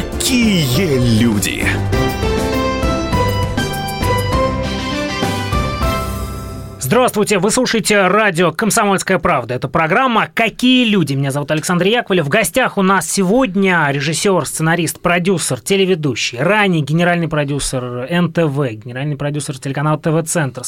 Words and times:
Какие 0.00 1.20
люди! 1.20 1.66
Здравствуйте, 6.78 7.38
вы 7.38 7.50
слушаете 7.50 8.06
радио 8.06 8.50
«Комсомольская 8.50 9.18
правда». 9.18 9.54
Это 9.54 9.68
программа 9.68 10.26
«Какие 10.32 10.88
люди?». 10.88 11.12
Меня 11.12 11.30
зовут 11.30 11.50
Александр 11.50 11.84
Яковлев. 11.84 12.24
В 12.24 12.28
гостях 12.30 12.78
у 12.78 12.82
нас 12.82 13.10
сегодня 13.10 13.88
режиссер, 13.90 14.46
сценарист, 14.46 15.00
продюсер, 15.00 15.60
телеведущий, 15.60 16.38
ранее 16.38 16.82
генеральный 16.82 17.28
продюсер 17.28 18.08
НТВ, 18.10 18.82
генеральный 18.82 19.16
продюсер 19.16 19.58
телеканала 19.58 19.98
ТВ-центр, 19.98 20.62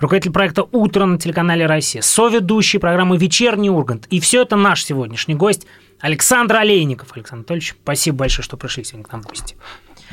руководитель 0.00 0.32
проекта 0.32 0.62
«Утро» 0.72 1.04
на 1.04 1.18
телеканале 1.18 1.66
«Россия», 1.66 2.00
соведущий 2.00 2.78
программы 2.78 3.18
«Вечерний 3.18 3.68
Ургант». 3.68 4.06
И 4.06 4.20
все 4.20 4.42
это 4.42 4.56
наш 4.56 4.82
сегодняшний 4.82 5.34
гость 5.34 5.66
Александр 6.00 6.56
Олейников. 6.56 7.12
Александр 7.14 7.40
Анатольевич, 7.40 7.76
спасибо 7.82 8.18
большое, 8.18 8.44
что 8.44 8.56
пришли 8.56 8.84
сегодня 8.84 9.06
к 9.06 9.12
нам 9.12 9.22
в 9.22 9.26
гости. 9.26 9.56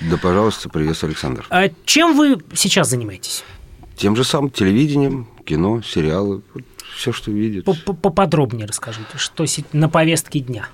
Да, 0.09 0.17
пожалуйста, 0.17 0.69
приветствую, 0.69 1.09
Александр. 1.09 1.45
А 1.49 1.69
чем 1.85 2.15
вы 2.15 2.37
сейчас 2.53 2.89
занимаетесь? 2.89 3.43
Тем 3.95 4.15
же 4.15 4.23
самым 4.23 4.51
телевидением, 4.51 5.27
кино, 5.43 5.81
сериалы, 5.81 6.43
все, 6.95 7.11
что 7.11 7.31
видит. 7.31 7.65
Поподробнее 7.65 8.67
расскажите, 8.67 9.17
что 9.17 9.45
на 9.73 9.89
повестке 9.89 10.39
дня? 10.39 10.69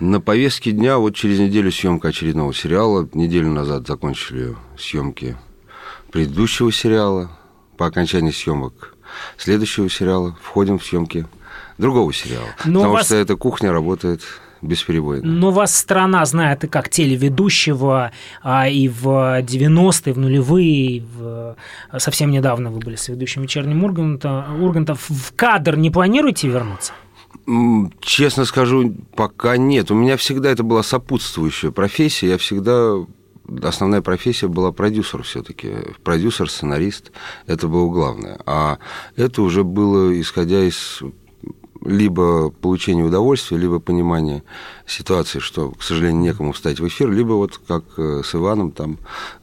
На 0.00 0.20
повестке 0.20 0.72
дня 0.72 0.98
вот 0.98 1.14
через 1.14 1.38
неделю 1.38 1.70
съемка 1.70 2.08
очередного 2.08 2.52
сериала. 2.52 3.08
Неделю 3.14 3.50
назад 3.50 3.86
закончили 3.86 4.56
съемки 4.78 5.36
предыдущего 6.10 6.72
сериала. 6.72 7.30
По 7.76 7.86
окончании 7.86 8.30
съемок 8.30 8.94
следующего 9.36 9.88
сериала 9.88 10.36
входим 10.42 10.78
в 10.78 10.84
съемки 10.84 11.26
другого 11.78 12.12
сериала. 12.12 12.48
Но 12.64 12.80
потому 12.80 12.94
вас... 12.94 13.06
что 13.06 13.16
эта 13.16 13.36
кухня 13.36 13.70
работает 13.70 14.22
бесперебойно. 14.62 15.26
Но 15.26 15.50
вас 15.50 15.76
страна 15.76 16.24
знает 16.24 16.64
и 16.64 16.68
как 16.68 16.88
телеведущего, 16.88 18.12
а 18.42 18.68
и 18.68 18.88
в 18.88 19.06
90-е, 19.42 20.12
в 20.12 20.18
нулевые, 20.18 21.02
в... 21.02 21.56
совсем 21.98 22.30
недавно 22.30 22.70
вы 22.70 22.78
были 22.78 22.96
с 22.96 23.08
ведущим 23.08 23.42
вечерним 23.42 23.84
Урганта. 23.84 24.46
Урганта. 24.60 24.94
В 24.94 25.32
кадр 25.34 25.76
не 25.76 25.90
планируете 25.90 26.48
вернуться? 26.48 26.92
Честно 28.00 28.44
скажу, 28.44 28.94
пока 29.14 29.56
нет. 29.56 29.90
У 29.90 29.94
меня 29.94 30.16
всегда 30.16 30.50
это 30.50 30.62
была 30.62 30.82
сопутствующая 30.82 31.70
профессия. 31.70 32.30
Я 32.30 32.38
всегда 32.38 32.94
основная 33.62 34.02
профессия 34.02 34.48
была 34.48 34.72
продюсер 34.72 35.22
все-таки. 35.22 35.72
Продюсер, 36.02 36.50
сценарист. 36.50 37.12
Это 37.46 37.68
было 37.68 37.88
главное. 37.90 38.40
А 38.46 38.78
это 39.16 39.42
уже 39.42 39.64
было 39.64 40.18
исходя 40.20 40.64
из 40.64 41.02
либо 41.86 42.50
получение 42.50 43.04
удовольствия, 43.04 43.56
либо 43.56 43.78
понимание 43.78 44.42
ситуации, 44.86 45.38
что, 45.38 45.70
к 45.70 45.82
сожалению, 45.82 46.22
некому 46.22 46.52
встать 46.52 46.80
в 46.80 46.86
эфир, 46.86 47.10
либо 47.10 47.32
вот 47.32 47.60
как 47.66 47.84
э, 47.96 48.22
с 48.24 48.34
Иваном, 48.34 48.72
там 48.72 48.98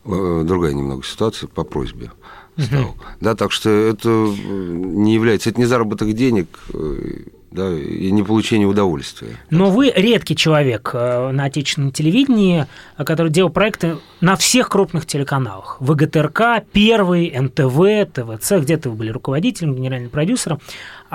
э, 0.06 0.44
другая 0.46 0.74
немного 0.74 1.04
ситуация 1.04 1.48
по 1.48 1.64
просьбе 1.64 2.12
стал. 2.58 2.96
Да, 3.20 3.36
так 3.36 3.52
что 3.52 3.70
это 3.70 4.10
не 4.10 5.14
является, 5.14 5.50
это 5.50 5.60
не 5.60 5.66
заработок 5.66 6.14
денег, 6.14 6.48
э, 6.74 7.24
да, 7.50 7.72
и 7.72 8.12
не 8.12 8.24
получение 8.24 8.68
удовольствия. 8.68 9.38
Но 9.50 9.70
вы 9.70 9.92
редкий 9.96 10.36
человек 10.36 10.92
на 10.94 11.46
отечественном 11.46 11.92
телевидении, 11.92 12.66
который 12.98 13.32
делал 13.32 13.52
проекты 13.52 13.98
на 14.22 14.36
всех 14.36 14.70
крупных 14.70 15.06
телеканалах. 15.06 15.78
ВГТРК, 15.80 16.64
Первый, 16.72 17.32
НТВ, 17.40 18.12
ТВЦ, 18.12 18.54
где-то 18.60 18.90
вы 18.90 18.96
были 18.96 19.10
руководителем, 19.12 19.76
генеральным 19.76 20.10
продюсером. 20.10 20.60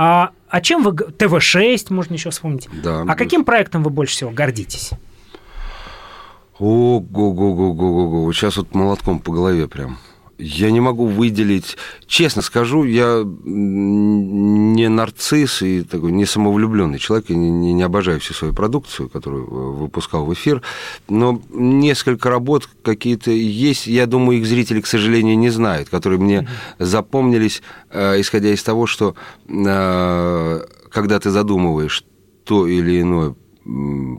А, 0.00 0.30
а 0.48 0.60
чем 0.60 0.84
вы... 0.84 0.92
ТВ-6, 0.92 1.92
можно 1.92 2.14
еще 2.14 2.30
вспомнить. 2.30 2.68
Да. 2.84 3.02
А 3.02 3.16
каким 3.16 3.44
проектом 3.44 3.82
вы 3.82 3.90
больше 3.90 4.14
всего 4.14 4.30
гордитесь? 4.30 4.92
Ого-го-го-го-го-го. 6.60 8.32
Сейчас 8.32 8.58
вот 8.58 8.72
молотком 8.76 9.18
по 9.18 9.32
голове 9.32 9.66
прям. 9.66 9.98
Я 10.38 10.70
не 10.70 10.80
могу 10.80 11.06
выделить, 11.06 11.76
честно 12.06 12.42
скажу, 12.42 12.84
я 12.84 13.24
не 13.24 14.88
нарцисс 14.88 15.62
и 15.62 15.82
такой 15.82 16.12
не 16.12 16.26
самовлюбленный 16.26 17.00
человек, 17.00 17.30
я 17.30 17.36
не, 17.36 17.50
не, 17.50 17.72
не 17.72 17.82
обожаю 17.82 18.20
всю 18.20 18.34
свою 18.34 18.54
продукцию, 18.54 19.08
которую 19.08 19.46
выпускал 19.74 20.24
в 20.24 20.32
эфир, 20.32 20.62
но 21.08 21.42
несколько 21.50 22.30
работ 22.30 22.68
какие-то 22.82 23.32
есть, 23.32 23.88
я 23.88 24.06
думаю, 24.06 24.38
их 24.38 24.46
зрители, 24.46 24.80
к 24.80 24.86
сожалению, 24.86 25.36
не 25.36 25.50
знают, 25.50 25.88
которые 25.88 26.20
мне 26.20 26.38
mm-hmm. 26.38 26.84
запомнились, 26.84 27.62
э, 27.90 28.20
исходя 28.20 28.50
из 28.50 28.62
того, 28.62 28.86
что 28.86 29.16
э, 29.48 30.60
когда 30.90 31.18
ты 31.18 31.30
задумываешь 31.30 32.04
то 32.44 32.66
или 32.66 33.00
иное 33.00 33.34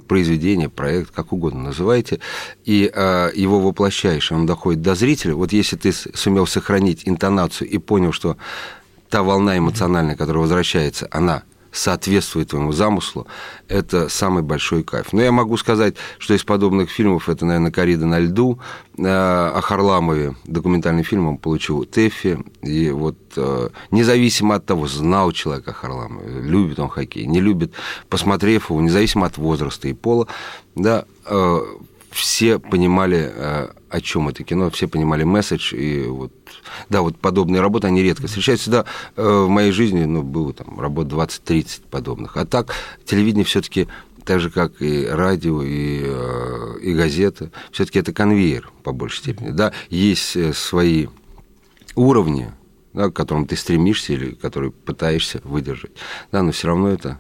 произведение, 0.08 0.70
проект, 0.70 1.12
как 1.12 1.34
угодно 1.34 1.64
называйте, 1.64 2.20
и 2.66 2.92
э, 2.94 3.32
его 3.34 3.60
воплощаешь, 3.60 4.32
он 4.32 4.46
доходит 4.46 4.82
до 4.82 4.96
зрителя. 4.96 5.36
Вот 5.36 5.52
если 5.52 5.76
ты 5.76 5.92
сумел 5.92 6.46
сохранить 6.46 7.08
интонацию 7.08 7.70
и 7.70 7.78
понял, 7.78 8.12
что 8.12 8.38
та 9.10 9.24
волна 9.24 9.58
эмоциональная, 9.58 10.16
которая 10.16 10.42
возвращается, 10.42 11.08
она 11.12 11.44
соответствует 11.72 12.50
твоему 12.50 12.72
замыслу, 12.72 13.28
это 13.68 14.10
самый 14.10 14.44
большой 14.44 14.84
кайф. 14.84 15.14
Но 15.14 15.22
я 15.22 15.32
могу 15.32 15.58
сказать, 15.58 15.96
что 16.18 16.34
из 16.34 16.44
подобных 16.44 16.90
фильмов, 16.90 17.30
это, 17.30 17.46
наверное, 17.46 17.72
«Корида 17.72 18.06
на 18.06 18.20
льду», 18.20 18.60
э, 18.98 19.04
о 19.06 19.62
Харламове, 19.62 20.36
документальный 20.46 21.04
фильм, 21.04 21.28
он 21.28 21.38
получил 21.38 21.86
ТЭФИ, 21.86 22.40
и 22.62 22.90
вот 22.92 23.18
э, 23.36 23.70
независимо 23.92 24.56
от 24.56 24.66
того, 24.66 24.88
знал 24.88 25.32
человек 25.32 25.68
о 25.68 25.74
Харламове, 25.74 26.42
любит 26.42 26.80
он 26.80 26.90
хоккей, 26.90 27.26
не 27.26 27.40
любит, 27.40 27.74
посмотрев 28.10 28.70
его, 28.70 28.82
независимо 28.82 29.28
от 29.28 29.38
возраста 29.38 29.88
и 29.88 29.94
пола, 29.94 30.28
да, 30.76 31.06
э, 31.26 31.60
все 32.12 32.60
понимали, 32.60 33.32
э, 33.34 33.68
о 33.90 34.02
чем 34.02 34.30
это 34.30 34.44
кино, 34.44 34.70
все 34.70 34.88
понимали 34.88 35.24
месседж, 35.24 35.74
и 35.74 36.06
вот, 36.06 36.32
да, 36.90 37.02
вот 37.02 37.18
подобные 37.18 37.62
работы, 37.62 37.88
они 37.88 38.02
редко 38.02 38.28
встречаются. 38.28 38.70
Да, 38.70 38.86
э, 39.16 39.24
в 39.24 39.50
моей 39.50 39.72
жизни, 39.72 40.04
ну, 40.04 40.24
было 40.24 40.54
там 40.54 40.80
работ 40.80 41.08
20-30 41.08 41.82
подобных. 41.90 42.38
А 42.38 42.46
так, 42.46 42.74
телевидение 43.06 43.46
все 43.46 43.62
таки 43.62 43.88
так 44.26 44.40
же, 44.40 44.50
как 44.50 44.82
и 44.82 45.06
радио, 45.06 45.62
и, 45.64 46.02
э, 46.04 46.80
и 46.82 46.94
газеты, 46.94 47.52
все 47.72 47.86
таки 47.86 48.00
это 48.00 48.14
конвейер, 48.14 48.70
по 48.84 48.92
большей 48.92 49.20
степени. 49.20 49.50
Да, 49.50 49.74
есть 49.90 50.56
свои 50.56 51.08
уровни, 51.96 52.52
да, 52.94 53.10
к 53.10 53.14
которым 53.14 53.46
ты 53.46 53.56
стремишься 53.56 54.14
или 54.14 54.32
которые 54.32 54.72
пытаешься 54.72 55.42
выдержать. 55.44 55.92
Да, 56.32 56.44
но 56.44 56.52
все 56.52 56.68
равно 56.68 56.90
это, 56.90 57.20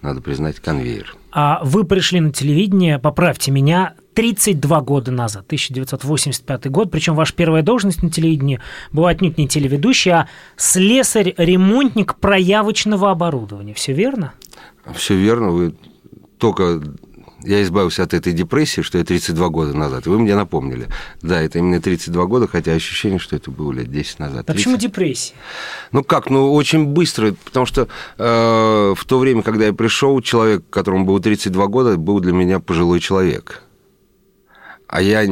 надо 0.00 0.20
признать, 0.20 0.60
конвейер. 0.60 1.16
А 1.32 1.60
вы 1.64 1.84
пришли 1.84 2.20
на 2.20 2.32
телевидение, 2.32 2.98
поправьте 2.98 3.50
меня, 3.50 3.94
32 4.14 4.80
года 4.82 5.10
назад, 5.10 5.44
1985 5.46 6.70
год, 6.70 6.90
причем 6.90 7.14
ваша 7.14 7.34
первая 7.34 7.62
должность 7.62 8.02
на 8.02 8.10
телевидении 8.10 8.60
была 8.92 9.10
отнюдь 9.10 9.38
не 9.38 9.48
телеведущий, 9.48 10.12
а 10.12 10.28
слесарь-ремонтник 10.56 12.16
проявочного 12.16 13.10
оборудования. 13.10 13.74
Все 13.74 13.92
верно? 13.92 14.34
Все 14.94 15.14
верно. 15.14 15.50
Вы 15.50 15.74
только 16.38 16.82
я 17.44 17.62
избавился 17.62 18.02
от 18.02 18.14
этой 18.14 18.32
депрессии, 18.32 18.82
что 18.82 18.98
я 18.98 19.04
32 19.04 19.48
года 19.48 19.76
назад. 19.76 20.06
Вы 20.06 20.18
мне 20.18 20.34
напомнили. 20.34 20.88
Да, 21.22 21.40
это 21.40 21.58
именно 21.58 21.80
32 21.80 22.26
года, 22.26 22.46
хотя 22.46 22.72
ощущение, 22.72 23.18
что 23.18 23.36
это 23.36 23.50
было 23.50 23.72
лет 23.72 23.90
10 23.90 24.18
назад. 24.18 24.48
А 24.48 24.52
почему 24.52 24.76
депрессия? 24.76 25.34
Ну 25.90 26.04
как, 26.04 26.30
ну 26.30 26.52
очень 26.52 26.86
быстро, 26.86 27.34
потому 27.44 27.66
что 27.66 27.88
э, 28.18 28.94
в 28.96 29.04
то 29.04 29.18
время, 29.18 29.42
когда 29.42 29.66
я 29.66 29.72
пришел, 29.72 30.20
человек, 30.20 30.64
которому 30.70 31.04
было 31.04 31.20
32 31.20 31.66
года, 31.66 31.96
был 31.96 32.20
для 32.20 32.32
меня 32.32 32.60
пожилой 32.60 33.00
человек. 33.00 33.62
А 34.92 35.00
я, 35.00 35.22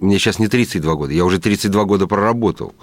мне 0.00 0.18
сейчас 0.18 0.40
не 0.40 0.48
32 0.48 0.94
года, 0.96 1.12
я 1.12 1.24
уже 1.24 1.38
32 1.38 1.84
года 1.84 2.08
проработал. 2.08 2.74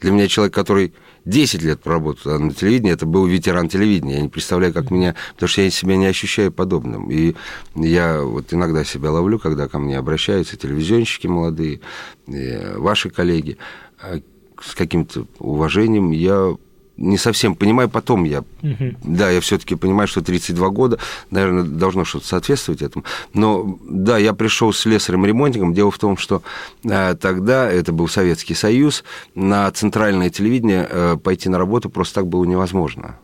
Для 0.00 0.12
меня 0.12 0.28
человек, 0.28 0.54
который 0.54 0.92
10 1.24 1.62
лет 1.62 1.80
проработал 1.80 2.38
на 2.38 2.52
телевидении, 2.52 2.92
это 2.92 3.06
был 3.06 3.24
ветеран 3.24 3.70
телевидения. 3.70 4.16
Я 4.16 4.20
не 4.20 4.28
представляю, 4.28 4.74
как 4.74 4.90
меня... 4.90 5.14
Потому 5.32 5.48
что 5.48 5.62
я 5.62 5.70
себя 5.70 5.96
не 5.96 6.04
ощущаю 6.04 6.52
подобным. 6.52 7.10
И 7.10 7.34
я 7.74 8.20
вот 8.20 8.52
иногда 8.52 8.84
себя 8.84 9.10
ловлю, 9.10 9.38
когда 9.38 9.66
ко 9.66 9.78
мне 9.78 9.96
обращаются 9.96 10.58
телевизионщики 10.58 11.26
молодые, 11.26 11.80
ваши 12.26 13.08
коллеги, 13.08 13.56
а 13.98 14.20
с 14.62 14.74
каким-то 14.74 15.26
уважением 15.38 16.10
я 16.10 16.54
не 16.98 17.16
совсем 17.16 17.54
понимаю, 17.54 17.88
потом 17.88 18.24
я, 18.24 18.40
угу. 18.40 18.94
да, 19.04 19.30
я 19.30 19.40
все-таки 19.40 19.76
понимаю, 19.76 20.08
что 20.08 20.20
32 20.20 20.68
года, 20.70 20.98
наверное, 21.30 21.62
должно 21.62 22.04
что-то 22.04 22.26
соответствовать 22.26 22.82
этому. 22.82 23.04
Но 23.32 23.78
да, 23.88 24.18
я 24.18 24.34
пришел 24.34 24.72
с 24.72 24.84
слесарем-ремонтником. 24.84 25.72
Дело 25.72 25.90
в 25.90 25.98
том, 25.98 26.16
что 26.16 26.42
э, 26.84 27.14
тогда, 27.14 27.70
это 27.70 27.92
был 27.92 28.08
Советский 28.08 28.54
Союз, 28.54 29.04
на 29.34 29.70
центральное 29.70 30.28
телевидение 30.28 30.86
э, 30.90 31.16
пойти 31.22 31.48
на 31.48 31.58
работу 31.58 31.88
просто 31.88 32.16
так 32.16 32.26
было 32.26 32.44
невозможно. 32.44 33.16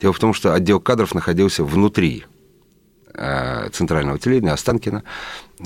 Дело 0.00 0.12
в 0.12 0.18
том, 0.18 0.34
что 0.34 0.54
отдел 0.54 0.80
кадров 0.80 1.14
находился 1.14 1.64
внутри 1.64 2.24
э, 3.14 3.68
центрального 3.70 4.18
телевидения, 4.18 4.52
Останкина. 4.52 5.02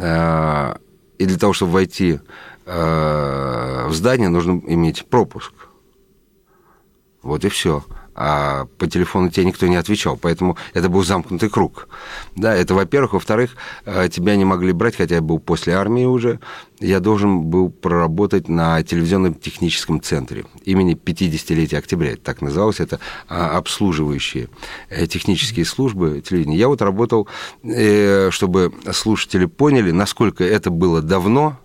Э, 0.01 0.77
и 1.19 1.27
для 1.27 1.39
того, 1.39 1.53
чтобы 1.53 1.73
войти 1.73 2.21
э, 2.67 3.87
в 3.89 3.93
здание, 3.93 4.29
нужно 4.29 4.61
иметь 4.67 5.05
пропуск. 5.07 5.53
Вот 7.25 7.45
и 7.45 7.49
все. 7.49 7.83
а 8.17 8.67
по 8.79 8.87
телефону 8.87 9.29
тебе 9.29 9.47
никто 9.47 9.67
не 9.67 9.75
отвечал, 9.75 10.17
поэтому 10.17 10.57
это 10.73 10.89
был 10.89 11.03
замкнутый 11.03 11.49
круг. 11.51 11.89
Да, 12.37 12.55
это, 12.55 12.73
во-первых. 12.75 13.15
Во-вторых, 13.15 13.57
э, 13.87 14.09
тебя 14.09 14.37
не 14.37 14.45
могли 14.45 14.71
брать, 14.71 14.95
хотя 14.95 15.17
я 15.17 15.21
был 15.21 15.41
после 15.41 15.75
армии 15.75 16.05
уже, 16.05 16.39
я 16.79 17.01
должен 17.01 17.43
был 17.43 17.71
проработать 17.71 18.49
на 18.49 18.83
телевизионном 18.85 19.35
техническом 19.35 20.01
центре 20.01 20.45
имени 20.65 20.95
50-летия 20.95 21.79
октября, 21.79 22.15
так 22.15 22.41
называлось, 22.41 22.79
это 22.79 23.01
а, 23.29 23.57
обслуживающие 23.57 24.49
э, 24.91 25.09
технические 25.09 25.65
службы 25.65 26.23
телевидения. 26.25 26.59
Я 26.59 26.69
вот 26.69 26.83
работал, 26.83 27.27
э, 27.65 28.31
чтобы 28.31 28.73
слушатели 28.93 29.47
поняли, 29.47 29.91
насколько 29.91 30.45
это 30.45 30.71
было 30.71 31.03
давно, 31.03 31.59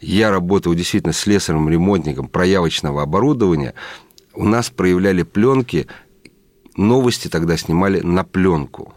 я 0.00 0.30
работал 0.30 0.74
действительно 0.74 1.12
слесарем, 1.12 1.68
ремонтником 1.68 2.28
проявочного 2.28 3.02
оборудования, 3.02 3.74
у 4.36 4.44
нас 4.44 4.70
проявляли 4.70 5.22
пленки, 5.22 5.86
новости 6.76 7.28
тогда 7.28 7.56
снимали 7.56 8.00
на 8.00 8.22
пленку. 8.24 8.94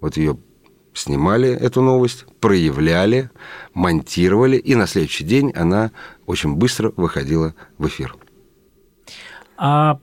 Вот 0.00 0.16
ее 0.16 0.38
снимали, 0.94 1.50
эту 1.50 1.82
новость, 1.82 2.24
проявляли, 2.40 3.30
монтировали, 3.74 4.56
и 4.56 4.74
на 4.74 4.86
следующий 4.86 5.24
день 5.24 5.52
она 5.54 5.92
очень 6.26 6.54
быстро 6.54 6.92
выходила 6.96 7.54
в 7.78 7.86
эфир. 7.86 8.16
А 9.56 9.98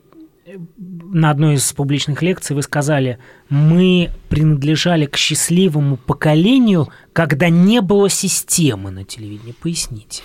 на 0.76 1.30
одной 1.30 1.54
из 1.54 1.72
публичных 1.72 2.22
лекций 2.22 2.56
вы 2.56 2.62
сказали, 2.62 3.18
мы 3.50 4.10
принадлежали 4.28 5.06
к 5.06 5.16
счастливому 5.16 5.96
поколению, 5.96 6.88
когда 7.12 7.50
не 7.50 7.80
было 7.80 8.08
системы 8.08 8.90
на 8.90 9.04
телевидении. 9.04 9.54
Поясните. 9.60 10.22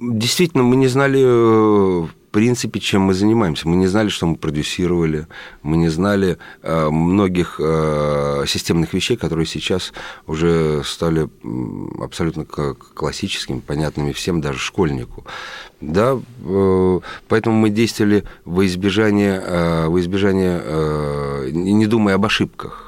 Действительно, 0.00 0.64
мы 0.64 0.76
не 0.76 0.88
знали 0.88 1.22
э, 1.22 2.08
принципе, 2.34 2.80
чем 2.80 3.02
мы 3.02 3.14
занимаемся. 3.14 3.68
Мы 3.68 3.76
не 3.76 3.86
знали, 3.86 4.08
что 4.08 4.26
мы 4.26 4.34
продюсировали, 4.34 5.28
мы 5.62 5.76
не 5.76 5.88
знали 5.88 6.36
э, 6.62 6.90
многих 6.90 7.60
э, 7.60 8.44
системных 8.48 8.92
вещей, 8.92 9.16
которые 9.16 9.46
сейчас 9.46 9.92
уже 10.26 10.82
стали 10.84 11.28
абсолютно 12.02 12.44
классическими, 12.44 13.60
понятными 13.60 14.10
всем, 14.10 14.40
даже 14.40 14.58
школьнику. 14.58 15.24
Да, 15.80 16.18
э, 16.44 17.00
поэтому 17.28 17.56
мы 17.56 17.70
действовали 17.70 18.24
во 18.44 18.66
избежание, 18.66 19.40
э, 19.40 19.86
во 19.86 20.00
избежание 20.00 20.60
э, 20.60 21.50
не 21.52 21.86
думая 21.86 22.16
об 22.16 22.24
ошибках. 22.26 22.83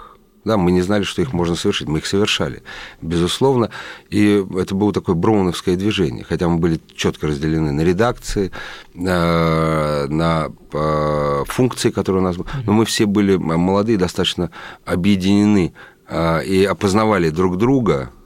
Да, 0.47 0.57
мы 0.57 0.71
не 0.71 0.81
знали, 0.81 1.03
что 1.03 1.23
их 1.23 1.33
можно 1.33 1.57
совершить, 1.57 1.89
мы 1.89 1.99
их 1.99 2.07
совершали, 2.07 2.63
безусловно. 3.03 3.71
И 4.11 4.47
это 4.57 4.77
было 4.77 4.93
такое 4.93 5.17
броуновское 5.17 5.75
движение, 5.75 6.23
хотя 6.23 6.49
мы 6.49 6.59
были 6.59 6.81
четко 6.95 7.27
разделены 7.27 7.73
на 7.73 7.81
редакции, 7.81 8.53
на, 8.95 10.07
на 10.07 10.53
э, 10.73 11.43
функции, 11.49 11.91
которые 11.91 12.23
у 12.23 12.25
нас 12.25 12.37
были. 12.37 12.49
Но 12.65 12.73
мы 12.75 12.85
все 12.85 13.07
были 13.07 13.35
молодые, 13.35 13.99
достаточно 13.99 14.53
объединены 14.85 15.73
э, 16.09 16.45
и 16.45 16.65
опознавали 16.65 17.31
друг 17.31 17.59
друга, 17.59 18.11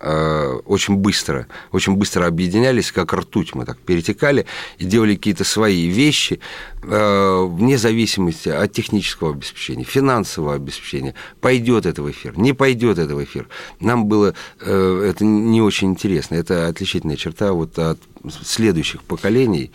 очень 0.00 0.96
быстро, 0.96 1.48
очень 1.72 1.94
быстро 1.94 2.26
объединялись, 2.26 2.92
как 2.92 3.12
ртуть 3.12 3.54
мы 3.54 3.64
так 3.64 3.78
перетекали 3.78 4.46
и 4.78 4.84
делали 4.84 5.16
какие-то 5.16 5.42
свои 5.42 5.88
вещи 5.88 6.40
э, 6.82 7.46
вне 7.48 7.78
зависимости 7.78 8.48
от 8.48 8.72
технического 8.72 9.32
обеспечения, 9.32 9.84
финансового 9.84 10.54
обеспечения. 10.54 11.14
Пойдет 11.40 11.84
это 11.84 12.02
в 12.02 12.10
эфир, 12.10 12.38
не 12.38 12.52
пойдет 12.52 12.98
это 12.98 13.16
в 13.16 13.24
эфир. 13.24 13.48
Нам 13.80 14.06
было 14.06 14.34
э, 14.60 15.10
это 15.10 15.24
не 15.24 15.60
очень 15.60 15.88
интересно. 15.88 16.36
Это 16.36 16.68
отличительная 16.68 17.16
черта 17.16 17.52
вот 17.52 17.76
от 17.78 17.98
следующих 18.44 19.02
поколений, 19.02 19.72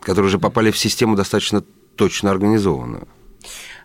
которые 0.00 0.26
уже 0.26 0.38
попали 0.40 0.72
в 0.72 0.78
систему 0.78 1.14
достаточно 1.14 1.62
точно 1.94 2.30
организованную. 2.30 3.06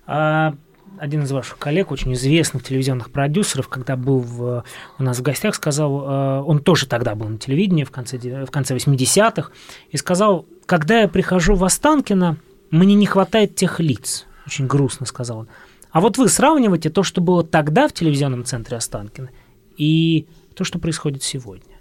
А 0.08 0.56
один 1.00 1.24
из 1.24 1.32
ваших 1.32 1.58
коллег, 1.58 1.92
очень 1.92 2.14
известных 2.14 2.64
телевизионных 2.64 3.12
продюсеров, 3.12 3.68
когда 3.68 3.96
был 3.96 4.20
в, 4.20 4.64
у 4.98 5.04
нас 5.04 5.20
в 5.20 5.22
гостях, 5.22 5.56
сказал, 5.56 6.04
э, 6.04 6.42
он 6.42 6.60
тоже 6.60 6.88
тогда 6.88 7.16
был 7.16 7.28
на 7.28 7.38
телевидении 7.38 7.84
в 7.84 7.92
конце, 7.92 8.18
в 8.18 8.52
конце 8.52 8.76
80-х, 8.76 9.52
и 9.90 9.98
сказал, 9.98 10.46
когда 10.66 11.02
я 11.02 11.08
прихожу 11.08 11.56
в 11.56 11.64
Останкино, 11.64 12.38
мне 12.72 12.96
не 12.96 13.06
хватает 13.06 13.56
тех 13.56 13.80
лиц. 13.80 14.26
Очень 14.46 14.68
грустно 14.68 15.06
сказал 15.06 15.40
он. 15.40 15.48
А 15.92 16.02
вот 16.02 16.18
вы 16.18 16.28
сравниваете 16.28 16.90
то, 16.90 17.04
что 17.04 17.22
было 17.22 17.44
тогда 17.44 17.88
в 17.88 17.94
телевизионном 17.94 18.44
центре 18.44 18.78
Останкино, 18.78 19.30
и 19.78 20.28
то, 20.56 20.64
что 20.64 20.80
происходит 20.80 21.24
сегодня. 21.24 21.75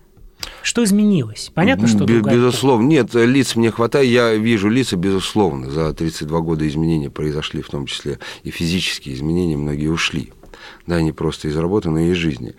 Что 0.63 0.85
изменилось? 0.85 1.51
Понятно, 1.55 1.87
что 1.87 2.05
другая 2.05 2.37
Безусловно. 2.37 2.87
Нет, 2.87 3.15
лиц 3.15 3.57
мне 3.57 3.71
хватает. 3.71 4.11
Я 4.11 4.35
вижу 4.35 4.69
лица, 4.69 4.97
безусловно. 4.97 5.71
За 5.71 5.93
32 5.93 6.41
года 6.41 6.67
изменения 6.67 7.11
произошли, 7.11 7.63
в 7.63 7.69
том 7.69 7.87
числе 7.87 8.19
и 8.43 8.51
физические 8.51 9.15
изменения. 9.15 9.57
Многие 9.57 9.89
ушли. 9.89 10.33
Да, 10.87 11.01
не 11.01 11.13
просто 11.13 11.49
из 11.49 11.57
работы, 11.57 11.91
но 11.91 12.01
и 12.01 12.11
из 12.11 12.17
жизни. 12.17 12.55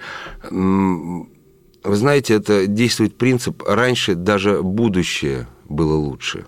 Вы 0.50 1.96
знаете, 1.96 2.34
это 2.34 2.68
действует 2.68 3.16
принцип 3.18 3.64
«раньше 3.68 4.16
даже 4.16 4.62
будущее 4.64 5.48
было 5.70 5.96
лучше». 5.96 6.46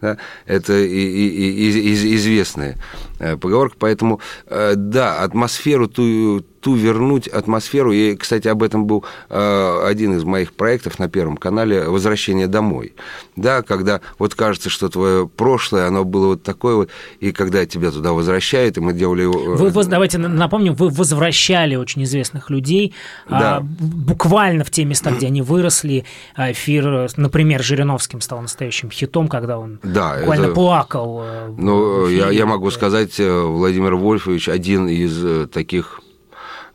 Да? 0.00 0.16
Это 0.46 0.78
и, 0.78 0.86
и, 0.86 1.68
и, 1.68 2.14
известная 2.16 2.74
э, 2.74 2.76
поговорка. 3.18 3.76
Поэтому, 3.78 4.20
э, 4.46 4.74
да, 4.76 5.22
атмосферу 5.22 5.88
ту, 5.88 6.42
ту 6.60 6.74
вернуть 6.74 7.28
атмосферу. 7.28 7.92
И, 7.92 8.16
кстати, 8.16 8.48
об 8.48 8.62
этом 8.62 8.86
был 8.86 9.04
э, 9.28 9.82
один 9.86 10.16
из 10.16 10.24
моих 10.24 10.52
проектов 10.52 10.98
на 10.98 11.08
Первом 11.08 11.36
канале 11.36 11.84
«Возвращение 11.84 12.46
домой». 12.46 12.94
Да, 13.36 13.62
когда 13.62 14.00
вот 14.18 14.34
кажется, 14.34 14.70
что 14.70 14.88
твое 14.88 15.28
прошлое, 15.28 15.86
оно 15.86 16.04
было 16.04 16.28
вот 16.28 16.42
такое 16.42 16.74
вот, 16.74 16.90
и 17.20 17.32
когда 17.32 17.64
тебя 17.66 17.90
туда 17.90 18.12
возвращают, 18.12 18.76
и 18.76 18.80
мы 18.80 18.92
делали... 18.92 19.24
Вы, 19.24 19.70
вы 19.70 19.84
давайте 19.84 20.18
напомним, 20.18 20.74
вы 20.74 20.88
возвращали 20.88 21.76
очень 21.76 22.04
известных 22.04 22.50
людей 22.50 22.94
да. 23.28 23.58
а, 23.58 23.60
буквально 23.60 24.64
в 24.64 24.70
те 24.70 24.84
места, 24.84 25.10
где 25.10 25.26
они 25.26 25.42
выросли. 25.42 26.04
Эфир, 26.36 27.08
например, 27.16 27.62
Жириновским 27.62 28.20
стал 28.20 28.40
настоящим 28.40 28.90
хитом, 28.90 29.28
когда 29.28 29.58
он 29.58 29.78
да, 29.82 30.16
буквально 30.18 30.46
это... 30.46 30.54
плакал. 30.54 31.20
Э, 31.22 31.54
ну, 31.56 32.08
я, 32.08 32.30
я 32.30 32.46
могу 32.46 32.70
сказать, 32.70 33.07
э, 33.18 33.42
Владимир 33.42 33.94
Вольфович 33.94 34.48
один 34.48 34.88
из 34.88 35.48
таких 35.50 36.02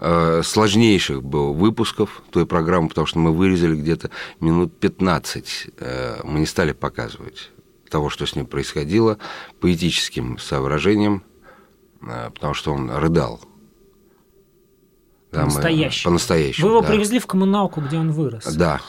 Э, 0.06 0.42
сложнейших 0.44 1.24
был 1.24 1.54
выпусков 1.54 2.24
той 2.30 2.46
программы, 2.46 2.90
потому 2.90 3.08
что 3.08 3.20
мы 3.20 3.32
вырезали 3.32 3.74
где-то 3.74 4.10
минут 4.42 4.78
15. 4.78 5.68
Э, 5.78 6.20
мы 6.26 6.42
не 6.42 6.46
стали 6.46 6.74
показывать 6.74 7.52
того, 7.90 8.10
что 8.10 8.26
с 8.26 8.36
ним 8.36 8.46
происходило, 8.46 9.18
поэтическим 9.62 10.40
соображением, 10.40 11.24
э, 12.02 12.32
потому 12.34 12.54
что 12.54 12.74
он 12.74 12.92
рыдал. 12.92 13.40
Да, 15.32 15.42
по-настоящему. 15.42 16.10
По-настоящему, 16.12 16.68
Вы 16.68 16.74
его 16.74 16.82
да. 16.82 16.88
привезли 16.90 17.20
в 17.20 17.25
коммуналку, 17.25 17.80
где 17.80 17.98
он 17.98 18.12
вырос. 18.12 18.54
Да. 18.56 18.82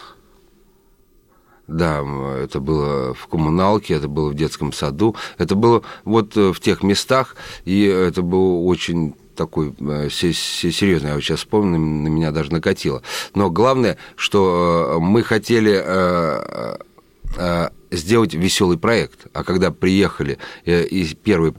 Да, 1.67 2.05
это 2.43 2.61
было 2.61 3.15
в 3.15 3.27
коммуналке, 3.27 3.95
это 3.95 4.07
было 4.07 4.29
в 4.29 4.35
детском 4.35 4.73
саду, 4.73 5.17
это 5.39 5.55
было 5.55 5.83
вот 6.05 6.37
в 6.37 6.61
тех 6.61 6.83
местах, 6.83 7.37
и 7.65 7.85
это 7.85 8.21
было 8.21 8.61
очень 8.61 9.15
такой 9.35 9.75
э, 9.79 10.09
серьезный, 10.11 11.09
я 11.09 11.15
вот 11.15 11.23
сейчас 11.23 11.41
вспомнил, 11.41 11.79
на 11.79 12.09
меня 12.09 12.31
даже 12.31 12.53
накатило. 12.53 13.03
Но 13.35 13.51
главное, 13.51 13.99
что 14.17 14.97
э, 14.97 14.99
мы 15.01 15.23
хотели 15.23 15.83
э, 15.85 16.77
сделать 17.91 18.35
веселый 18.35 18.79
проект. 18.79 19.27
А 19.33 19.43
когда 19.43 19.73
приехали, 19.73 20.39
и 20.65 21.17
первый, 21.21 21.53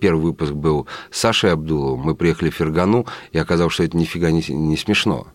первый 0.00 0.20
выпуск 0.22 0.52
был 0.52 0.88
с 1.10 1.20
Сашей 1.20 1.52
Абдуловым, 1.52 2.00
мы 2.00 2.14
приехали 2.16 2.50
в 2.50 2.54
Фергану, 2.54 3.06
и 3.30 3.38
оказалось, 3.38 3.74
что 3.74 3.84
это 3.84 3.96
нифига 3.96 4.32
не, 4.32 4.42
не 4.48 4.76
смешно, 4.76 5.28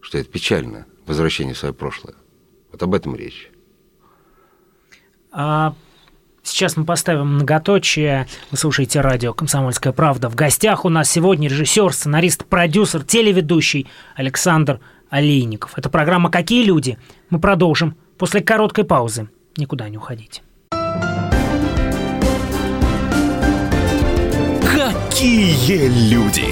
что 0.00 0.16
это 0.16 0.30
печально, 0.30 0.86
возвращение 1.06 1.52
в 1.52 1.58
свое 1.58 1.74
прошлое. 1.74 2.14
Вот 2.72 2.82
об 2.82 2.94
этом 2.94 3.14
речь. 3.14 3.50
А 5.30 5.74
Сейчас 6.44 6.76
мы 6.76 6.84
поставим 6.84 7.34
многоточие. 7.34 8.26
Вы 8.50 8.56
слушаете 8.56 9.00
радио 9.00 9.32
«Комсомольская 9.32 9.92
правда». 9.92 10.28
В 10.28 10.34
гостях 10.34 10.84
у 10.84 10.88
нас 10.88 11.08
сегодня 11.08 11.48
режиссер, 11.48 11.92
сценарист, 11.92 12.46
продюсер, 12.46 13.04
телеведущий 13.04 13.88
Александр 14.16 14.80
Олейников. 15.08 15.78
Это 15.78 15.88
программа 15.88 16.30
«Какие 16.30 16.64
люди?». 16.64 16.98
Мы 17.30 17.38
продолжим 17.38 17.96
после 18.18 18.40
короткой 18.40 18.84
паузы. 18.84 19.28
Никуда 19.56 19.88
не 19.88 19.98
уходите. 19.98 20.42
Какие 24.62 26.10
люди? 26.10 26.51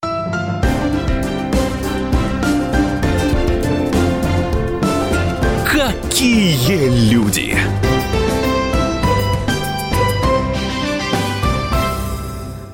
Какие 6.11 7.09
люди! 7.09 7.57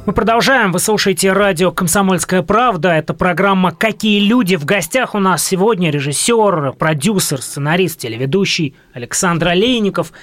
Мы 0.07 0.13
продолжаем. 0.13 0.71
Вы 0.71 0.79
слушаете 0.79 1.31
радио 1.33 1.71
«Комсомольская 1.71 2.41
правда». 2.41 2.89
Это 2.93 3.13
программа 3.13 3.71
«Какие 3.71 4.27
люди?». 4.27 4.55
В 4.55 4.65
гостях 4.65 5.13
у 5.13 5.19
нас 5.19 5.45
сегодня 5.45 5.91
режиссер, 5.91 6.73
продюсер, 6.79 7.39
сценарист, 7.39 7.99
телеведущий 7.99 8.75
Александр 8.93 9.49
Олейников. 9.49 10.13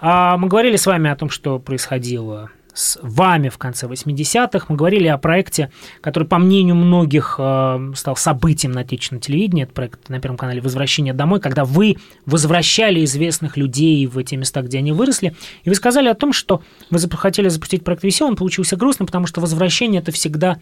А, 0.00 0.38
мы 0.38 0.48
говорили 0.48 0.76
с 0.76 0.86
вами 0.86 1.10
о 1.10 1.16
том, 1.16 1.28
что 1.28 1.58
происходило 1.58 2.48
с 2.74 2.98
вами 3.02 3.48
в 3.48 3.58
конце 3.58 3.86
80-х. 3.86 4.66
Мы 4.68 4.76
говорили 4.76 5.06
о 5.06 5.18
проекте, 5.18 5.70
который, 6.00 6.26
по 6.26 6.38
мнению 6.38 6.74
многих, 6.74 7.36
э, 7.38 7.92
стал 7.94 8.16
событием 8.16 8.72
на 8.72 8.80
отечественном 8.80 9.20
телевидении. 9.20 9.64
Это 9.64 9.72
проект 9.72 10.08
на 10.08 10.20
Первом 10.20 10.38
канале 10.38 10.60
«Возвращение 10.60 11.12
домой», 11.12 11.40
когда 11.40 11.64
вы 11.64 11.96
возвращали 12.24 13.04
известных 13.04 13.56
людей 13.56 14.06
в 14.06 14.22
те 14.24 14.36
места, 14.36 14.62
где 14.62 14.78
они 14.78 14.92
выросли. 14.92 15.36
И 15.64 15.68
вы 15.68 15.74
сказали 15.74 16.08
о 16.08 16.14
том, 16.14 16.32
что 16.32 16.62
вы 16.90 16.98
хотели 17.16 17.48
запустить 17.48 17.84
проект 17.84 18.04
веселый, 18.04 18.30
он 18.30 18.36
получился 18.36 18.76
грустным, 18.76 19.06
потому 19.06 19.26
что 19.26 19.40
возвращение– 19.40 20.00
это 20.02 20.12
всегда 20.12 20.58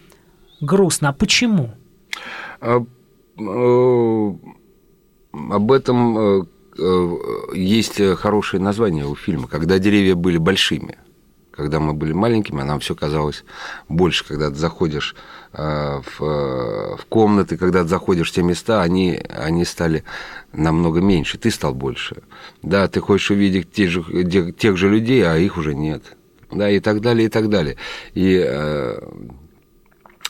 грустно. 0.60 1.10
А 1.10 1.12
почему? 1.12 1.70
А, 2.60 2.84
э, 3.38 4.34
об 5.32 5.72
этом 5.72 6.18
э, 6.18 6.42
есть 7.54 8.00
хорошее 8.16 8.60
название 8.62 9.06
у 9.06 9.14
фильма 9.14 9.46
«Когда 9.46 9.78
деревья 9.78 10.16
были 10.16 10.38
большими». 10.38 10.98
Когда 11.60 11.78
мы 11.78 11.92
были 11.92 12.14
маленькими, 12.14 12.62
нам 12.62 12.80
все 12.80 12.94
казалось 12.94 13.44
больше. 13.86 14.24
Когда 14.24 14.48
ты 14.48 14.56
заходишь 14.56 15.14
э, 15.52 16.00
в, 16.00 16.96
в 16.96 17.04
комнаты, 17.10 17.58
когда 17.58 17.82
ты 17.82 17.88
заходишь 17.88 18.30
в 18.30 18.34
те 18.34 18.42
места, 18.42 18.80
они, 18.80 19.20
они 19.28 19.66
стали 19.66 20.02
намного 20.54 21.02
меньше, 21.02 21.36
ты 21.36 21.50
стал 21.50 21.74
больше. 21.74 22.22
Да, 22.62 22.88
ты 22.88 23.00
хочешь 23.00 23.30
увидеть 23.30 23.70
тех 23.72 23.90
же, 23.90 24.02
тех 24.52 24.78
же 24.78 24.88
людей, 24.88 25.22
а 25.22 25.36
их 25.36 25.58
уже 25.58 25.74
нет. 25.74 26.02
Да, 26.50 26.70
и 26.70 26.80
так 26.80 27.02
далее, 27.02 27.26
и 27.26 27.28
так 27.28 27.50
далее. 27.50 27.76
И 28.14 28.42
э, 28.42 28.98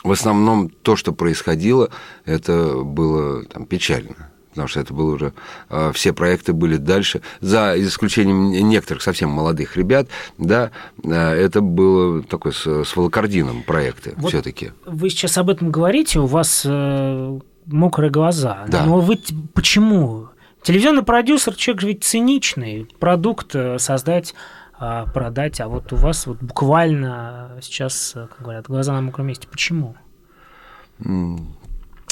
в 0.03 0.11
основном 0.11 0.67
то, 0.67 0.97
что 0.97 1.13
происходило, 1.13 1.91
это 2.25 2.83
было 2.83 3.45
там, 3.45 3.65
печально 3.65 4.30
потому 4.51 4.67
что 4.67 4.79
это 4.79 4.93
было 4.93 5.15
уже, 5.15 5.33
а, 5.69 5.91
все 5.91 6.13
проекты 6.13 6.53
были 6.53 6.77
дальше, 6.77 7.21
за 7.39 7.73
исключением 7.77 8.51
некоторых 8.69 9.01
совсем 9.01 9.29
молодых 9.29 9.77
ребят, 9.77 10.07
да, 10.37 10.71
а, 11.03 11.33
это 11.33 11.61
было 11.61 12.21
такой 12.21 12.53
с, 12.53 12.65
с 12.65 12.95
волокордином 12.95 13.63
проекты 13.63 14.13
вот 14.17 14.29
все-таки. 14.29 14.71
Вы 14.85 15.09
сейчас 15.09 15.37
об 15.37 15.49
этом 15.49 15.71
говорите, 15.71 16.19
у 16.19 16.25
вас 16.25 16.63
э, 16.65 17.39
мокрые 17.65 18.11
глаза, 18.11 18.65
да. 18.67 18.85
но 18.85 18.99
вы 18.99 19.19
почему? 19.53 20.29
Телевизионный 20.61 21.03
продюсер, 21.03 21.55
человек 21.55 21.83
ведь 21.83 22.03
циничный, 22.03 22.87
продукт 22.99 23.55
э, 23.55 23.79
создать 23.79 24.35
а, 24.77 25.05
продать, 25.05 25.61
а 25.61 25.67
вот 25.67 25.93
у 25.93 25.95
вас 25.95 26.25
вот 26.25 26.39
буквально 26.41 27.57
сейчас, 27.61 28.13
как 28.13 28.41
говорят, 28.41 28.65
глаза 28.65 28.93
на 28.93 29.01
мокром 29.01 29.27
месте. 29.27 29.47
Почему? 29.47 29.95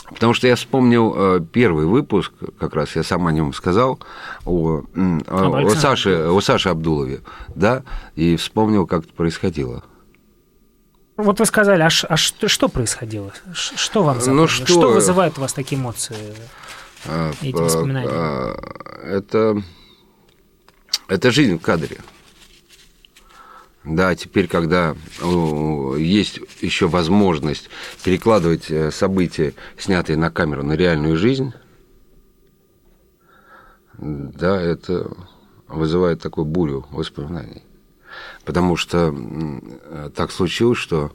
Потому 0.09 0.33
что 0.33 0.47
я 0.47 0.55
вспомнил 0.55 1.13
э, 1.15 1.39
первый 1.39 1.85
выпуск, 1.85 2.33
как 2.59 2.73
раз 2.73 2.95
я 2.95 3.03
сам 3.03 3.27
о 3.27 3.31
нем 3.31 3.53
сказал, 3.53 3.99
о, 4.45 4.81
о, 4.95 5.65
о, 5.65 5.69
Саше, 5.75 6.29
о 6.29 6.41
Саше 6.41 6.69
Абдулове, 6.69 7.21
да, 7.55 7.83
и 8.15 8.35
вспомнил, 8.35 8.87
как 8.87 9.05
это 9.05 9.13
происходило. 9.13 9.83
Вот 11.17 11.39
вы 11.39 11.45
сказали, 11.45 11.81
а, 11.81 11.89
а 12.07 12.17
что, 12.17 12.47
что 12.47 12.69
происходило? 12.69 13.33
Что 13.53 14.03
вам 14.03 14.17
Ну, 14.25 14.47
что... 14.47 14.65
что 14.65 14.89
вызывает 14.91 15.37
у 15.37 15.41
вас 15.41 15.53
такие 15.53 15.79
эмоции, 15.79 16.15
а, 17.05 17.31
эти 17.41 17.55
воспоминания? 17.55 18.55
Это, 19.03 19.61
это 21.07 21.31
жизнь 21.31 21.57
в 21.57 21.61
кадре. 21.61 21.97
Да, 23.83 24.13
теперь, 24.15 24.47
когда 24.47 24.95
есть 25.97 26.39
еще 26.61 26.87
возможность 26.87 27.69
перекладывать 28.03 28.69
э, 28.69 28.91
события, 28.91 29.53
снятые 29.77 30.17
на 30.17 30.29
камеру, 30.29 30.63
на 30.63 30.73
реальную 30.73 31.15
жизнь, 31.15 31.53
да, 33.97 34.61
это 34.61 35.11
вызывает 35.67 36.21
такую 36.21 36.45
бурю 36.45 36.85
воспоминаний. 36.91 37.63
Потому 38.43 38.75
что 38.75 39.15
так 40.15 40.31
случилось, 40.31 40.77
что 40.77 41.11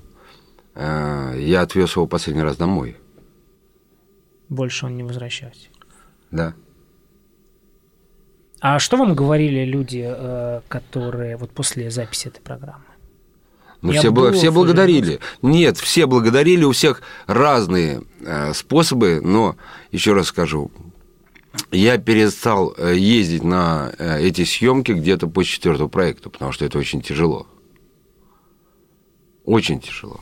э, 0.75 1.37
я 1.41 1.63
отвез 1.63 1.97
его 1.97 2.07
последний 2.07 2.43
раз 2.43 2.57
домой. 2.57 2.97
Больше 4.49 4.87
он 4.87 4.97
не 4.97 5.03
возвращался. 5.03 5.69
Да. 6.31 6.55
А 8.67 8.79
что 8.79 8.97
вам 8.97 9.15
говорили 9.15 9.67
люди, 9.67 10.03
э, 10.07 10.63
которые 10.69 11.37
вот 11.37 11.51
после 11.51 11.91
записи 11.91 12.29
этой 12.29 12.41
программы? 12.41 12.87
Ну, 13.83 13.93
все, 13.93 14.11
был, 14.11 14.33
все 14.33 14.51
благодарили. 14.51 15.21
Нет, 15.43 15.77
все 15.77 16.07
благодарили, 16.07 16.65
у 16.65 16.73
всех 16.73 17.03
разные 17.27 18.01
э, 18.21 18.55
способы, 18.55 19.21
но, 19.23 19.57
еще 19.93 20.15
раз 20.15 20.29
скажу, 20.29 20.71
я 21.73 21.99
перестал 21.99 22.75
э, 22.79 22.97
ездить 22.97 23.45
на 23.45 23.93
эти 23.99 24.45
съемки 24.45 24.93
где-то 24.93 25.27
по 25.27 25.45
четвертому 25.45 25.91
проекту, 25.91 26.31
потому 26.31 26.53
что 26.53 26.65
это 26.65 26.79
очень 26.79 27.03
тяжело. 27.03 27.47
Очень 29.45 29.79
тяжело. 29.79 30.21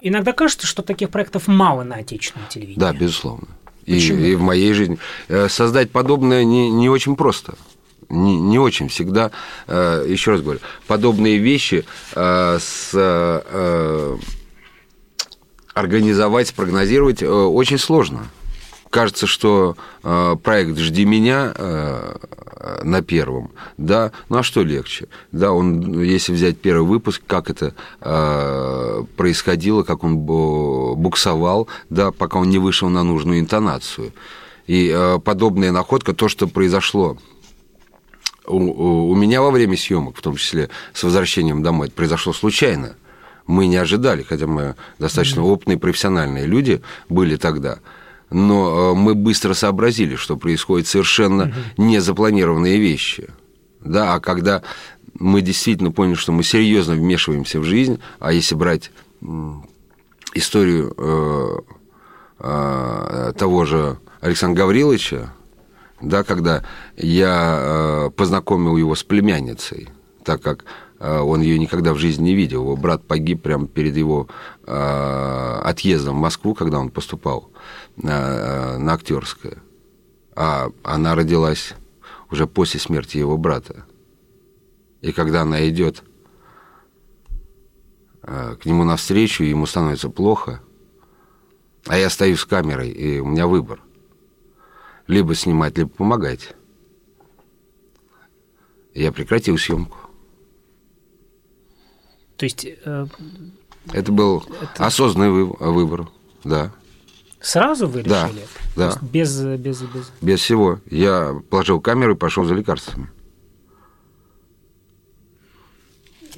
Иногда 0.00 0.32
кажется, 0.32 0.68
что 0.68 0.82
таких 0.82 1.10
проектов 1.10 1.48
мало 1.48 1.82
на 1.82 1.96
отечественном 1.96 2.48
телевидении. 2.48 2.78
Да, 2.78 2.92
безусловно. 2.92 3.48
И, 3.90 4.30
и 4.30 4.34
в 4.34 4.40
моей 4.40 4.72
жизни. 4.72 4.98
Э, 5.28 5.48
создать 5.48 5.90
подобное 5.90 6.44
не, 6.44 6.70
не 6.70 6.88
очень 6.88 7.16
просто. 7.16 7.54
Не, 8.08 8.40
не 8.40 8.58
очень 8.58 8.88
всегда, 8.88 9.30
э, 9.68 10.04
еще 10.08 10.32
раз 10.32 10.40
говорю, 10.40 10.60
подобные 10.86 11.38
вещи 11.38 11.84
э, 12.14 12.58
с, 12.60 12.92
организовать, 15.74 16.48
спрогнозировать 16.48 17.22
очень 17.22 17.78
сложно 17.78 18.26
кажется, 18.90 19.26
что 19.26 19.76
э, 20.02 20.36
проект 20.42 20.76
«Жди 20.76 21.04
меня» 21.04 21.52
э, 21.54 22.16
на 22.82 23.02
первом, 23.02 23.52
да, 23.78 24.12
ну 24.28 24.38
а 24.38 24.42
что 24.42 24.62
легче? 24.62 25.06
Да, 25.32 25.52
он, 25.52 26.02
если 26.02 26.32
взять 26.32 26.58
первый 26.58 26.86
выпуск, 26.86 27.22
как 27.26 27.48
это 27.48 27.74
э, 28.00 29.04
происходило, 29.16 29.82
как 29.82 30.04
он 30.04 30.18
буксовал, 30.18 31.68
да, 31.88 32.10
пока 32.10 32.38
он 32.38 32.50
не 32.50 32.58
вышел 32.58 32.88
на 32.88 33.02
нужную 33.02 33.40
интонацию. 33.40 34.12
И 34.66 34.92
э, 34.94 35.18
подобная 35.24 35.72
находка, 35.72 36.12
то, 36.12 36.28
что 36.28 36.48
произошло 36.48 37.16
у, 38.46 39.10
у 39.10 39.14
меня 39.14 39.40
во 39.40 39.50
время 39.50 39.76
съемок, 39.76 40.16
в 40.16 40.22
том 40.22 40.36
числе 40.36 40.68
с 40.92 41.02
возвращением 41.02 41.62
домой, 41.62 41.86
это 41.86 41.96
произошло 41.96 42.32
случайно. 42.32 42.96
Мы 43.46 43.66
не 43.66 43.76
ожидали, 43.76 44.22
хотя 44.22 44.46
мы 44.46 44.76
достаточно 44.98 45.42
опытные 45.42 45.78
профессиональные 45.78 46.46
люди 46.46 46.82
были 47.08 47.36
тогда– 47.36 47.78
но 48.30 48.92
э, 48.92 48.94
мы 48.94 49.14
быстро 49.14 49.54
сообразили, 49.54 50.16
что 50.16 50.36
происходят 50.36 50.86
совершенно 50.86 51.52
незапланированные 51.76 52.78
вещи. 52.78 53.28
Да, 53.80 54.14
а 54.14 54.20
когда 54.20 54.62
мы 55.18 55.40
действительно 55.40 55.90
поняли, 55.90 56.14
что 56.14 56.32
мы 56.32 56.42
серьезно 56.42 56.94
вмешиваемся 56.94 57.60
в 57.60 57.64
жизнь, 57.64 58.00
а 58.18 58.32
если 58.32 58.54
брать 58.54 58.90
историю 60.34 60.94
э, 60.96 61.58
э, 62.38 63.32
того 63.36 63.64
же 63.64 63.98
Александра 64.20 64.62
Гавриловича, 64.62 65.32
да, 66.00 66.24
когда 66.24 66.64
я 66.96 67.58
э, 67.60 68.10
познакомил 68.16 68.76
его 68.76 68.94
с 68.94 69.02
племянницей, 69.02 69.88
так 70.24 70.40
как 70.42 70.64
он 71.00 71.40
ее 71.40 71.58
никогда 71.58 71.94
в 71.94 71.98
жизни 71.98 72.24
не 72.24 72.34
видел. 72.34 72.62
Его 72.62 72.76
брат 72.76 73.06
погиб 73.06 73.42
прямо 73.42 73.66
перед 73.66 73.96
его 73.96 74.28
э, 74.66 75.60
отъездом 75.64 76.18
в 76.18 76.20
Москву, 76.20 76.54
когда 76.54 76.78
он 76.78 76.90
поступал 76.90 77.50
на, 77.96 78.78
на 78.78 78.92
актерское. 78.92 79.58
А 80.36 80.70
она 80.84 81.14
родилась 81.14 81.74
уже 82.30 82.46
после 82.46 82.78
смерти 82.78 83.16
его 83.16 83.36
брата. 83.38 83.86
И 85.00 85.12
когда 85.12 85.42
она 85.42 85.66
идет 85.68 86.02
к 88.22 88.64
нему 88.64 88.84
навстречу, 88.84 89.42
ему 89.42 89.64
становится 89.66 90.10
плохо, 90.10 90.60
а 91.86 91.96
я 91.96 92.10
стою 92.10 92.36
с 92.36 92.44
камерой, 92.44 92.90
и 92.90 93.18
у 93.18 93.26
меня 93.26 93.46
выбор. 93.46 93.80
Либо 95.06 95.34
снимать, 95.34 95.78
либо 95.78 95.90
помогать. 95.90 96.54
Я 98.94 99.10
прекратил 99.12 99.56
съемку. 99.56 99.96
То 102.40 102.44
есть... 102.44 102.66
Э, 102.86 103.06
это 103.92 104.12
был 104.12 104.42
это... 104.62 104.86
осознанный 104.86 105.30
выбор, 105.30 106.08
да. 106.42 106.72
Сразу 107.38 107.86
вы 107.86 108.02
Да, 108.02 108.28
решили? 108.28 108.46
да. 108.76 108.86
Есть 108.86 109.02
Без, 109.02 109.40
без, 109.42 109.82
без... 109.82 110.10
Без 110.22 110.40
всего. 110.40 110.80
Я 110.90 111.38
положил 111.50 111.82
камеру 111.82 112.14
и 112.14 112.16
пошел 112.16 112.44
за 112.44 112.54
лекарствами. 112.54 113.10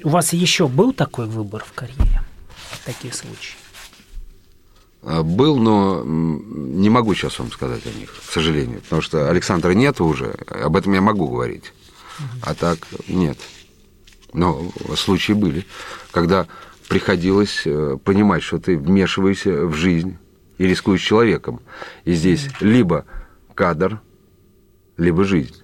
У 0.03 0.09
вас 0.09 0.33
еще 0.33 0.67
был 0.67 0.91
такой 0.91 1.25
выбор 1.27 1.63
в 1.63 1.71
карьере? 1.71 2.21
Такие 2.83 3.13
случаи? 3.13 3.55
А, 5.03 5.23
Был, 5.23 5.57
но 5.57 6.03
не 6.03 6.89
могу 6.89 7.13
сейчас 7.13 7.39
вам 7.39 7.49
сказать 7.49 7.85
о 7.85 7.91
них, 7.97 8.13
к 8.13 8.29
сожалению. 8.29 8.81
Потому 8.81 9.01
что 9.01 9.29
Александра 9.29 9.71
нет 9.71 10.01
уже, 10.01 10.31
об 10.49 10.75
этом 10.75 10.91
я 10.91 10.99
могу 10.99 11.29
говорить. 11.29 11.71
А 12.41 12.53
так 12.55 12.79
нет. 13.07 13.37
Но 14.33 14.71
случаи 14.95 15.33
были, 15.33 15.65
когда 16.11 16.47
приходилось 16.89 17.63
э, 17.65 17.97
понимать, 18.03 18.43
что 18.43 18.59
ты 18.59 18.77
вмешиваешься 18.77 19.65
в 19.65 19.73
жизнь 19.73 20.17
и 20.57 20.67
рискуешь 20.67 21.01
человеком. 21.01 21.61
И 22.05 22.13
здесь 22.13 22.49
либо 22.59 23.05
кадр, 23.55 24.01
либо 24.97 25.23
жизнь. 25.23 25.55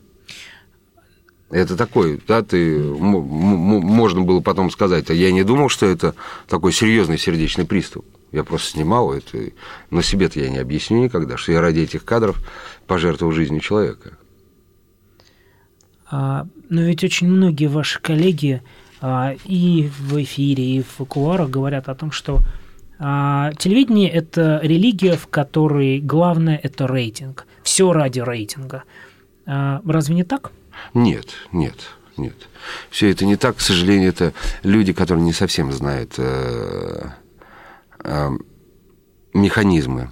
Это 1.50 1.76
такой, 1.76 2.22
да, 2.28 2.44
ты 2.44 2.80
можно 2.80 4.22
было 4.22 4.40
потом 4.40 4.70
сказать, 4.70 5.10
а 5.10 5.14
я 5.16 5.32
не 5.32 5.44
думал, 5.44 5.70
что 5.70 5.88
это 5.88 6.14
такой 6.48 6.72
серьезный 6.72 7.18
сердечный 7.18 7.66
приступ. 7.66 8.06
Я 8.32 8.44
просто 8.44 8.74
снимал 8.74 9.12
это, 9.12 9.52
но 9.90 10.04
себе-то 10.04 10.40
я 10.40 10.50
не 10.50 10.60
объясню 10.60 11.04
никогда, 11.04 11.38
что 11.38 11.52
я 11.52 11.62
ради 11.62 11.80
этих 11.80 12.06
кадров 12.06 12.38
пожертвовал 12.86 13.32
жизнью 13.32 13.62
человека. 13.62 14.19
А, 16.12 16.48
но 16.70 16.82
ведь 16.82 17.04
очень 17.04 17.28
многие 17.28 17.68
ваши 17.68 18.00
коллеги 18.02 18.62
а, 19.02 19.36
и 19.46 19.90
в 20.00 20.22
эфире, 20.24 20.64
и 20.64 20.82
в 20.84 21.06
кулуарах 21.06 21.50
говорят 21.50 21.88
о 21.88 21.96
том, 21.96 22.12
что 22.12 22.42
а, 22.98 23.54
телевидение– 23.58 24.10
это 24.12 24.60
религия, 24.64 25.16
в 25.16 25.28
которой 25.28 26.00
главное– 26.00 26.60
это 26.64 26.88
рейтинг. 26.88 27.46
Все 27.64 27.92
ради 27.94 28.20
рейтинга. 28.20 28.84
Разве 29.46 30.16
не 30.16 30.24
так? 30.24 30.52
Нет, 30.94 31.30
нет, 31.52 31.76
нет. 32.18 32.36
Все 32.90 33.10
это 33.10 33.26
не 33.26 33.36
так, 33.36 33.58
к 33.58 33.62
сожалению, 33.62 34.10
это 34.10 34.34
люди, 34.64 34.94
которые 34.94 35.24
не 35.24 35.34
совсем 35.34 35.72
знают 35.72 36.16
э, 36.18 37.10
э, 38.04 38.30
механизмы 39.34 40.12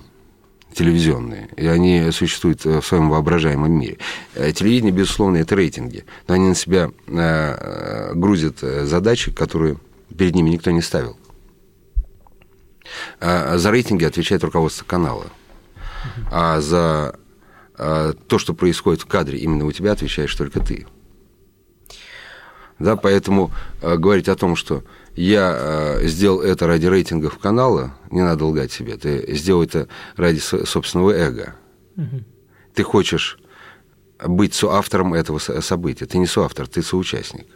телевизионные, 0.77 1.50
и 1.57 1.65
они 1.65 2.12
существуют 2.12 2.63
в 2.63 2.81
своем 2.81 3.10
воображаемом 3.10 3.72
мире. 3.72 3.98
Э, 4.36 4.51
Телевидение, 4.51 4.93
безусловно, 4.93 5.38
это 5.38 5.55
рейтинги, 5.55 6.05
но 6.27 6.36
они 6.36 6.50
на 6.50 6.55
себя 6.55 6.91
э, 7.07 7.12
э, 7.17 8.13
грузят 8.13 8.57
э, 8.62 8.86
задачи, 8.86 9.31
которые 9.31 9.77
перед 10.15 10.36
ними 10.36 10.51
никто 10.51 10.72
не 10.72 10.81
ставил. 10.81 11.17
А 13.19 13.57
за 13.57 13.72
рейтинги 13.72 14.05
отвечает 14.05 14.43
руководство 14.43 14.86
канала, 14.86 15.27
а 16.31 16.62
за 16.62 17.19
э, 17.77 18.13
то, 18.27 18.38
что 18.38 18.53
происходит 18.53 19.01
в 19.01 19.07
кадре, 19.07 19.39
именно 19.39 19.65
у 19.65 19.72
тебя 19.72 19.91
отвечаешь 19.91 20.36
только 20.36 20.60
ты. 20.60 20.86
Да, 22.79 22.96
поэтому 22.96 23.51
э, 23.81 23.98
говорить 23.98 24.29
о 24.29 24.36
том, 24.36 24.55
что 24.55 24.84
я 25.18 25.56
э, 26.00 26.08
сделал 26.08 26.42
это 26.42 26.68
ради 26.68 26.86
рейтингов 26.86 27.38
канала, 27.40 27.92
не 28.12 28.22
надо 28.22 28.46
лгать 28.46 28.72
себе. 28.72 28.96
Ты 28.98 29.36
сделал 29.36 29.64
это 29.64 29.88
ради 30.16 30.40
со- 30.40 30.66
собственного 30.66 31.12
эго. 31.12 31.56
Ты 32.74 32.84
хочешь 32.84 33.40
быть 34.26 34.54
соавтором 34.54 35.14
этого 35.14 35.40
со- 35.40 35.62
события. 35.62 36.06
Ты 36.06 36.18
не 36.20 36.28
соавтор, 36.28 36.68
ты 36.68 36.82
соучастник. 36.84 37.48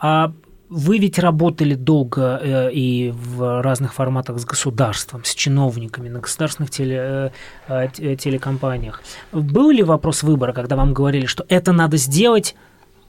А 0.00 0.32
вы 0.68 0.98
ведь 0.98 1.18
работали 1.18 1.74
долго 1.74 2.40
э, 2.42 2.72
и 2.72 3.10
в 3.14 3.60
разных 3.62 3.92
форматах 3.92 4.38
с 4.38 4.44
государством, 4.46 5.22
с 5.24 5.34
чиновниками 5.34 6.08
на 6.08 6.20
государственных 6.20 6.70
теле, 6.70 6.96
э, 6.98 7.30
э, 7.68 7.88
те- 7.92 8.16
телекомпаниях. 8.16 9.02
Был 9.32 9.70
ли 9.70 9.82
вопрос 9.82 10.22
выбора, 10.22 10.54
когда 10.54 10.76
вам 10.76 10.94
говорили, 10.94 11.26
что 11.26 11.44
это 11.48 11.72
надо 11.72 11.98
сделать, 11.98 12.54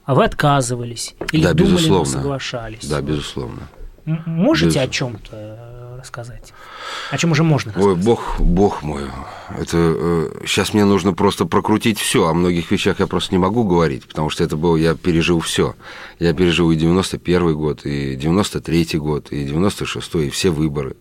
а 0.04 0.14
вы 0.14 0.24
отказывались? 0.24 1.14
Или 1.32 1.42
да, 1.44 1.54
думали, 1.54 1.72
но 1.72 1.76
безусловно. 1.78 2.06
соглашались? 2.12 2.86
Да, 2.86 3.00
безусловно. 3.00 3.68
Можете 4.04 4.80
о 4.80 4.86
Безусловно. 4.86 5.18
чем-то 5.20 5.96
рассказать? 5.98 6.52
О 7.10 7.16
чем 7.16 7.32
уже 7.32 7.42
можно 7.42 7.72
Ой, 7.76 7.94
рассказать? 7.94 8.04
бог, 8.04 8.36
бог 8.38 8.82
мой. 8.82 9.04
Это 9.58 10.30
сейчас 10.46 10.74
мне 10.74 10.84
нужно 10.84 11.14
просто 11.14 11.46
прокрутить 11.46 11.98
все. 11.98 12.26
О 12.26 12.34
многих 12.34 12.70
вещах 12.70 13.00
я 13.00 13.06
просто 13.06 13.34
не 13.34 13.38
могу 13.38 13.64
говорить, 13.64 14.06
потому 14.06 14.28
что 14.28 14.44
это 14.44 14.58
было, 14.58 14.76
я 14.76 14.94
пережил 14.94 15.40
все. 15.40 15.74
Я 16.18 16.34
пережил 16.34 16.70
и 16.70 16.76
91 16.76 17.54
год, 17.54 17.86
и 17.86 18.14
93 18.16 18.98
год, 18.98 19.32
и 19.32 19.44
96 19.44 20.14
и 20.16 20.28
все 20.30 20.50
выборы, 20.50 20.96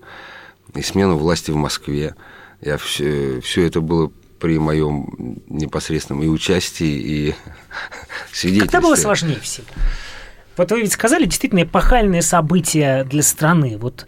и 0.73 0.81
смену 0.81 1.17
власти 1.17 1.51
в 1.51 1.57
Москве. 1.57 2.15
Я 2.61 2.77
все, 2.77 3.41
все 3.41 3.67
это 3.67 3.81
было 3.81 4.11
при 4.43 4.59
моем 4.59 5.39
непосредственном 5.47 6.21
и 6.21 6.27
участии, 6.27 6.85
и 6.85 7.35
свидетельстве. 8.33 8.69
Когда 8.69 8.81
было 8.81 8.95
сложнее 8.97 9.39
всего? 9.39 9.65
Вот 10.57 10.69
вы 10.69 10.81
ведь 10.81 10.91
сказали 10.91 11.23
действительно 11.23 11.63
эпохальные 11.63 12.21
события 12.21 13.05
для 13.05 13.23
страны. 13.23 13.77
Вот 13.77 14.05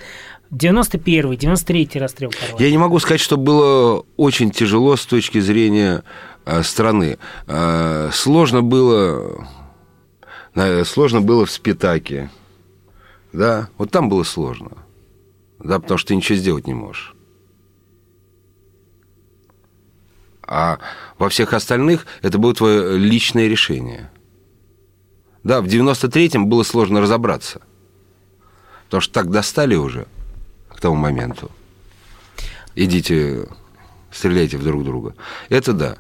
91-й, 0.52 1.38
93-й 1.38 2.00
расстрел 2.00 2.32
Карла. 2.32 2.62
Я 2.62 2.70
не 2.70 2.78
могу 2.78 3.00
сказать, 3.00 3.22
что 3.22 3.38
было 3.38 4.04
очень 4.18 4.52
тяжело 4.52 4.98
с 4.98 5.06
точки 5.06 5.40
зрения 5.40 6.04
э, 6.46 6.64
страны. 6.64 7.18
Э, 7.48 8.10
сложно 8.12 8.62
было, 8.62 9.48
сложно 10.84 11.22
было 11.22 11.46
в 11.46 11.52
Спитаке, 11.52 12.30
да, 13.32 13.70
вот 13.78 13.90
там 13.90 14.10
было 14.10 14.24
сложно, 14.24 14.72
да, 15.60 15.80
потому 15.80 15.98
что 15.98 16.10
ты 16.10 16.18
ничего 16.18 16.38
сделать 16.38 16.68
не 16.68 16.74
можешь. 16.74 17.15
А 20.48 20.80
во 21.18 21.30
всех 21.30 21.54
остальных 21.54 22.06
это 22.22 22.38
было 22.38 22.54
твое 22.54 22.98
личное 22.98 23.48
решение. 23.48 24.12
Да, 25.44 25.62
в 25.62 25.66
93-м 25.66 26.48
было 26.48 26.64
сложно 26.64 27.02
разобраться, 27.02 27.62
потому 28.86 29.02
что 29.02 29.14
так 29.14 29.30
достали 29.30 29.76
уже 29.76 30.08
к 30.70 30.80
тому 30.80 30.96
моменту 30.96 31.52
идите, 32.76 33.48
стреляйте 34.12 34.58
в 34.58 34.64
друг 34.64 34.84
друга. 34.84 35.16
Это 35.50 35.74
да. 35.74 35.98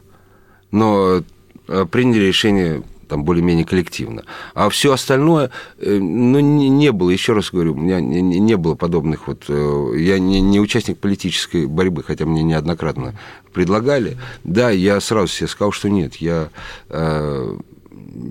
Но 0.71 1.23
э, 1.67 1.85
приняли 1.85 2.25
решение 2.25 2.83
там 3.07 3.23
более-менее 3.23 3.65
коллективно. 3.65 4.23
А 4.53 4.69
все 4.69 4.93
остальное, 4.93 5.51
э, 5.79 5.97
ну, 5.97 6.39
не, 6.39 6.69
не 6.69 6.91
было, 6.91 7.09
еще 7.09 7.33
раз 7.33 7.51
говорю, 7.51 7.73
у 7.73 7.77
меня 7.77 7.99
не, 8.01 8.21
не- 8.21 8.55
было 8.57 8.75
подобных 8.75 9.27
вот... 9.27 9.45
э, 9.47 9.91
Я 9.97 10.19
не, 10.19 10.41
не 10.41 10.59
участник 10.59 10.97
политической 10.97 11.65
борьбы, 11.67 12.03
хотя 12.03 12.25
мне 12.25 12.43
неоднократно 12.43 13.13
предлагали. 13.53 14.17
Да, 14.43 14.69
я 14.69 14.99
сразу 14.99 15.27
себе 15.27 15.47
сказал, 15.47 15.71
что 15.71 15.89
нет, 15.89 16.15
я 16.17 16.49
э, 16.89 17.57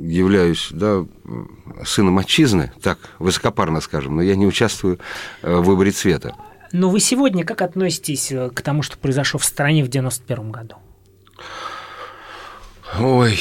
являюсь, 0.02 0.68
да, 0.70 1.04
сыном 1.84 2.18
отчизны, 2.18 2.72
так, 2.82 2.98
высокопарно 3.18 3.80
скажем, 3.80 4.16
но 4.16 4.22
я 4.22 4.34
не 4.36 4.46
участвую 4.46 4.98
э, 5.42 5.56
в 5.56 5.62
выборе 5.64 5.90
цвета. 5.90 6.34
Но 6.72 6.90
вы 6.90 6.98
сегодня 6.98 7.44
как 7.44 7.62
относитесь 7.62 8.32
к 8.52 8.60
тому, 8.62 8.82
что 8.82 8.98
произошло 8.98 9.38
в 9.38 9.44
стране 9.44 9.84
в 9.84 9.88
91 9.88 10.50
году? 10.50 10.74
Ой, 13.00 13.38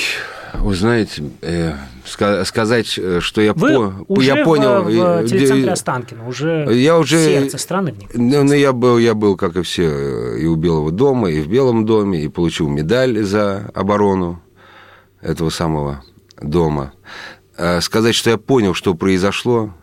вы 0.60 0.76
знаете, 0.76 1.24
э, 1.42 1.74
ска- 2.06 2.46
сказать, 2.46 2.98
э, 2.98 3.20
что 3.22 3.42
я, 3.42 3.54
Вы 3.54 3.70
по- 3.70 4.06
уже 4.08 4.28
я 4.28 4.42
в- 4.42 4.46
понял... 4.46 4.84
в, 4.84 4.88
э, 4.88 5.28
телецентре 5.28 5.64
де- 5.66 5.72
Останкино, 5.72 6.28
уже 6.28 6.68
Я 6.72 6.98
уже... 6.98 7.18
сердце 7.18 7.58
страны 7.58 7.92
в 7.94 8.00
них. 8.00 8.10
Ну, 8.14 8.44
ну, 8.44 8.54
я 8.54 8.72
был, 8.74 8.98
я 8.98 9.14
был, 9.14 9.36
как 9.36 9.56
и 9.58 9.62
все, 9.64 9.84
э, 9.90 10.40
и 10.40 10.46
у 10.46 10.56
Белого 10.56 10.92
дома, 10.92 11.30
и 11.30 11.42
в 11.42 11.48
Белом 11.48 11.86
доме, 11.86 12.22
и 12.24 12.28
получил 12.28 12.68
медаль 12.70 13.24
за 13.24 13.70
оборону 13.74 14.42
этого 15.22 15.50
самого 15.50 16.04
дома. 16.42 16.94
А 17.58 17.82
сказать, 17.82 18.16
что 18.16 18.30
я 18.30 18.38
понял, 18.38 18.74
что 18.74 18.94
произошло, 18.96 19.74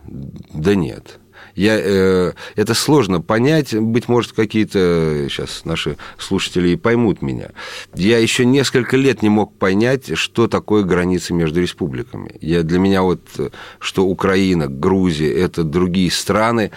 да 0.52 0.74
нет. 0.74 1.18
Я, 1.54 1.78
э, 1.78 2.32
это 2.56 2.74
сложно 2.74 3.20
понять, 3.20 3.74
быть 3.74 4.08
может, 4.08 4.32
какие-то 4.32 5.26
сейчас 5.28 5.64
наши 5.64 5.96
слушатели 6.18 6.70
и 6.70 6.76
поймут 6.76 7.22
меня. 7.22 7.50
Я 7.94 8.18
еще 8.18 8.44
несколько 8.44 8.96
лет 8.96 9.22
не 9.22 9.28
мог 9.28 9.54
понять, 9.54 10.16
что 10.16 10.48
такое 10.48 10.84
границы 10.84 11.34
между 11.34 11.60
республиками. 11.60 12.36
Я, 12.40 12.62
для 12.62 12.78
меня 12.78 13.02
вот, 13.02 13.20
э, 13.38 13.50
что 13.78 14.06
Украина, 14.06 14.68
Грузия, 14.68 15.32
это 15.32 15.64
другие 15.64 16.10
страны, 16.10 16.70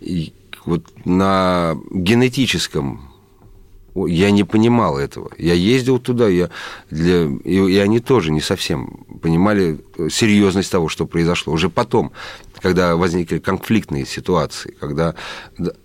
и 0.00 0.32
вот 0.64 0.84
на 1.04 1.76
генетическом 1.90 3.08
я 4.06 4.30
не 4.30 4.44
понимал 4.44 4.98
этого. 4.98 5.30
Я 5.38 5.54
ездил 5.54 5.98
туда, 5.98 6.28
я 6.28 6.50
для... 6.90 7.24
и, 7.44 7.72
и 7.72 7.78
они 7.78 8.00
тоже 8.00 8.30
не 8.30 8.40
совсем 8.40 9.04
понимали 9.20 9.80
э, 9.96 10.08
серьезность 10.10 10.70
того, 10.70 10.88
что 10.88 11.06
произошло. 11.06 11.52
Уже 11.52 11.68
потом, 11.68 12.12
когда 12.60 12.96
возникли 12.96 13.38
конфликтные 13.38 14.06
ситуации, 14.06 14.74
когда 14.80 15.14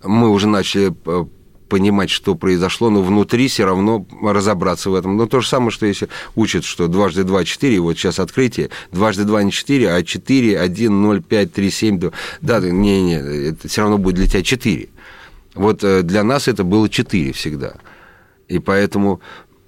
мы 0.02 0.30
уже 0.30 0.48
начали 0.48 0.94
э, 1.06 1.24
понимать, 1.68 2.10
что 2.10 2.34
произошло, 2.34 2.90
но 2.90 3.02
внутри 3.02 3.48
все 3.48 3.64
равно 3.64 4.06
разобраться 4.22 4.90
в 4.90 4.94
этом. 4.94 5.16
Но 5.16 5.26
то 5.26 5.40
же 5.40 5.48
самое, 5.48 5.70
что 5.70 5.86
если 5.86 6.08
учат, 6.34 6.64
что 6.64 6.88
дважды 6.88 7.24
два– 7.24 7.44
четыре, 7.44 7.80
вот 7.80 7.96
сейчас 7.96 8.18
открытие, 8.18 8.70
дважды 8.92 9.24
два 9.24 9.42
не 9.42 9.50
четыре, 9.50 9.92
а 9.92 10.02
четыре, 10.02 10.60
один, 10.60 11.02
ноль, 11.02 11.22
пять, 11.22 11.52
три, 11.52 11.70
семь. 11.70 12.00
Да, 12.40 12.60
не-не, 12.60 13.48
это 13.48 13.68
все 13.68 13.82
равно 13.82 13.98
будет 13.98 14.16
для 14.16 14.26
тебя 14.26 14.42
четыре. 14.42 14.88
Вот 15.54 15.78
для 15.80 16.24
нас 16.24 16.48
это 16.48 16.64
было 16.64 16.88
четыре 16.88 17.32
всегда. 17.32 17.76
И 18.48 18.58
поэтому 18.58 19.20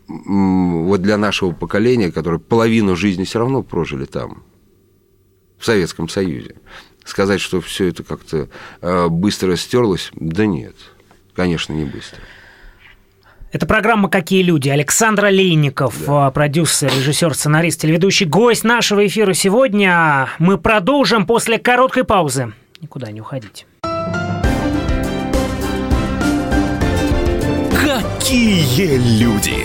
вот 0.09 1.03
для 1.03 1.17
нашего 1.17 1.53
поколения, 1.53 2.13
которое 2.13 2.39
половину 2.39 2.95
жизни 2.95 3.25
все 3.25 3.39
равно 3.41 3.63
прожили 3.63 4.05
там, 4.05 4.45
в 5.59 5.65
Советском 5.65 6.09
Союзе, 6.09 6.57
сказать, 7.07 7.41
что 7.41 7.61
все 7.61 7.89
это 7.89 8.03
как-то 8.03 8.49
быстро 9.09 9.57
стерлось, 9.57 10.11
да 10.15 10.45
нет, 10.45 10.75
конечно, 11.35 11.73
не 11.73 11.85
быстро. 11.85 12.19
Это 13.53 13.65
программа 13.65 14.11
«Какие 14.11 14.43
люди?» 14.43 14.69
Александр 14.69 15.27
Олейников, 15.27 16.05
да. 16.05 16.31
продюсер, 16.31 16.91
режиссер, 16.91 17.33
сценарист, 17.33 17.81
телеведущий, 17.81 18.27
гость 18.27 18.65
нашего 18.65 19.07
эфира 19.07 19.33
сегодня. 19.33 20.29
Мы 20.39 20.59
продолжим 20.59 21.25
после 21.25 21.59
короткой 21.59 22.05
паузы. 22.05 22.53
Никуда 22.83 23.11
не 23.13 23.23
уходите. 23.23 23.65
Какие 27.73 28.99
люди? 29.21 29.65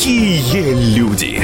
Какие 0.00 0.96
люди! 0.96 1.42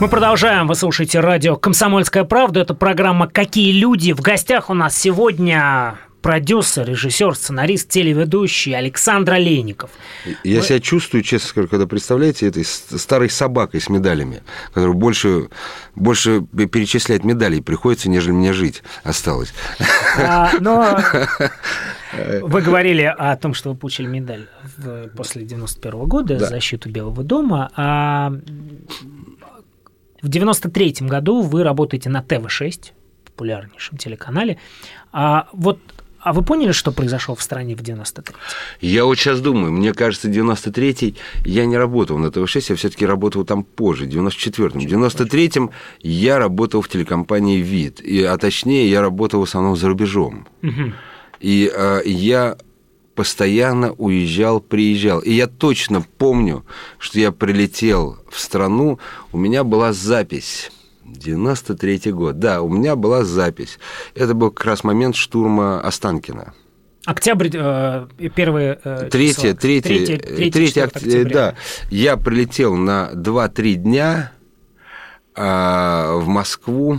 Мы 0.00 0.08
продолжаем. 0.08 0.66
Вы 0.66 0.74
слушаете 0.74 1.20
радио 1.20 1.54
«Комсомольская 1.54 2.24
правда». 2.24 2.62
Это 2.62 2.74
программа 2.74 3.28
«Какие 3.28 3.70
люди?». 3.70 4.10
В 4.10 4.20
гостях 4.22 4.70
у 4.70 4.74
нас 4.74 4.98
сегодня 4.98 6.00
продюсер, 6.20 6.88
режиссер, 6.88 7.36
сценарист, 7.36 7.88
телеведущий 7.88 8.76
Александр 8.76 9.34
Олейников. 9.34 9.90
Я 10.42 10.58
Вы... 10.58 10.66
себя 10.66 10.80
чувствую, 10.80 11.22
честно 11.22 11.48
скажу, 11.48 11.68
когда 11.68 11.86
представляете, 11.86 12.48
этой 12.48 12.64
старой 12.64 13.30
собакой 13.30 13.80
с 13.80 13.88
медалями, 13.88 14.42
которую 14.74 14.94
больше, 14.94 15.48
больше 15.94 16.40
перечислять 16.42 17.22
медалей 17.22 17.62
приходится, 17.62 18.10
нежели 18.10 18.32
мне 18.32 18.52
жить 18.52 18.82
осталось. 19.04 19.54
А, 20.18 20.50
но 20.58 20.98
вы 22.42 22.60
говорили 22.62 23.02
о 23.02 23.36
том, 23.36 23.54
что 23.54 23.70
вы 23.70 23.76
получили 23.76 24.06
медаль 24.06 24.48
после 25.16 25.44
91 25.44 26.04
года 26.04 26.38
да. 26.38 26.46
защиту 26.46 26.90
Белого 26.90 27.22
дома. 27.22 27.70
А 27.76 28.32
в 30.22 30.28
93 30.28 30.94
году 31.00 31.42
вы 31.42 31.62
работаете 31.62 32.10
на 32.10 32.22
ТВ-6, 32.22 32.92
популярнейшем 33.24 33.98
телеканале. 33.98 34.58
А 35.12 35.48
вот 35.52 35.78
а 36.26 36.32
вы 36.32 36.42
поняли, 36.42 36.72
что 36.72 36.90
произошло 36.90 37.36
в 37.36 37.40
стране 37.40 37.76
в 37.76 37.82
93-м? 37.82 38.34
Я 38.80 39.04
вот 39.04 39.16
сейчас 39.16 39.40
думаю, 39.40 39.70
мне 39.70 39.94
кажется, 39.94 40.28
93-й 40.28 41.14
я 41.44 41.66
не 41.66 41.76
работал 41.76 42.18
на 42.18 42.32
ТВ-6, 42.32 42.66
я 42.70 42.74
все 42.74 42.88
таки 42.88 43.06
работал 43.06 43.44
там 43.44 43.62
позже, 43.62 44.06
в 44.06 44.08
94-м. 44.08 44.80
В 44.80 44.84
93-м 44.84 45.70
я 46.00 46.40
работал 46.40 46.82
в 46.82 46.88
телекомпании 46.88 47.60
«Вид», 47.60 48.00
и, 48.00 48.24
а 48.24 48.36
точнее, 48.38 48.90
я 48.90 49.02
работал 49.02 49.38
в 49.38 49.44
основном 49.44 49.76
за 49.76 49.86
рубежом. 49.86 50.48
Угу. 50.64 50.92
И 51.40 51.70
э, 51.72 52.02
я 52.04 52.56
постоянно 53.14 53.92
уезжал, 53.92 54.60
приезжал. 54.60 55.20
И 55.20 55.32
я 55.32 55.46
точно 55.46 56.04
помню, 56.18 56.64
что 56.98 57.18
я 57.18 57.32
прилетел 57.32 58.18
в 58.30 58.38
страну, 58.38 58.98
у 59.32 59.38
меня 59.38 59.64
была 59.64 59.92
запись. 59.92 60.70
93 61.04 62.12
год. 62.12 62.38
Да, 62.38 62.62
у 62.62 62.68
меня 62.68 62.96
была 62.96 63.24
запись. 63.24 63.78
Это 64.14 64.34
был 64.34 64.50
как 64.50 64.66
раз 64.66 64.84
момент 64.84 65.16
штурма 65.16 65.80
Останкина. 65.80 66.52
Октябрь, 67.06 67.48
э, 67.52 68.08
первые 68.34 68.80
э, 68.82 69.08
третье, 69.10 69.54
третье, 69.54 70.18
третье, 70.18 70.50
третье 70.50 70.84
октября. 70.84 71.24
Да, 71.24 71.54
я 71.88 72.16
прилетел 72.16 72.74
на 72.74 73.12
2-3 73.14 73.74
дня 73.74 74.32
э, 75.36 75.40
в 75.40 76.26
Москву, 76.26 76.98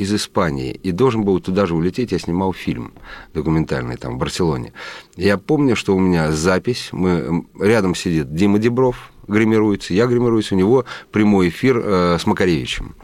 из 0.00 0.14
Испании 0.14 0.72
и 0.72 0.92
должен 0.92 1.24
был 1.24 1.40
туда 1.40 1.66
же 1.66 1.74
улететь. 1.74 2.12
Я 2.12 2.18
снимал 2.18 2.54
фильм 2.54 2.92
документальный 3.34 3.96
там 3.96 4.14
в 4.14 4.18
Барселоне. 4.18 4.72
Я 5.16 5.36
помню, 5.36 5.76
что 5.76 5.94
у 5.94 5.98
меня 5.98 6.32
запись. 6.32 6.88
Мы, 6.92 7.44
рядом 7.58 7.94
сидит 7.94 8.34
Дима 8.34 8.58
Дебров, 8.58 9.12
гримируется, 9.28 9.92
я 9.92 10.06
гримируюсь, 10.06 10.52
у 10.52 10.56
него 10.56 10.86
прямой 11.12 11.50
эфир 11.50 11.82
э, 11.84 12.18
с 12.18 12.26
Макаревичем. 12.26 12.94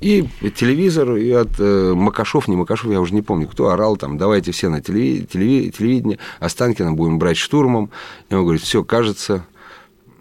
И 0.00 0.26
телевизор, 0.54 1.16
и 1.16 1.30
от 1.32 1.50
э, 1.58 1.92
Макашов, 1.94 2.48
не 2.48 2.56
Макашов, 2.56 2.90
я 2.90 3.00
уже 3.00 3.12
не 3.12 3.20
помню, 3.20 3.46
кто 3.46 3.68
орал 3.68 3.98
там, 3.98 4.16
давайте 4.16 4.52
все 4.52 4.70
на 4.70 4.80
телеви, 4.80 5.26
телеви, 5.26 5.70
телевидение, 5.70 6.18
Останкина 6.40 6.92
будем 6.92 7.18
брать 7.18 7.36
штурмом. 7.36 7.90
И 8.30 8.34
он 8.34 8.44
говорит, 8.44 8.62
все, 8.62 8.82
кажется, 8.84 9.44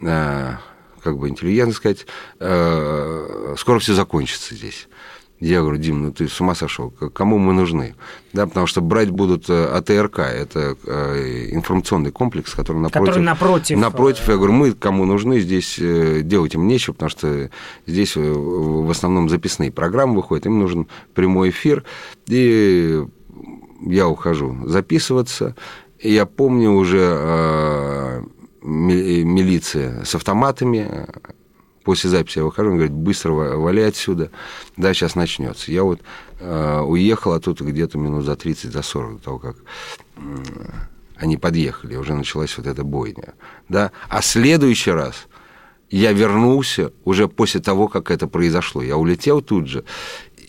э, 0.02 0.56
как 1.02 1.18
бы 1.18 1.30
интеллигентно 1.30 1.74
сказать, 1.74 2.06
э, 2.42 3.56
скоро 3.58 3.80
все 3.80 3.94
закончится 3.94 4.56
здесь. 4.56 4.90
Я 5.40 5.62
говорю, 5.62 5.78
Дим, 5.78 6.04
ну 6.04 6.12
ты 6.14 6.30
с 6.30 6.40
ума 6.40 6.56
сошел, 6.56 6.92
кому 6.92 7.38
мы 7.38 7.52
нужны? 7.52 7.96
Да, 8.32 8.48
потому 8.48 8.68
что 8.68 8.80
брать 8.82 9.10
будут 9.10 9.50
э, 9.50 9.66
АТРК, 9.66 10.20
это 10.20 10.78
э, 10.86 11.50
информационный 11.52 12.12
комплекс, 12.12 12.54
который 12.54 12.78
напротив. 12.78 13.08
Который 13.08 13.24
напротив. 13.24 13.78
Напротив, 13.78 14.30
я 14.30 14.36
говорю, 14.38 14.54
мы 14.54 14.72
кому 14.72 15.04
нужны, 15.06 15.42
здесь 15.42 15.78
э, 15.78 16.22
делать 16.22 16.56
им 16.56 16.68
нечего, 16.68 16.94
потому 16.94 17.10
что 17.10 17.50
здесь 17.86 18.16
в 18.16 18.90
основном 18.90 19.28
записные 19.28 19.72
программы 19.74 20.16
выходят, 20.16 20.46
им 20.46 20.58
нужен 20.58 20.88
прямой 21.14 21.50
эфир, 21.50 21.84
и 22.28 23.04
я 23.82 24.08
ухожу 24.08 24.58
записываться. 24.66 25.56
И 26.00 26.14
я 26.14 26.26
помню 26.26 26.72
уже 26.72 28.24
милиция 28.62 30.04
с 30.04 30.16
автоматами, 30.16 31.08
после 31.86 32.10
записи 32.10 32.40
я 32.40 32.44
выхожу, 32.44 32.72
он 32.72 32.76
говорит, 32.76 32.94
быстро 32.94 33.32
валяй 33.32 33.88
отсюда, 33.88 34.32
да, 34.76 34.94
сейчас 34.94 35.16
начнется. 35.16 35.72
Я 35.72 35.84
вот 35.84 36.02
э, 36.40 36.80
уехал 36.80 37.34
оттуда 37.34 37.64
где-то 37.64 37.98
минут 37.98 38.26
за 38.26 38.36
30, 38.36 38.74
за 38.74 38.82
40 38.82 39.18
до 39.18 39.24
того, 39.24 39.40
как 39.40 39.56
э, 40.18 40.22
они 41.16 41.38
подъехали, 41.38 41.96
уже 41.96 42.16
началась 42.16 42.58
вот 42.58 42.66
эта 42.66 42.84
бойня, 42.84 43.36
да. 43.70 43.92
А 44.10 44.22
следующий 44.22 44.92
раз 44.92 45.28
я 45.92 46.12
вернулся 46.12 46.92
уже 47.06 47.28
после 47.28 47.62
того, 47.62 47.88
как 47.88 48.10
это 48.10 48.28
произошло. 48.28 48.82
Я 48.82 48.98
улетел 48.98 49.42
тут 49.42 49.68
же, 49.68 49.86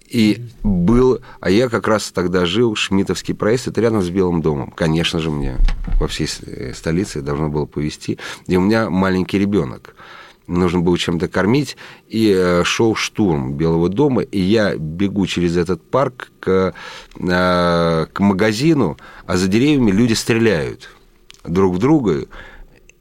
и 0.09 0.43
был, 0.63 1.21
а 1.41 1.51
я 1.51 1.69
как 1.69 1.87
раз 1.87 2.11
тогда 2.13 2.47
жил, 2.47 2.75
Шмитовский 2.75 3.35
проезд, 3.35 3.69
это 3.69 3.83
рядом 3.83 4.01
с 4.01 4.09
Белым 4.09 4.41
домом. 4.41 4.71
Конечно 4.71 5.21
же, 5.21 5.31
мне 5.31 5.59
во 6.01 6.09
всей 6.09 6.29
столице 6.73 7.21
должно 7.21 7.51
было 7.51 7.67
повезти. 7.67 8.19
И 8.47 8.57
у 8.57 8.63
меня 8.63 8.89
маленький 8.89 9.39
ребенок 9.39 9.95
нужно 10.47 10.81
было 10.81 10.99
чем-то 10.99 11.29
кормить, 11.29 11.77
и 12.09 12.33
э, 12.37 12.65
шел 12.65 12.95
штурм 12.95 13.55
Белого 13.55 13.89
дома, 13.89 14.23
и 14.23 14.41
я 14.41 14.77
бегу 14.77 15.27
через 15.27 15.57
этот 15.57 15.83
парк 15.83 16.31
к, 16.41 16.75
э, 17.19 18.07
к 18.13 18.21
магазину, 18.21 18.97
а 19.27 19.37
за 19.37 19.49
деревьями 19.49 19.91
люди 19.91 20.15
стреляют 20.15 20.91
друг 21.45 21.75
в 21.75 21.79
друга 21.79 22.27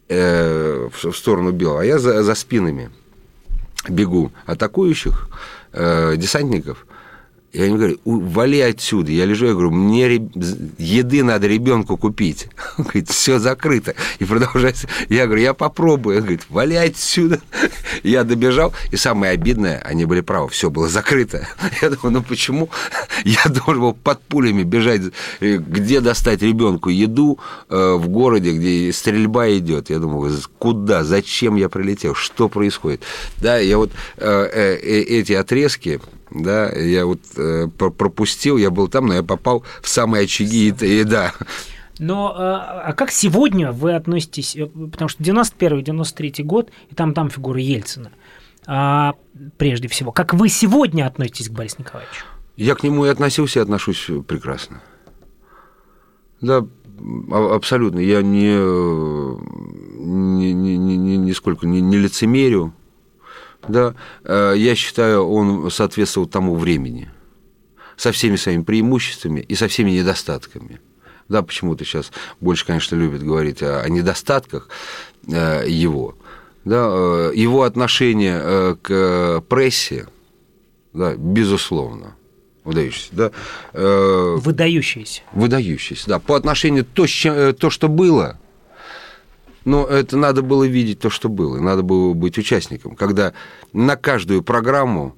э, 0.09 0.89
в 0.91 1.13
сторону 1.13 1.51
Белого, 1.51 1.81
а 1.81 1.85
я 1.85 1.99
за, 1.99 2.23
за 2.23 2.35
спинами 2.35 2.89
бегу 3.87 4.31
атакующих 4.45 5.29
десантников, 5.73 6.87
и 7.55 7.61
они 7.61 7.77
говорят, 7.77 7.99
вали 8.03 8.59
отсюда. 8.59 9.13
Я 9.13 9.23
лежу, 9.23 9.45
я 9.45 9.53
говорю, 9.53 9.71
мне 9.71 10.29
еды 10.77 11.23
надо 11.23 11.47
ребенку 11.47 11.95
купить. 11.95 12.49
Он 12.77 12.83
говорит, 12.83 13.09
все 13.09 13.39
закрыто. 13.39 13.95
И 14.19 14.25
продолжается. 14.25 14.89
Я 15.07 15.25
говорю, 15.25 15.41
я 15.41 15.53
попробую. 15.53 16.17
Он 16.17 16.23
говорит, 16.23 16.41
вали 16.49 16.75
отсюда. 16.75 17.39
Я 18.03 18.23
добежал, 18.25 18.73
и 18.91 18.97
самое 18.97 19.31
обидное, 19.31 19.79
они 19.79 20.03
были 20.05 20.21
правы, 20.21 20.49
все 20.49 20.69
было 20.69 20.89
закрыто. 20.89 21.47
Я 21.81 21.89
думаю, 21.89 22.11
ну 22.11 22.23
почему 22.23 22.69
я 23.23 23.43
должен 23.45 23.81
был 23.81 23.93
под 23.93 24.21
пулями 24.21 24.63
бежать, 24.63 25.01
э, 25.39 25.57
где 25.57 26.01
достать 26.01 26.41
ребенку 26.41 26.89
еду 26.89 27.39
э, 27.69 27.93
в 27.95 28.09
городе, 28.09 28.51
где 28.51 28.91
стрельба 28.91 29.49
идет. 29.57 29.89
Я 29.89 29.99
думаю, 29.99 30.33
куда, 30.59 31.03
зачем 31.03 31.55
я 31.55 31.69
прилетел, 31.69 32.15
что 32.15 32.49
происходит. 32.49 33.01
Да, 33.37 33.57
я 33.57 33.77
вот 33.77 33.91
э, 34.17 34.77
эти 34.77 35.33
отрезки, 35.33 36.01
да, 36.31 36.69
я 36.71 37.05
вот 37.05 37.21
э, 37.37 37.67
пропустил, 37.67 38.57
я 38.57 38.71
был 38.71 38.87
там, 38.87 39.07
но 39.07 39.13
я 39.13 39.23
попал 39.23 39.63
в 39.81 39.87
самые 39.87 40.25
очаги, 40.25 40.69
и, 40.69 41.01
и 41.01 41.03
да. 41.03 41.33
Но 41.97 42.33
а 42.35 42.91
как 42.93 43.11
сегодня 43.11 43.71
вы 43.71 43.93
относитесь, 43.93 44.57
потому 44.91 45.07
что 45.07 45.23
91-93 45.23 46.43
год, 46.43 46.69
и 46.89 46.95
там 46.95 47.13
там 47.13 47.29
фигура 47.29 47.59
Ельцина, 47.59 48.11
а, 48.67 49.15
прежде 49.57 49.87
всего, 49.87 50.11
как 50.11 50.33
вы 50.33 50.49
сегодня 50.49 51.05
относитесь 51.05 51.49
к 51.49 51.53
Борису 51.53 51.77
Николаевичу? 51.79 52.25
Я 52.57 52.75
к 52.75 52.83
нему 52.83 53.05
и 53.05 53.09
относился, 53.09 53.59
и 53.59 53.61
отношусь 53.61 54.09
прекрасно. 54.27 54.81
Да, 56.41 56.65
а, 57.31 57.55
абсолютно. 57.55 57.99
Я 57.99 58.21
не, 58.21 58.55
не, 59.99 60.53
не, 60.53 60.77
не, 60.77 61.17
нисколько 61.17 61.67
не, 61.67 61.81
не 61.81 61.97
лицемерю. 61.97 62.73
Да, 63.67 63.95
э, 64.23 64.53
я 64.57 64.75
считаю, 64.75 65.27
он 65.27 65.69
соответствовал 65.71 66.27
тому 66.27 66.55
времени 66.55 67.09
со 67.97 68.11
всеми 68.11 68.35
своими 68.35 68.63
преимуществами 68.63 69.39
и 69.39 69.55
со 69.55 69.67
всеми 69.67 69.91
недостатками. 69.91 70.79
Да, 71.29 71.41
почему-то 71.41 71.83
сейчас 71.85 72.11
больше, 72.39 72.65
конечно, 72.65 72.95
любят 72.95 73.23
говорить 73.23 73.63
о, 73.63 73.81
о 73.81 73.89
недостатках 73.89 74.69
э, 75.27 75.65
его. 75.67 76.15
Да, 76.63 76.87
э, 76.89 77.31
его 77.35 77.63
отношение 77.63 78.75
к 78.81 79.41
прессе, 79.47 80.07
да, 80.93 81.15
безусловно, 81.15 82.15
выдающийся, 82.63 83.09
да. 83.11 83.31
Выдающийся. 83.73 85.21
Выдающийся, 85.33 86.07
да. 86.07 86.19
По 86.19 86.35
отношению 86.35 86.85
то, 86.85 87.05
то, 87.53 87.69
что 87.69 87.87
было, 87.87 88.39
но 89.65 89.85
это 89.85 90.15
надо 90.15 90.43
было 90.43 90.63
видеть 90.63 90.99
то, 90.99 91.09
что 91.09 91.27
было, 91.27 91.59
надо 91.59 91.81
было 91.81 92.13
быть 92.13 92.37
участником, 92.37 92.95
когда 92.95 93.33
на 93.73 93.95
каждую 93.95 94.43
программу 94.43 95.15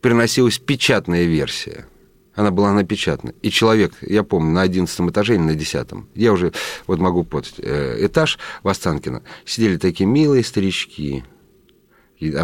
приносилась 0.00 0.58
печатная 0.58 1.24
версия. 1.24 1.86
Она 2.34 2.52
была 2.52 2.72
напечатана. 2.72 3.34
И 3.42 3.50
человек, 3.50 3.94
я 4.00 4.22
помню, 4.22 4.52
на 4.52 4.62
11 4.62 5.00
этаже 5.10 5.34
или 5.34 5.40
на 5.40 5.54
10 5.56 5.88
я 6.14 6.32
уже 6.32 6.52
вот 6.86 7.00
могу 7.00 7.24
под 7.24 7.52
э, 7.58 8.06
этаж 8.06 8.38
в 8.62 8.68
Останкино, 8.68 9.24
сидели 9.44 9.76
такие 9.76 10.06
милые 10.06 10.44
старички, 10.44 11.24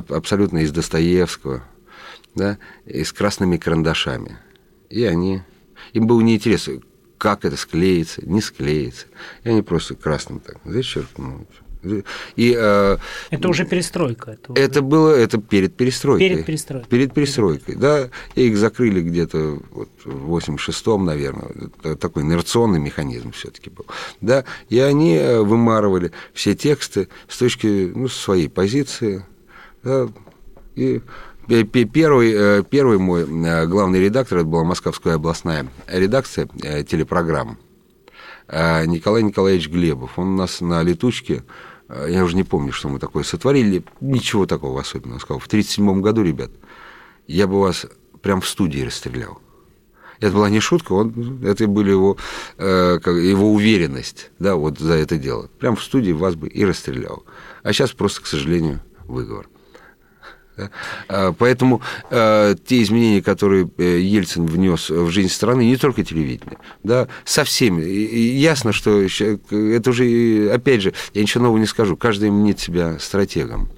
абсолютно 0.09 0.59
из 0.59 0.73
Достоевского, 0.73 1.63
да, 2.35 2.59
и 2.87 3.05
с 3.05 3.13
красными 3.13 3.57
карандашами. 3.57 4.39
И 4.91 5.05
они... 5.05 5.43
Им 5.93 6.09
было 6.09 6.21
неинтересно, 6.23 6.81
как 7.25 7.47
это 7.47 7.57
склеится, 7.57 8.21
не 8.27 8.43
склеится. 8.43 9.07
И 9.45 9.49
они 9.49 9.63
просто 9.63 9.95
красным 9.95 10.41
так 10.41 10.59
зачеркнут. 10.67 11.49
И, 12.37 12.55
э, 12.55 12.99
это 13.31 13.49
уже 13.49 13.65
перестройка. 13.65 14.33
Это, 14.33 14.53
уже... 14.53 14.63
это 14.63 14.83
было 14.83 15.09
это 15.09 15.39
перед 15.39 15.75
перестройкой. 15.75 16.29
Перед 16.29 16.45
перестройкой. 16.45 16.89
Перед 16.91 17.15
перестройкой, 17.15 17.77
да. 17.77 18.11
И 18.35 18.49
их 18.49 18.59
закрыли 18.59 19.01
где-то 19.01 19.59
вот 19.71 19.89
в 20.05 20.37
86-м, 20.37 21.07
наверное. 21.07 21.49
Это 21.83 21.97
такой 21.97 22.25
инерционный 22.25 22.79
механизм 22.79 23.33
все-таки 23.33 23.71
был. 23.71 23.87
Да. 24.21 24.45
И 24.69 24.79
они 24.79 25.15
э, 25.15 25.41
вымарывали 25.41 26.13
все 26.35 26.55
тексты 26.55 27.09
с 27.27 27.39
точки 27.39 27.91
ну, 27.95 28.09
своей 28.09 28.51
позиции. 28.51 29.25
Да, 29.83 30.11
и 30.75 31.01
Первый, 31.47 32.33
э, 32.33 32.63
первый 32.69 32.99
мой 32.99 33.23
э, 33.23 33.67
главный 33.67 34.01
редактор, 34.01 34.39
это 34.39 34.47
была 34.47 34.65
Московская 34.65 35.15
областная 35.15 35.67
редакция 35.87 36.49
э, 36.63 36.85
телепрограмм, 36.85 37.59
Николай 38.49 39.23
Николаевич 39.23 39.69
Глебов. 39.69 40.19
Он 40.19 40.35
у 40.35 40.37
нас 40.37 40.61
на 40.61 40.83
летучке, 40.83 41.45
я 41.89 42.25
уже 42.25 42.37
не 42.37 42.45
помню, 42.45 42.73
что 42.73 42.89
мы 42.89 42.99
такое 42.99 43.25
сотворили, 43.25 43.85
ничего 44.01 44.45
такого 44.45 44.81
особенного. 44.81 45.15
Он 45.15 45.21
сказал, 45.21 45.39
в 45.39 45.47
1937 45.47 46.03
году, 46.03 46.23
ребят, 46.23 46.51
я 47.27 47.47
бы 47.47 47.61
вас 47.61 47.87
прям 48.21 48.43
в 48.43 48.49
студии 48.49 48.81
расстрелял. 48.81 49.41
Это 50.21 50.33
была 50.33 50.51
не 50.51 50.61
шутка, 50.61 50.93
он, 50.93 51.43
это 51.43 51.67
были 51.67 51.91
его, 51.91 52.17
его 52.59 53.53
уверенность 53.53 54.31
да, 54.39 54.57
вот 54.57 54.79
за 54.79 54.95
это 54.95 55.17
дело. 55.17 55.49
Прям 55.59 55.77
в 55.77 55.83
студии 55.83 56.13
вас 56.13 56.35
бы 56.35 56.49
и 56.49 56.65
расстрелял. 56.65 57.25
А 57.63 57.73
сейчас 57.73 57.93
просто, 57.93 58.23
к 58.23 58.27
сожалению, 58.27 58.81
выговор. 59.07 59.49
А, 61.09 61.33
поэтому 61.33 61.83
э, 62.11 62.55
те 62.67 62.83
изменения, 62.83 63.23
которые 63.23 63.69
э, 63.79 64.01
Ельцин 64.01 64.47
внес 64.47 64.91
в 64.91 65.11
жизнь 65.11 65.31
страны, 65.31 65.67
не 65.67 65.77
только 65.77 66.05
телевидение, 66.05 66.59
да, 66.83 67.09
со 67.25 67.45
всеми. 67.45 67.83
И 67.83 68.37
ясно, 68.37 68.73
что 68.73 69.03
это 69.03 69.91
уже, 69.91 70.51
опять 70.53 70.83
же, 70.83 70.95
я 71.13 71.23
ничего 71.23 71.45
нового 71.45 71.59
не 71.59 71.67
скажу, 71.67 71.97
каждый 71.97 72.31
мнит 72.31 72.61
себя 72.61 72.99
стратегом, 72.99 73.69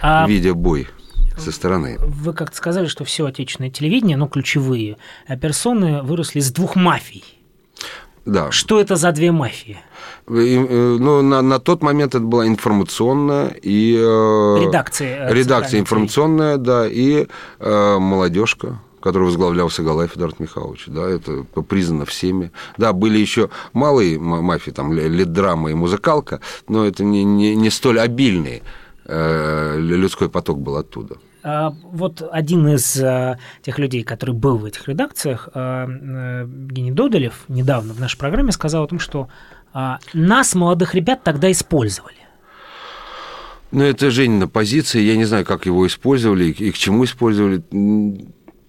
а... 0.00 0.26
видя 0.26 0.54
бой 0.54 0.88
со 1.36 1.52
стороны. 1.52 1.96
Вы 1.98 2.32
как-то 2.32 2.56
сказали, 2.56 2.86
что 2.86 3.04
все 3.04 3.26
отечественное 3.26 3.70
телевидение, 3.70 4.16
ну, 4.16 4.28
ключевые 4.28 4.96
персоны 5.40 6.02
выросли 6.02 6.40
из 6.40 6.50
двух 6.50 6.76
мафий. 6.76 7.24
Да. 8.24 8.52
Что 8.52 8.80
это 8.80 8.96
за 8.96 9.12
две 9.12 9.32
мафии? 9.32 9.78
Э, 10.28 10.96
ну, 11.00 11.22
на, 11.22 11.42
на 11.42 11.58
тот 11.58 11.82
момент 11.82 12.14
это 12.14 12.24
была 12.24 12.46
информационная 12.46 13.56
и... 13.62 13.96
Э, 13.96 14.58
редакция. 14.60 15.28
Э, 15.28 15.34
редакция 15.34 15.80
информационная, 15.80 16.56
да, 16.58 16.86
и 16.88 17.26
э, 17.58 17.98
молодежка 17.98 18.80
который 19.00 19.24
возглавлял 19.24 19.68
Сагалаев 19.68 20.16
Эдуард 20.16 20.38
Михайлович. 20.38 20.84
Да, 20.86 21.10
это 21.10 21.42
признано 21.68 22.04
всеми. 22.04 22.52
Да, 22.78 22.92
были 22.92 23.18
еще 23.18 23.50
малые 23.72 24.16
мафии, 24.16 24.70
там, 24.70 24.92
лид-драма 24.92 25.72
и 25.72 25.74
музыкалка, 25.74 26.38
но 26.68 26.86
это 26.86 27.02
не, 27.02 27.24
не, 27.24 27.56
не 27.56 27.68
столь 27.68 27.98
обильный 27.98 28.62
э, 29.06 29.76
людской 29.80 30.28
поток 30.28 30.60
был 30.60 30.76
оттуда. 30.76 31.16
А, 31.42 31.74
вот 31.82 32.22
один 32.30 32.68
из 32.68 32.92
тех 33.62 33.78
людей, 33.80 34.04
который 34.04 34.36
был 34.36 34.58
в 34.58 34.66
этих 34.66 34.86
редакциях, 34.86 35.48
а, 35.52 35.88
Евгений 35.88 36.92
Додолев, 36.92 37.42
недавно 37.48 37.94
в 37.94 37.98
нашей 37.98 38.18
программе 38.18 38.52
сказал 38.52 38.84
о 38.84 38.86
том, 38.86 39.00
что 39.00 39.26
нас, 40.12 40.54
молодых 40.54 40.94
ребят, 40.94 41.22
тогда 41.22 41.50
использовали. 41.50 42.16
Ну, 43.70 43.84
это 43.84 44.10
Женина 44.10 44.48
позиция. 44.48 45.02
Я 45.02 45.16
не 45.16 45.24
знаю, 45.24 45.46
как 45.46 45.64
его 45.64 45.86
использовали 45.86 46.50
и 46.50 46.70
к 46.70 46.76
чему 46.76 47.04
использовали 47.04 47.62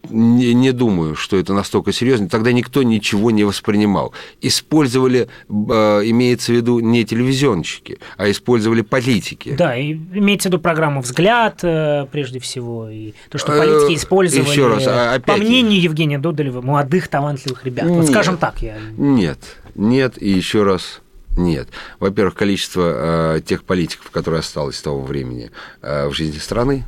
не, 0.09 0.53
не 0.53 0.71
думаю, 0.71 1.15
что 1.15 1.37
это 1.37 1.53
настолько 1.53 1.91
серьезно. 1.91 2.27
Тогда 2.27 2.51
никто 2.51 2.83
ничего 2.83 3.31
не 3.31 3.43
воспринимал. 3.43 4.13
Использовали, 4.41 5.29
э, 5.49 5.53
имеется 5.53 6.51
в 6.51 6.55
виду, 6.55 6.79
не 6.79 7.05
телевизионщики, 7.05 7.99
а 8.17 8.29
использовали 8.29 8.81
политики. 8.81 9.55
Да, 9.57 9.75
и 9.75 9.93
имеется 9.93 10.49
в 10.49 10.51
виду 10.51 10.61
программу 10.61 11.01
«Взгляд», 11.01 11.59
э, 11.63 12.05
прежде 12.11 12.39
всего, 12.39 12.89
и 12.89 13.13
то, 13.29 13.37
что 13.37 13.53
политики 13.53 13.93
э, 13.93 13.95
использовали, 13.95 14.49
Еще 14.49 14.67
раз, 14.67 14.83
а, 14.87 15.13
опять... 15.13 15.25
по 15.25 15.41
мнению 15.41 15.81
Евгения 15.81 16.19
Додолева, 16.19 16.61
молодых, 16.61 17.07
талантливых 17.07 17.65
ребят. 17.65 17.85
Нет, 17.85 17.95
вот 17.95 18.07
скажем 18.07 18.37
так. 18.37 18.61
Я... 18.61 18.77
Нет, 18.97 19.39
нет, 19.75 20.21
и 20.21 20.29
еще 20.29 20.63
раз 20.63 21.01
нет. 21.37 21.69
Во-первых, 21.99 22.35
количество 22.35 23.37
э, 23.37 23.41
тех 23.41 23.63
политиков, 23.63 24.11
которые 24.11 24.39
осталось 24.39 24.77
с 24.77 24.81
того 24.81 25.01
времени 25.01 25.51
э, 25.81 26.07
в 26.07 26.13
жизни 26.13 26.39
страны, 26.39 26.85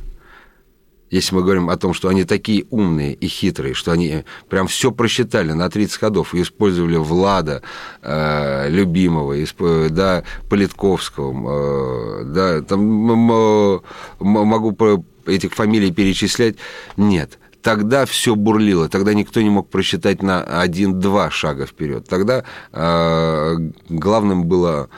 если 1.10 1.34
мы 1.34 1.42
говорим 1.42 1.70
о 1.70 1.76
том, 1.76 1.94
что 1.94 2.08
они 2.08 2.24
такие 2.24 2.64
умные 2.70 3.14
и 3.14 3.28
хитрые, 3.28 3.74
что 3.74 3.92
они 3.92 4.24
прям 4.48 4.66
все 4.66 4.90
просчитали 4.90 5.52
на 5.52 5.70
30 5.70 5.96
ходов 5.98 6.34
и 6.34 6.42
использовали 6.42 6.96
Влада, 6.96 7.62
э, 8.02 8.68
любимого, 8.68 9.42
исп, 9.42 9.90
да, 9.90 10.24
Политковского, 10.50 12.22
э, 12.22 12.24
да, 12.24 12.62
там 12.62 12.80
могу 14.18 14.76
этих 15.26 15.54
фамилий 15.54 15.92
перечислять, 15.92 16.56
нет. 16.96 17.38
Тогда 17.62 18.04
все 18.06 18.36
бурлило, 18.36 18.88
тогда 18.88 19.12
никто 19.14 19.40
не 19.42 19.50
мог 19.50 19.68
просчитать 19.68 20.22
на 20.22 20.42
один-два 20.60 21.30
шага 21.30 21.66
вперед. 21.66 22.06
Тогда 22.08 22.44
э, 22.72 23.56
главным 23.88 24.44
было 24.44 24.88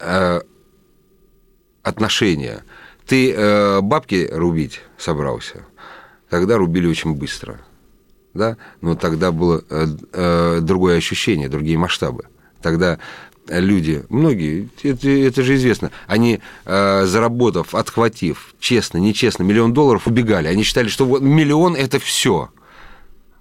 э, 0.00 0.40
отношение– 1.82 2.62
ты 3.06 3.32
э, 3.32 3.80
бабки 3.80 4.28
рубить 4.32 4.80
собрался, 4.98 5.64
тогда 6.28 6.56
рубили 6.56 6.86
очень 6.86 7.14
быстро. 7.14 7.60
Да? 8.32 8.56
Но 8.80 8.96
тогда 8.96 9.30
было 9.30 9.62
э, 9.70 9.86
э, 10.12 10.58
другое 10.60 10.98
ощущение, 10.98 11.48
другие 11.48 11.78
масштабы. 11.78 12.24
Тогда 12.60 12.98
люди, 13.48 14.04
многие, 14.08 14.68
это, 14.82 15.08
это 15.08 15.42
же 15.42 15.54
известно, 15.56 15.90
они, 16.06 16.40
э, 16.64 17.04
заработав, 17.06 17.74
отхватив, 17.74 18.54
честно, 18.58 18.98
нечестно, 18.98 19.42
миллион 19.42 19.72
долларов, 19.72 20.06
убегали. 20.06 20.48
Они 20.48 20.62
считали, 20.62 20.88
что 20.88 21.04
вот 21.04 21.22
миллион– 21.22 21.76
это 21.76 21.98
все. 21.98 22.50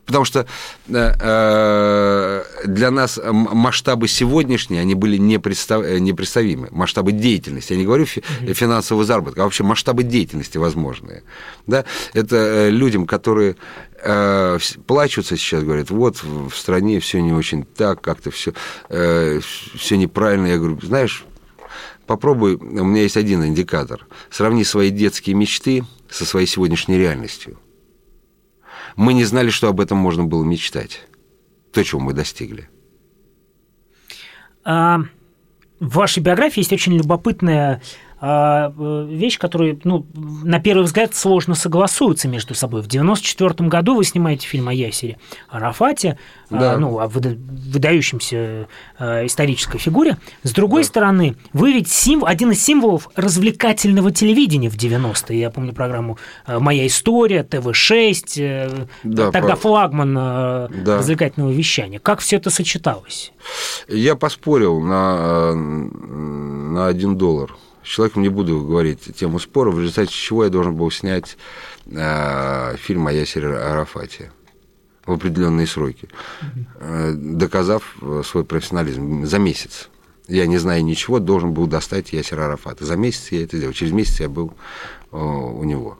Потому 0.05 0.25
что 0.25 0.45
э, 0.89 1.13
э, 1.19 2.43
для 2.65 2.91
нас 2.91 3.19
масштабы 3.23 4.07
сегодняшние, 4.07 4.81
они 4.81 4.95
были 4.95 5.17
непредстав... 5.17 5.83
Э, 5.83 5.99
непредставимы. 5.99 6.67
Масштабы 6.71 7.13
деятельности. 7.13 7.73
Я 7.73 7.79
не 7.79 7.85
говорю 7.85 8.05
финансового 8.05 9.05
заработка, 9.05 9.41
а 9.41 9.43
вообще 9.45 9.63
масштабы 9.63 10.03
деятельности 10.03 10.57
возможные. 10.57 11.23
Да? 11.67 11.85
Это 12.13 12.67
людям, 12.69 13.05
которые 13.05 13.55
э, 14.03 14.59
плачутся 14.85 15.37
сейчас, 15.37 15.63
говорят, 15.63 15.89
вот 15.89 16.21
в 16.21 16.53
стране 16.53 16.99
все 16.99 17.21
не 17.21 17.31
очень 17.31 17.63
так, 17.63 18.01
как-то 18.01 18.29
все, 18.29 18.53
э, 18.89 19.39
все 19.75 19.97
неправильно. 19.97 20.47
Я 20.47 20.57
говорю, 20.57 20.79
знаешь, 20.81 21.23
попробуй, 22.07 22.55
у 22.55 22.83
меня 22.83 23.03
есть 23.03 23.15
один 23.15 23.45
индикатор. 23.45 24.05
Сравни 24.29 24.65
свои 24.65 24.89
детские 24.89 25.35
мечты 25.35 25.85
со 26.09 26.25
своей 26.25 26.47
сегодняшней 26.47 26.97
реальностью 26.97 27.57
мы 28.95 29.13
не 29.13 29.25
знали, 29.25 29.49
что 29.49 29.67
об 29.67 29.79
этом 29.79 29.97
можно 29.97 30.23
было 30.23 30.43
мечтать. 30.43 31.01
То, 31.71 31.83
чего 31.83 31.99
мы 32.01 32.13
достигли. 32.13 32.69
а, 34.63 34.99
в 35.79 35.95
вашей 35.95 36.21
биографии 36.21 36.59
есть 36.59 36.71
очень 36.71 36.95
любопытная 36.95 37.81
вещь, 38.23 39.37
которая, 39.37 39.77
ну, 39.83 40.07
на 40.13 40.59
первый 40.61 40.83
взгляд, 40.83 41.13
сложно 41.13 41.55
согласуется 41.55 42.29
между 42.29 42.55
собой. 42.55 42.81
В 42.81 42.87
1994 42.87 43.67
году 43.67 43.95
вы 43.95 44.05
снимаете 44.05 44.47
фильм 44.47 44.69
о 44.69 44.73
Ясере 44.73 45.17
Арафате, 45.49 46.17
а, 46.49 46.57
да. 46.57 46.77
ну, 46.77 46.99
о 46.99 47.07
выдающемся 47.07 48.67
э, 48.97 49.25
исторической 49.25 49.77
фигуре. 49.77 50.17
С 50.43 50.53
другой 50.53 50.83
да. 50.83 50.87
стороны, 50.87 51.35
вы 51.51 51.73
ведь 51.73 51.89
сим... 51.89 52.23
один 52.23 52.51
из 52.51 52.63
символов 52.63 53.09
развлекательного 53.15 54.11
телевидения 54.11 54.69
в 54.69 54.77
90-е. 54.77 55.37
Я 55.37 55.49
помню 55.49 55.73
программу 55.73 56.17
э, 56.47 56.59
«Моя 56.59 56.87
история», 56.87 57.43
ТВ-6, 57.43 58.87
да, 59.03 59.31
тогда 59.31 59.49
прав... 59.49 59.59
флагман 59.59 60.13
да. 60.13 60.69
развлекательного 60.97 61.51
вещания. 61.51 61.99
Как 61.99 62.19
все 62.19 62.37
это 62.37 62.49
сочеталось? 62.49 63.33
Я 63.89 64.15
поспорил 64.15 64.79
на, 64.79 65.53
на 65.53 66.87
один 66.87 67.17
доллар 67.17 67.53
с 67.83 67.87
человеком 67.87 68.21
не 68.23 68.29
буду 68.29 68.61
говорить 68.61 69.15
тему 69.15 69.39
спора, 69.39 69.71
в 69.71 69.79
результате 69.79 70.11
чего 70.11 70.43
я 70.43 70.49
должен 70.49 70.75
был 70.75 70.89
снять 70.89 71.37
э, 71.85 72.75
фильм 72.77 73.07
о 73.07 73.11
Ясере 73.11 73.55
Арафате 73.57 74.31
в 75.05 75.11
определенные 75.11 75.67
сроки, 75.67 76.07
э, 76.79 77.13
доказав 77.13 77.95
свой 78.25 78.45
профессионализм 78.45 79.25
за 79.25 79.37
месяц. 79.37 79.89
Я, 80.27 80.45
не 80.47 80.57
знаю 80.57 80.85
ничего, 80.85 81.19
должен 81.19 81.53
был 81.53 81.67
достать 81.67 82.13
Ясера 82.13 82.45
Арафата. 82.45 82.85
За 82.85 82.95
месяц 82.95 83.31
я 83.31 83.43
это 83.43 83.57
сделал. 83.57 83.73
Через 83.73 83.91
месяц 83.91 84.21
я 84.21 84.29
был 84.29 84.53
э, 85.11 85.17
у 85.17 85.63
него. 85.65 85.99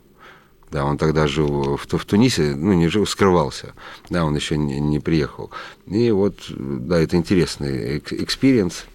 Да, 0.72 0.86
он 0.86 0.98
тогда 0.98 1.28
жил 1.28 1.76
в, 1.76 1.86
в 1.86 2.06
Тунисе, 2.06 2.56
ну, 2.56 2.74
не 2.74 2.88
жил, 2.88 3.06
скрывался. 3.06 3.74
Да, 4.10 4.24
он 4.24 4.36
еще 4.36 4.58
не, 4.58 4.80
не 4.80 5.00
приехал. 5.00 5.52
И 5.86 6.10
вот, 6.12 6.36
да, 6.50 7.00
это 7.00 7.17
интересный 7.17 7.98
experience. 7.98 8.86
Э, 8.86 8.93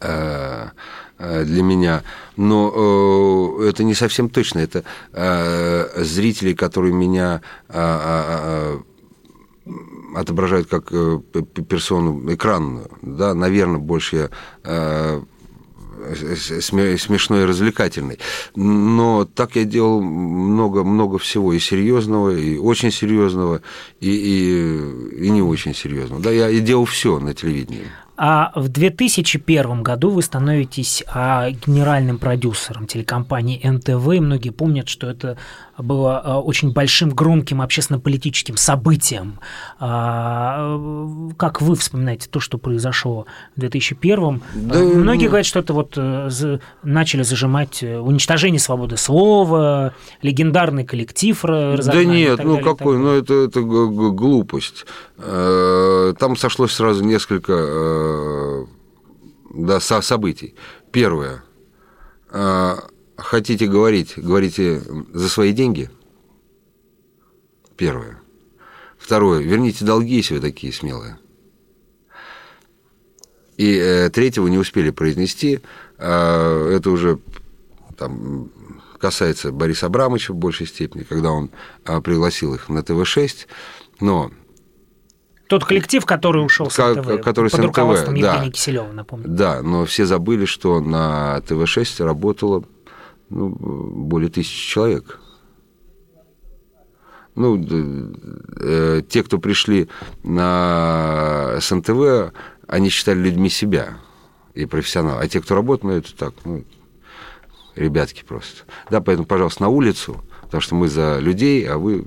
Э, 0.00 0.70
для 1.18 1.62
меня, 1.62 2.02
но 2.36 3.58
э, 3.60 3.68
это 3.68 3.84
не 3.84 3.94
совсем 3.94 4.28
точно. 4.28 4.60
Это 4.60 4.84
э, 5.12 6.02
зрители, 6.02 6.52
которые 6.52 6.92
меня 6.92 7.42
э, 7.68 7.72
э, 7.74 8.78
отображают 10.14 10.68
как 10.68 10.88
э, 10.92 11.20
персону 11.68 12.32
экранную, 12.32 12.90
да, 13.02 13.34
наверное, 13.34 13.78
больше 13.78 14.30
я 14.64 15.20
смешной 16.10 17.42
и 17.42 17.44
развлекательный. 17.44 18.18
Но 18.56 19.24
так 19.24 19.56
я 19.56 19.64
делал 19.64 20.02
много-много 20.02 21.18
всего 21.18 21.52
и 21.52 21.58
серьезного, 21.58 22.30
и 22.30 22.58
очень 22.58 22.90
серьезного, 22.90 23.62
и, 24.00 24.10
и, 24.10 25.26
и 25.26 25.30
не 25.30 25.42
очень 25.42 25.74
серьезного. 25.74 26.22
Да, 26.22 26.30
я 26.30 26.48
и 26.48 26.60
делал 26.60 26.84
все 26.84 27.18
на 27.18 27.34
телевидении. 27.34 27.86
А 28.24 28.52
в 28.54 28.68
2001 28.68 29.82
году 29.82 30.10
вы 30.10 30.22
становитесь 30.22 31.02
а, 31.08 31.50
генеральным 31.50 32.20
продюсером 32.20 32.86
телекомпании 32.86 33.60
НТВ. 33.66 34.06
Многие 34.20 34.50
помнят, 34.50 34.88
что 34.88 35.10
это 35.10 35.38
было 35.76 36.20
а, 36.20 36.40
очень 36.40 36.72
большим, 36.72 37.10
громким 37.10 37.60
общественно-политическим 37.60 38.56
событием. 38.56 39.40
А, 39.80 40.78
как 41.36 41.62
вы 41.62 41.74
вспоминаете 41.74 42.28
то, 42.30 42.38
что 42.38 42.58
произошло 42.58 43.26
в 43.56 43.60
2001? 43.60 44.42
Да, 44.54 44.78
многие 44.78 45.26
говорят, 45.26 45.46
что 45.46 45.58
это 45.58 45.74
вот 45.74 45.94
э, 45.96 46.30
начали 46.84 47.22
зажимать 47.22 47.82
э, 47.82 47.98
уничтожение 47.98 48.60
свободы 48.60 48.98
слова, 48.98 49.94
легендарный 50.22 50.84
коллектив 50.84 51.40
Да 51.42 52.04
нет, 52.04 52.38
ну 52.44 52.56
далее, 52.56 52.62
какой, 52.62 52.98
ну 52.98 53.14
это, 53.14 53.34
это 53.34 53.62
глупость. 53.62 54.86
Э, 55.24 56.14
там 56.18 56.36
сошлось 56.36 56.72
сразу 56.72 57.04
несколько 57.04 57.52
Э, 57.56 58.66
да, 59.54 59.78
со 59.78 60.00
событий. 60.00 60.56
Первое. 60.90 61.44
Э, 62.30 62.76
хотите 63.16 63.68
говорить, 63.68 64.14
говорите 64.16 64.82
за 65.12 65.28
свои 65.28 65.52
деньги. 65.52 65.90
Первое. 67.76 68.20
Второе. 68.98 69.42
Верните 69.42 69.84
долги, 69.84 70.16
если 70.16 70.34
вы 70.34 70.40
такие 70.40 70.72
смелые. 70.72 71.18
И 73.56 74.10
третьего 74.12 74.48
не 74.48 74.58
успели 74.58 74.90
произнести. 74.90 75.60
Это 75.98 76.82
уже 76.86 77.20
там, 77.96 78.50
касается 78.98 79.52
Бориса 79.52 79.86
Абрамовича 79.86 80.32
в 80.32 80.36
большей 80.36 80.66
степени, 80.66 81.02
когда 81.02 81.30
он 81.30 81.50
пригласил 82.02 82.54
их 82.54 82.68
на 82.68 82.82
ТВ-6. 82.82 83.46
Но 84.00 84.32
тот 85.52 85.66
коллектив, 85.66 86.06
который 86.06 86.42
ушел 86.42 86.70
с 86.70 86.78
НТВ, 86.78 87.20
который 87.22 87.50
под 87.50 87.60
с 87.60 87.62
руководством 87.62 88.14
НТВ, 88.14 88.24
Евгения 88.24 88.46
да. 88.46 88.50
Киселева, 88.50 88.90
напомню. 88.90 89.28
Да, 89.28 89.60
но 89.60 89.84
все 89.84 90.06
забыли, 90.06 90.46
что 90.46 90.80
на 90.80 91.42
ТВ-6 91.42 92.02
работало 92.02 92.64
ну, 93.28 93.50
более 93.50 94.30
тысячи 94.30 94.70
человек. 94.70 95.20
Ну, 97.34 97.62
э, 98.60 99.02
те, 99.06 99.22
кто 99.22 99.36
пришли 99.36 99.90
на 100.22 101.58
с 101.60 101.70
НТВ, 101.70 102.32
они 102.66 102.88
считали 102.88 103.18
людьми 103.18 103.50
себя 103.50 103.98
и 104.54 104.64
профессионалов. 104.64 105.20
А 105.20 105.28
те, 105.28 105.42
кто 105.42 105.54
работает, 105.54 105.84
ну, 105.84 105.90
это 105.98 106.16
так, 106.16 106.34
ну, 106.46 106.64
ребятки 107.74 108.24
просто. 108.26 108.62
Да, 108.90 109.02
поэтому, 109.02 109.26
пожалуйста, 109.26 109.64
на 109.64 109.68
улицу, 109.68 110.18
потому 110.44 110.62
что 110.62 110.76
мы 110.76 110.88
за 110.88 111.18
людей, 111.18 111.68
а 111.68 111.76
вы 111.76 112.06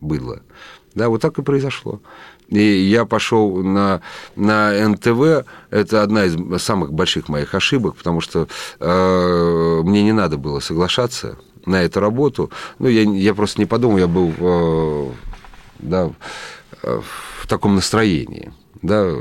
быдло. 0.00 0.40
Да, 0.94 1.08
вот 1.08 1.20
так 1.20 1.38
и 1.38 1.42
произошло. 1.42 2.00
И 2.48 2.60
я 2.60 3.04
пошел 3.04 3.62
на, 3.62 4.02
на 4.34 4.88
НТВ. 4.88 5.46
Это 5.70 6.02
одна 6.02 6.24
из 6.24 6.62
самых 6.62 6.92
больших 6.92 7.28
моих 7.28 7.54
ошибок, 7.54 7.96
потому 7.96 8.20
что 8.20 8.48
э, 8.80 9.80
мне 9.84 10.02
не 10.02 10.12
надо 10.12 10.36
было 10.36 10.58
соглашаться 10.58 11.38
на 11.64 11.82
эту 11.82 12.00
работу. 12.00 12.50
Ну, 12.78 12.88
я, 12.88 13.02
я 13.02 13.34
просто 13.34 13.60
не 13.60 13.66
подумал, 13.66 13.98
я 13.98 14.08
был 14.08 14.34
э, 14.36 15.10
да, 15.78 16.10
в 16.82 17.46
таком 17.46 17.76
настроении. 17.76 18.52
Да, 18.82 19.14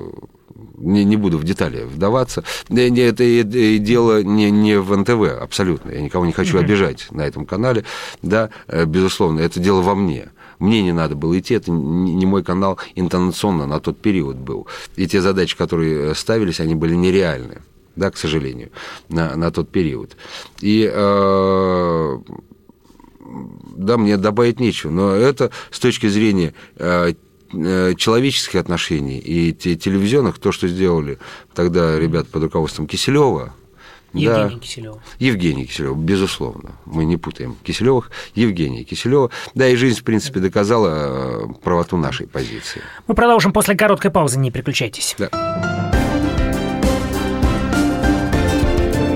не, 0.79 1.03
не 1.03 1.15
буду 1.17 1.37
в 1.37 1.43
детали 1.43 1.83
вдаваться. 1.83 2.43
Это, 2.69 3.23
это 3.23 3.77
дело 3.79 4.23
не, 4.23 4.49
не 4.49 4.79
в 4.79 4.95
НТВ 4.95 5.41
абсолютно. 5.41 5.91
Я 5.91 6.01
никого 6.01 6.25
не 6.25 6.31
хочу 6.31 6.57
обижать 6.57 7.07
на 7.11 7.21
этом 7.21 7.45
канале. 7.45 7.85
Да, 8.21 8.49
э, 8.67 8.85
безусловно, 8.85 9.39
это 9.41 9.59
дело 9.59 9.81
во 9.81 9.95
мне. 9.95 10.29
Мне 10.59 10.83
не 10.83 10.91
надо 10.91 11.15
было 11.15 11.39
идти, 11.39 11.53
это 11.53 11.71
не 11.71 12.25
мой 12.25 12.43
канал 12.43 12.77
интонационно 12.95 13.65
на 13.65 13.79
тот 13.79 13.99
период 13.99 14.35
был. 14.35 14.67
И 14.97 15.07
те 15.07 15.21
задачи, 15.21 15.57
которые 15.57 16.11
э, 16.11 16.15
ставились, 16.15 16.59
они 16.59 16.75
были 16.75 16.95
нереальны, 16.95 17.61
да, 17.95 18.11
к 18.11 18.17
сожалению, 18.17 18.69
на, 19.07 19.35
на 19.35 19.51
тот 19.51 19.69
период. 19.69 20.17
И 20.59 20.89
э, 20.91 22.17
да, 23.77 23.97
мне 23.97 24.17
добавить 24.17 24.59
нечего, 24.59 24.91
но 24.91 25.15
это 25.15 25.51
с 25.71 25.79
точки 25.79 26.07
зрения 26.07 26.53
э, 26.75 27.13
э 27.53 27.95
человеческих 27.95 28.59
отношений 28.59 29.17
и 29.17 29.53
телевизионных, 29.53 30.39
то, 30.39 30.51
что 30.51 30.67
сделали 30.67 31.19
тогда 31.55 31.97
ребят 31.97 32.27
под 32.27 32.43
руководством 32.43 32.85
Киселева, 32.85 33.53
Евгений 34.13 34.55
да. 34.55 34.59
Киселев. 34.59 34.95
Евгений 35.19 35.65
Киселев, 35.65 35.97
безусловно. 35.97 36.71
Мы 36.85 37.05
не 37.05 37.17
путаем 37.17 37.55
Киселевых. 37.63 38.11
Евгений 38.35 38.83
Киселева. 38.83 39.29
Да, 39.53 39.67
и 39.67 39.75
жизнь, 39.75 39.99
в 39.99 40.03
принципе, 40.03 40.39
доказала 40.39 41.45
э, 41.45 41.53
правоту 41.63 41.97
нашей 41.97 42.27
позиции. 42.27 42.81
Мы 43.07 43.15
продолжим 43.15 43.53
после 43.53 43.75
короткой 43.75 44.11
паузы. 44.11 44.39
Не 44.39 44.51
переключайтесь. 44.51 45.15
Да. 45.17 45.29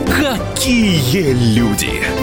Какие 0.07 1.33
люди! 1.55 2.22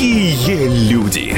Какие 0.00 0.66
люди! 0.88 1.36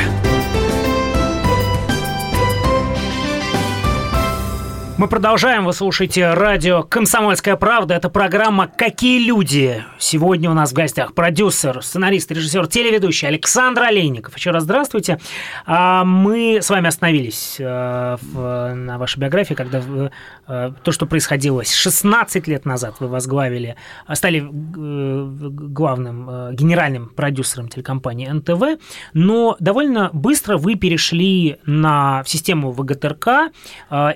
Мы 5.03 5.09
продолжаем. 5.09 5.64
Вы 5.64 5.72
слушаете 5.72 6.32
радио 6.32 6.84
«Комсомольская 6.84 7.57
правда». 7.57 7.94
Это 7.94 8.09
программа 8.09 8.68
«Какие 8.68 9.18
люди?». 9.26 9.84
Сегодня 9.98 10.48
у 10.48 10.55
нас 10.55 10.70
в 10.70 10.74
гостях 10.74 11.12
продюсер, 11.12 11.82
сценарист, 11.82 12.30
режиссер, 12.30 12.68
телеведущий 12.68 13.26
Александр 13.26 13.82
Олейников. 13.82 14.36
Еще 14.36 14.53
раз 14.53 14.62
здравствуйте. 14.62 15.18
А, 15.66 16.05
мы 16.05 16.61
с 16.62 16.70
вами 16.70 16.86
остановились 16.86 17.57
э, 17.59 18.16
на 18.74 18.96
вашей 18.96 19.18
биографии, 19.18 19.55
когда 19.55 19.82
э, 20.46 20.72
то, 20.84 20.92
что 20.92 21.07
происходило 21.07 21.64
16 21.64 22.46
лет 22.46 22.64
назад, 22.64 22.94
вы 23.00 23.09
возглавили, 23.09 23.74
стали 24.14 24.38
э, 24.38 25.48
главным 25.50 26.55
генеральным 26.55 27.09
продюсером 27.09 27.66
телекомпании 27.66 28.28
НТВ, 28.28 28.80
но 29.14 29.57
довольно 29.59 30.11
быстро 30.12 30.59
вы 30.59 30.76
перешли 30.76 31.57
на 31.66 32.22
систему 32.24 32.70
ВГТРК 32.70 33.50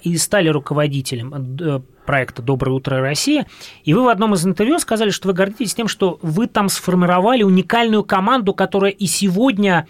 и 0.05 0.16
стали 0.16 0.49
руководителем 0.49 0.76
руководителем 0.77 1.57
э, 1.61 1.81
проекта 2.05 2.43
«Доброе 2.43 2.72
утро, 2.72 3.01
Россия», 3.01 3.47
и 3.85 3.95
вы 3.95 4.05
в 4.05 4.09
одном 4.09 4.35
из 4.35 4.45
интервью 4.47 4.79
сказали, 4.79 5.11
что 5.11 5.29
вы 5.29 5.35
гордитесь 5.35 5.74
тем, 5.74 5.89
что 5.89 6.18
вы 6.22 6.47
там 6.47 6.68
сформировали 6.68 7.43
уникальную 7.43 8.05
команду, 8.05 8.53
которая 8.53 8.91
и 8.91 9.07
сегодня 9.07 9.87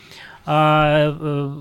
э, 0.47 1.61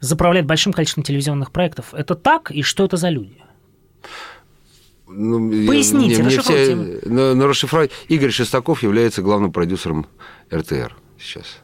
заправляет 0.00 0.46
большим 0.46 0.72
количеством 0.72 1.02
телевизионных 1.02 1.50
проектов. 1.50 1.92
Это 1.92 2.14
так? 2.14 2.50
И 2.52 2.62
что 2.62 2.84
это 2.84 2.96
за 2.96 3.08
люди? 3.08 3.36
Ну, 5.08 5.66
Поясните, 5.66 6.22
мне, 6.22 6.26
расшифруйте. 6.26 7.00
Все, 7.00 7.08
на, 7.08 7.34
на 7.34 7.46
расшифровать. 7.46 7.90
Игорь 8.08 8.30
Шестаков 8.30 8.82
является 8.82 9.22
главным 9.22 9.52
продюсером 9.52 10.06
РТР 10.52 10.96
сейчас. 11.18 11.58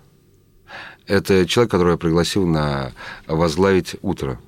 Это 1.07 1.47
человек, 1.47 1.71
которого 1.71 1.93
я 1.93 1.99
пригласил 1.99 2.47
на 2.47 2.93
возглавить 3.27 3.97
«Утро». 4.03 4.39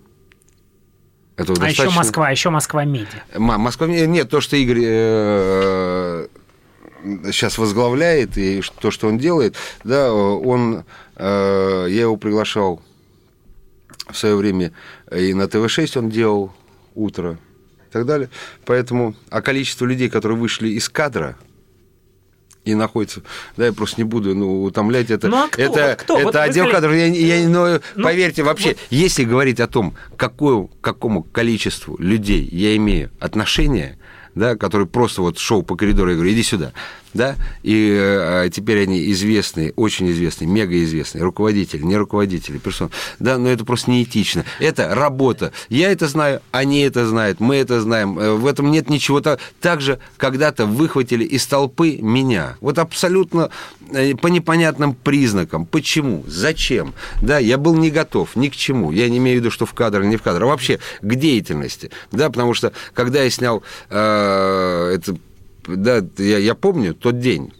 Это 1.36 1.52
а 1.52 1.56
достаточно... 1.56 1.82
еще 1.82 1.96
Москва, 1.96 2.30
еще 2.30 2.50
Москва 2.50 2.84
Медиа. 2.84 3.22
Москва 3.36 3.86
Нет, 3.86 4.30
то, 4.30 4.40
что 4.40 4.56
Игорь 4.56 4.82
э, 4.84 6.26
сейчас 7.32 7.58
возглавляет, 7.58 8.38
и 8.38 8.62
то, 8.80 8.90
что 8.90 9.08
он 9.08 9.18
делает, 9.18 9.56
да, 9.82 10.12
он, 10.12 10.84
э, 11.16 11.86
я 11.88 12.02
его 12.02 12.16
приглашал 12.16 12.80
в 14.08 14.16
свое 14.16 14.36
время 14.36 14.72
и 15.10 15.34
на 15.34 15.48
ТВ-6 15.48 15.98
он 15.98 16.10
делал 16.10 16.52
утро 16.94 17.38
и 17.88 17.92
так 17.92 18.06
далее. 18.06 18.28
Поэтому, 18.64 19.14
а 19.30 19.42
количество 19.42 19.86
людей, 19.86 20.08
которые 20.08 20.38
вышли 20.38 20.68
из 20.68 20.88
кадра, 20.88 21.36
и 22.64 22.74
находится. 22.74 23.22
Да, 23.56 23.66
я 23.66 23.72
просто 23.72 24.00
не 24.00 24.04
буду 24.04 24.34
ну, 24.34 24.62
утомлять 24.62 25.10
это. 25.10 25.28
Ну, 25.28 25.44
а 25.44 25.48
кто? 25.48 25.62
Это, 25.62 25.96
кто? 26.02 26.16
это 26.16 26.24
вот 26.24 26.36
отдел 26.36 26.70
кадров. 26.70 26.94
Я, 26.94 27.06
я, 27.06 27.48
но, 27.48 27.80
ну, 27.94 28.02
поверьте, 28.02 28.42
вообще, 28.42 28.70
вот... 28.70 28.78
если 28.90 29.24
говорить 29.24 29.60
о 29.60 29.66
том, 29.66 29.94
какое, 30.16 30.68
какому 30.80 31.22
количеству 31.22 31.96
людей 31.98 32.48
я 32.50 32.76
имею 32.76 33.10
отношение, 33.20 33.98
да, 34.34 34.56
который 34.56 34.86
просто 34.86 35.22
вот 35.22 35.38
шел 35.38 35.62
по 35.62 35.76
коридору 35.76 36.12
и 36.12 36.14
говорю, 36.14 36.32
иди 36.32 36.42
сюда, 36.42 36.72
да, 37.14 37.36
и 37.62 37.96
э, 37.98 38.50
теперь 38.52 38.82
они 38.82 39.10
известные, 39.12 39.72
очень 39.76 40.10
известные, 40.10 40.48
мега 40.48 40.82
известные, 40.82 41.22
руководители, 41.22 41.82
не 41.82 41.96
руководители, 41.96 42.58
персон, 42.58 42.90
да, 43.20 43.38
но 43.38 43.48
это 43.48 43.64
просто 43.64 43.90
неэтично. 43.90 44.44
Это 44.58 44.94
работа. 44.94 45.52
Я 45.68 45.90
это 45.90 46.08
знаю, 46.08 46.42
они 46.50 46.80
это 46.80 47.06
знают, 47.06 47.40
мы 47.40 47.56
это 47.56 47.80
знаем. 47.80 48.18
Э, 48.18 48.34
в 48.34 48.46
этом 48.46 48.70
нет 48.70 48.90
ничего. 48.90 49.20
Так 49.20 49.80
же 49.80 49.98
когда-то 50.16 50.66
выхватили 50.66 51.24
из 51.24 51.46
толпы 51.46 51.98
меня. 52.02 52.56
Вот 52.60 52.78
абсолютно 52.78 53.50
э, 53.92 54.14
по 54.16 54.26
непонятным 54.26 54.94
признакам. 54.94 55.66
Почему? 55.66 56.24
Зачем? 56.26 56.94
Да, 57.22 57.38
я 57.38 57.58
был 57.58 57.76
не 57.76 57.90
готов 57.90 58.34
ни 58.36 58.48
к 58.48 58.56
чему. 58.56 58.90
Я 58.90 59.08
не 59.08 59.18
имею 59.18 59.38
в 59.38 59.40
виду, 59.40 59.50
что 59.50 59.66
в 59.66 59.74
кадр, 59.74 60.02
не 60.02 60.16
в 60.16 60.22
кадр, 60.22 60.42
а 60.42 60.46
вообще 60.46 60.80
к 61.00 61.14
деятельности. 61.14 61.90
Да, 62.10 62.28
потому 62.28 62.54
что 62.54 62.72
когда 62.92 63.22
я 63.22 63.30
снял 63.30 63.62
э, 63.90 64.94
это 64.96 65.16
да, 65.66 66.04
я, 66.18 66.38
я 66.38 66.54
помню 66.54 66.94
тот 66.94 67.18
день, 67.18 67.52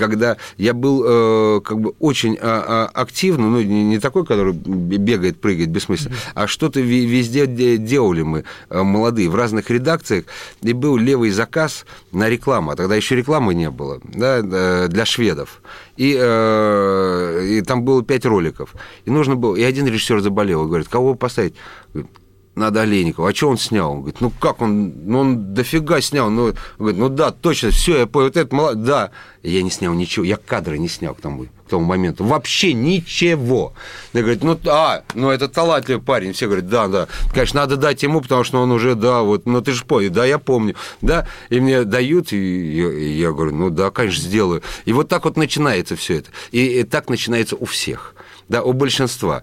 когда 0.00 0.38
я 0.56 0.72
был 0.72 1.04
э, 1.04 1.60
как 1.60 1.78
бы 1.78 1.92
очень 2.00 2.36
э, 2.40 2.88
активно, 2.94 3.50
ну, 3.50 3.60
не, 3.60 3.84
не 3.84 3.98
такой, 3.98 4.24
который 4.24 4.54
бегает, 4.54 5.40
прыгает 5.40 5.68
бессмысленно, 5.70 6.14
mm-hmm. 6.14 6.32
а 6.34 6.46
что-то 6.46 6.80
везде 6.80 7.46
делали 7.46 8.22
мы, 8.22 8.44
э, 8.70 8.82
молодые, 8.82 9.28
в 9.28 9.34
разных 9.34 9.70
редакциях, 9.70 10.24
и 10.62 10.72
был 10.72 10.96
левый 10.96 11.30
заказ 11.30 11.84
на 12.12 12.28
рекламу, 12.28 12.70
а 12.70 12.76
тогда 12.76 12.96
еще 12.96 13.14
рекламы 13.14 13.54
не 13.54 13.70
было, 13.70 14.00
да, 14.02 14.88
для 14.88 15.04
шведов. 15.04 15.60
И, 15.96 16.16
э, 16.18 17.46
и 17.46 17.62
там 17.62 17.82
было 17.82 18.02
пять 18.02 18.24
роликов. 18.24 18.74
И 19.04 19.10
нужно 19.10 19.36
было, 19.36 19.54
и 19.54 19.62
один 19.62 19.86
режиссер 19.86 20.20
заболел, 20.20 20.64
и 20.64 20.68
говорит, 20.68 20.88
кого 20.88 21.14
поставить? 21.14 21.54
Надо 22.54 22.82
Олейникова. 22.82 23.30
А 23.30 23.34
что 23.34 23.48
он 23.48 23.58
снял? 23.58 23.92
Он 23.92 23.98
говорит, 24.00 24.20
ну 24.20 24.30
как 24.30 24.60
он, 24.60 24.92
ну 25.06 25.20
он 25.20 25.54
дофига 25.54 26.00
снял. 26.00 26.30
Ну, 26.30 26.52
говорит, 26.78 26.98
ну 26.98 27.08
да, 27.08 27.30
точно, 27.30 27.70
все, 27.70 27.98
я 27.98 28.06
понял, 28.06 28.26
вот 28.26 28.36
это 28.36 28.54
молодец. 28.54 28.84
Да, 28.84 29.10
я 29.42 29.62
не 29.62 29.70
снял 29.70 29.94
ничего, 29.94 30.24
я 30.24 30.36
кадры 30.36 30.78
не 30.78 30.88
снял 30.88 31.14
к 31.14 31.20
тому, 31.20 31.44
к 31.44 31.70
тому 31.70 31.84
моменту. 31.84 32.24
Вообще 32.24 32.72
ничего. 32.72 33.72
Я 34.12 34.22
говорю, 34.22 34.40
ну, 34.42 34.58
а, 34.66 35.02
ну 35.14 35.30
это 35.30 35.48
талантливый 35.48 36.02
парень. 36.02 36.32
Все 36.32 36.46
говорят, 36.46 36.68
да, 36.68 36.88
да. 36.88 37.08
Конечно, 37.32 37.60
надо 37.60 37.76
дать 37.76 38.02
ему, 38.02 38.20
потому 38.20 38.44
что 38.44 38.60
он 38.60 38.70
уже, 38.72 38.94
да, 38.94 39.22
вот, 39.22 39.46
ну 39.46 39.60
ты 39.60 39.72
же 39.72 39.84
понял, 39.84 40.10
да, 40.10 40.24
я 40.24 40.38
помню. 40.38 40.74
Да, 41.00 41.26
и 41.48 41.60
мне 41.60 41.84
дают, 41.84 42.32
и 42.32 42.36
и 42.36 43.18
я 43.18 43.32
говорю, 43.32 43.54
ну 43.54 43.70
да, 43.70 43.90
конечно, 43.90 44.22
сделаю. 44.22 44.62
И 44.84 44.92
вот 44.92 45.08
так 45.08 45.24
вот 45.24 45.36
начинается 45.36 45.96
все 45.96 46.18
это. 46.18 46.30
И, 46.50 46.80
и 46.80 46.82
так 46.82 47.08
начинается 47.08 47.56
у 47.56 47.64
всех, 47.64 48.14
да, 48.48 48.62
у 48.62 48.72
большинства 48.72 49.42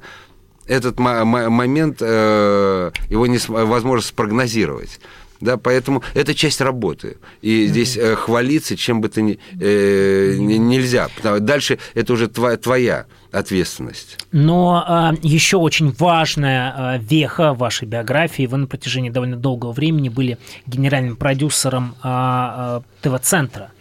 этот 0.68 1.00
момент, 1.00 1.98
э, 2.02 2.92
его 3.10 3.28
невозможно 3.28 4.02
спрогнозировать. 4.02 5.00
Да, 5.40 5.58
поэтому 5.58 6.04
это 6.14 6.34
часть 6.34 6.62
работы. 6.62 7.18
И 7.42 7.50
mm-hmm. 7.50 7.68
здесь 7.68 7.98
э, 7.98 8.16
хвалиться 8.16 8.76
чем 8.76 9.02
бы 9.02 9.10
то 9.10 9.22
ни 9.22 9.38
э, 9.60 10.36
нельзя. 10.38 11.10
Потому, 11.16 11.40
дальше 11.40 11.78
это 11.94 12.14
уже 12.14 12.28
твоя, 12.28 12.58
твоя 12.58 13.06
ответственность. 13.32 14.18
Но 14.32 15.14
э, 15.14 15.18
еще 15.22 15.58
очень 15.58 15.92
важная 15.92 16.98
э, 16.98 17.00
веха 17.00 17.54
вашей 17.54 17.88
биографии. 17.88 18.48
Вы 18.48 18.58
на 18.58 18.68
протяжении 18.68 19.10
довольно 19.10 19.38
долгого 19.38 19.74
времени 19.74 20.10
были 20.10 20.40
генеральным 20.66 21.16
продюсером 21.16 21.96
э, 22.04 22.08
э, 22.08 22.82
ТВ-центра. 23.02 23.72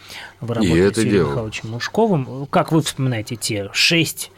Вы 0.40 0.54
работали 0.54 0.92
с 0.92 0.98
Юрием 0.98 1.28
Михайловичем 1.30 1.70
Мушковым. 1.70 2.46
Как 2.50 2.70
вы 2.70 2.82
вспоминаете 2.82 3.36
те 3.36 3.70
шесть 3.72 4.30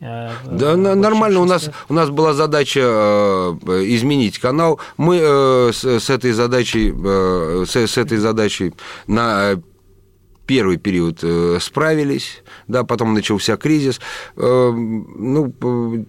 да, 0.00 0.76
нормально. 0.76 1.40
У 1.40 1.44
нас, 1.44 1.70
у 1.88 1.94
нас 1.94 2.10
была 2.10 2.32
задача 2.32 2.80
э, 2.82 3.56
изменить 3.86 4.38
канал. 4.38 4.80
Мы 4.96 5.18
э, 5.20 5.70
с, 5.72 5.84
с 5.84 6.10
этой 6.10 6.32
задачей, 6.32 6.92
с, 7.66 7.76
с 7.76 7.98
этой 7.98 8.18
задачей 8.18 8.72
на 9.06 9.60
первый 10.50 10.78
период 10.78 11.20
э, 11.22 11.58
справились, 11.60 12.42
да, 12.66 12.82
потом 12.82 13.14
начался 13.14 13.56
кризис. 13.56 14.00
Э, 14.36 14.72
ну, 14.72 15.54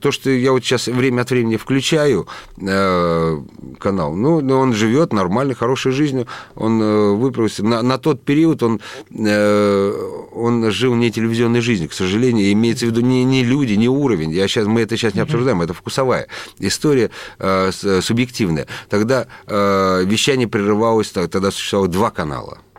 то, 0.01 0.11
что 0.11 0.31
я 0.31 0.51
вот 0.51 0.63
сейчас 0.63 0.87
время 0.87 1.21
от 1.21 1.29
времени 1.29 1.57
включаю 1.57 2.27
э, 2.57 3.37
канал, 3.79 4.15
ну, 4.15 4.37
он 4.59 4.73
живет 4.73 5.13
нормальной, 5.13 5.53
хорошей 5.53 5.91
жизнью, 5.91 6.25
он 6.55 6.79
выправился. 7.19 7.63
На, 7.63 7.83
на 7.83 7.99
тот 7.99 8.25
период 8.25 8.63
он, 8.63 8.81
он 9.11 10.71
жил 10.71 10.95
не 10.95 11.11
телевизионной 11.11 11.61
жизнью, 11.61 11.89
к 11.89 11.93
сожалению, 11.93 12.51
имеется 12.51 12.87
в 12.87 12.89
виду 12.89 13.01
не, 13.01 13.23
не 13.23 13.43
люди, 13.43 13.73
не 13.73 13.89
уровень. 13.89 14.31
Я 14.31 14.47
сейчас, 14.47 14.65
мы 14.65 14.81
это 14.81 14.97
сейчас 14.97 15.13
не 15.13 15.21
обсуждаем, 15.21 15.61
это 15.61 15.75
вкусовая 15.75 16.25
история 16.57 17.11
субъективная. 18.01 18.65
Тогда 18.89 19.27
вещание 19.47 20.47
прерывалось, 20.47 21.11
тогда 21.11 21.51
существовало 21.51 21.89
два 21.89 22.09
канала– 22.09 22.57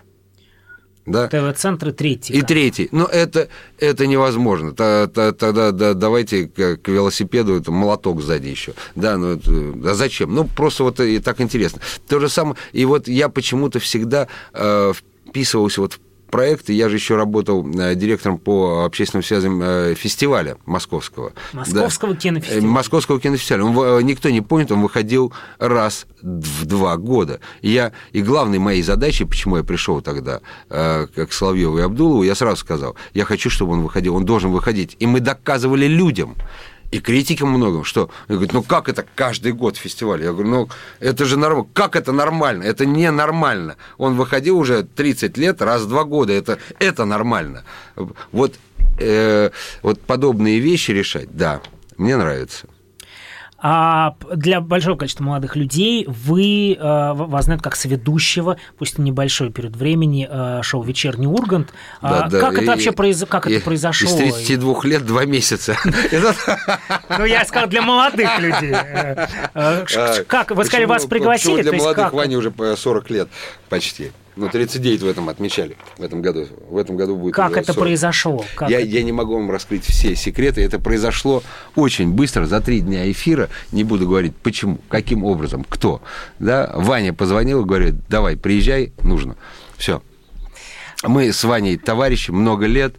да? 1.06 1.28
ТВ-центры 1.28 1.92
третий. 1.92 2.32
И 2.34 2.42
третий. 2.42 2.88
Но 2.92 3.06
это, 3.06 3.48
это 3.78 4.06
невозможно. 4.06 4.72
Тогда 4.72 5.72
да, 5.72 5.94
давайте 5.94 6.46
к 6.46 6.88
велосипеду 6.88 7.56
это 7.56 7.72
молоток 7.72 8.22
сзади 8.22 8.48
еще. 8.48 8.74
Да, 8.94 9.16
ну 9.16 9.32
это, 9.32 9.50
а 9.90 9.94
зачем? 9.94 10.34
Ну, 10.34 10.44
просто 10.44 10.84
вот 10.84 11.00
и 11.00 11.18
так 11.18 11.40
интересно. 11.40 11.80
То 12.08 12.20
же 12.20 12.28
самое. 12.28 12.56
И 12.72 12.84
вот 12.84 13.08
я 13.08 13.28
почему-то 13.28 13.80
всегда 13.80 14.28
э, 14.52 14.92
вписывался 15.26 15.80
вот 15.80 15.94
в 15.94 16.00
проекты. 16.32 16.72
Я 16.72 16.88
же 16.88 16.96
еще 16.96 17.14
работал 17.14 17.64
э, 17.64 17.94
директором 17.94 18.38
по 18.38 18.84
общественным 18.84 19.22
связям 19.22 19.62
э, 19.62 19.94
фестиваля 19.94 20.56
московского. 20.64 21.32
Московского 21.52 22.14
да. 22.14 22.20
кинофестиваля. 22.20 22.66
Московского 22.66 23.20
кинофестиваля. 23.20 23.64
Он, 23.64 24.00
э, 24.00 24.02
никто 24.02 24.30
не 24.30 24.40
помнит, 24.40 24.72
он 24.72 24.80
выходил 24.80 25.32
раз 25.58 26.06
в 26.22 26.64
два 26.64 26.96
года. 26.96 27.38
Я, 27.60 27.92
и 28.12 28.22
главной 28.22 28.58
моей 28.58 28.82
задачей, 28.82 29.26
почему 29.26 29.58
я 29.58 29.62
пришел 29.62 30.00
тогда 30.00 30.40
к 30.68 31.28
Соловьеву 31.30 31.78
и 31.78 31.82
Абдулову, 31.82 32.22
я 32.22 32.34
сразу 32.34 32.56
сказал, 32.56 32.96
я 33.12 33.24
хочу, 33.24 33.50
чтобы 33.50 33.72
он 33.72 33.82
выходил, 33.82 34.16
он 34.16 34.24
должен 34.24 34.50
выходить. 34.50 34.96
И 35.00 35.06
мы 35.06 35.20
доказывали 35.20 35.86
людям, 35.86 36.36
и 36.92 37.00
критикам 37.00 37.48
многим, 37.48 37.84
что 37.84 38.10
они 38.28 38.36
говорят, 38.36 38.52
ну 38.52 38.62
как 38.62 38.88
это 38.88 39.04
каждый 39.14 39.52
год 39.52 39.76
фестиваль? 39.76 40.22
Я 40.22 40.32
говорю, 40.32 40.48
ну 40.50 40.68
это 41.00 41.24
же 41.24 41.38
нормально. 41.38 41.68
Как 41.72 41.96
это 41.96 42.12
нормально? 42.12 42.64
Это 42.64 42.84
не 42.84 43.10
нормально. 43.10 43.76
Он 43.96 44.14
выходил 44.14 44.58
уже 44.58 44.82
30 44.84 45.38
лет, 45.38 45.62
раз 45.62 45.82
в 45.82 45.88
два 45.88 46.04
года. 46.04 46.34
Это, 46.34 46.58
это 46.78 47.06
нормально. 47.06 47.64
Вот, 48.30 48.54
э, 48.98 49.50
вот 49.82 50.02
подобные 50.02 50.60
вещи 50.60 50.90
решать, 50.90 51.34
да, 51.34 51.62
мне 51.96 52.16
нравится. 52.16 52.66
А 53.64 54.16
для 54.34 54.60
большого 54.60 54.96
количества 54.96 55.22
молодых 55.22 55.54
людей 55.54 56.04
вы 56.08 56.74
э, 56.74 57.12
вас 57.14 57.44
знают 57.44 57.62
как 57.62 57.76
соведущего, 57.76 58.56
пусть 58.76 58.98
и 58.98 59.02
небольшой 59.02 59.50
период 59.52 59.76
времени, 59.76 60.26
э, 60.28 60.62
шоу 60.64 60.82
«Вечерний 60.82 61.28
Ургант». 61.28 61.72
Да, 62.02 62.24
а, 62.24 62.28
да, 62.28 62.40
как 62.40 62.54
и- 62.54 62.62
это 62.62 62.66
вообще 62.72 62.90
произ... 62.90 63.24
как 63.28 63.46
и- 63.46 63.54
это 63.54 63.64
произошло? 63.64 64.08
Из 64.08 64.34
32 64.34 64.84
лет 64.84 65.06
два 65.06 65.24
месяца. 65.26 65.76
Это- 66.10 66.34
Ну, 67.18 67.24
я 67.24 67.44
сказал, 67.44 67.68
для 67.68 67.82
молодых 67.82 68.38
людей. 68.40 68.72
Э, 68.72 69.26
э, 69.54 69.84
А, 69.94 70.24
Как, 70.26 70.50
вы 70.50 70.64
сказали, 70.64 70.84
вас 70.86 71.06
пригласили? 71.06 71.62
для 71.62 71.72
молодых? 71.72 72.12
Ване 72.12 72.36
уже 72.38 72.50
по 72.50 72.74
40 72.74 73.10
лет 73.10 73.28
почти. 73.68 74.10
Ну, 74.34 74.48
39 74.48 75.02
в 75.02 75.06
этом 75.06 75.28
отмечали, 75.28 75.76
в 75.98 76.02
этом 76.02 76.22
году. 76.22 76.46
В 76.68 76.78
этом 76.78 76.96
году 76.96 77.16
будет 77.16 77.34
Как 77.34 77.56
это 77.56 77.74
40. 77.74 77.78
произошло? 77.78 78.44
Как 78.54 78.70
я, 78.70 78.80
это? 78.80 78.88
я 78.88 79.02
не 79.02 79.12
могу 79.12 79.34
вам 79.34 79.50
раскрыть 79.50 79.84
все 79.84 80.16
секреты. 80.16 80.62
Это 80.62 80.78
произошло 80.78 81.42
очень 81.76 82.12
быстро, 82.12 82.46
за 82.46 82.60
три 82.62 82.80
дня 82.80 83.10
эфира. 83.10 83.50
Не 83.72 83.84
буду 83.84 84.08
говорить, 84.08 84.34
почему, 84.36 84.78
каким 84.88 85.24
образом, 85.24 85.66
кто. 85.68 86.00
Да? 86.38 86.70
Ваня 86.74 87.12
позвонил 87.12 87.62
и 87.62 87.64
говорит, 87.66 87.94
давай, 88.08 88.36
приезжай, 88.38 88.92
нужно. 89.02 89.36
Все. 89.76 90.02
Мы 91.02 91.32
с 91.32 91.42
Ваней 91.44 91.76
товарищи, 91.76 92.30
много 92.30 92.66
лет, 92.66 92.94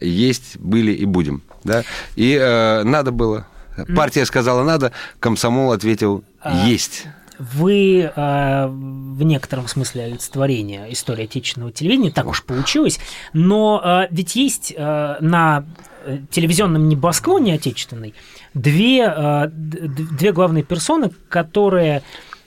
есть, 0.00 0.56
были 0.58 0.92
и 0.92 1.04
будем. 1.04 1.42
Да? 1.64 1.82
И 2.16 2.38
э, 2.40 2.82
надо 2.84 3.10
было. 3.10 3.46
Партия 3.94 4.24
сказала 4.24 4.64
надо, 4.64 4.92
комсомол 5.20 5.72
ответил 5.72 6.24
А, 6.40 6.66
есть. 6.66 7.06
Вы 7.38 8.00
э, 8.02 8.66
в 8.66 9.22
некотором 9.22 9.68
смысле 9.68 10.04
олицетворение 10.04 10.92
истории 10.92 11.24
отечественного 11.24 11.72
телевидения, 11.72 12.10
так 12.10 12.26
уж 12.26 12.42
получилось, 12.44 12.98
но 13.32 13.80
э, 13.84 14.08
ведь 14.10 14.34
есть 14.36 14.74
э, 14.76 15.16
на 15.20 15.64
э, 16.04 16.18
телевизионном 16.30 16.88
небосклоне 16.88 17.54
отечественной 17.54 18.14
две, 18.54 19.04
э, 19.04 19.48
две 19.50 20.32
главные 20.32 20.64
персоны, 20.64 21.10
которые 21.28 22.02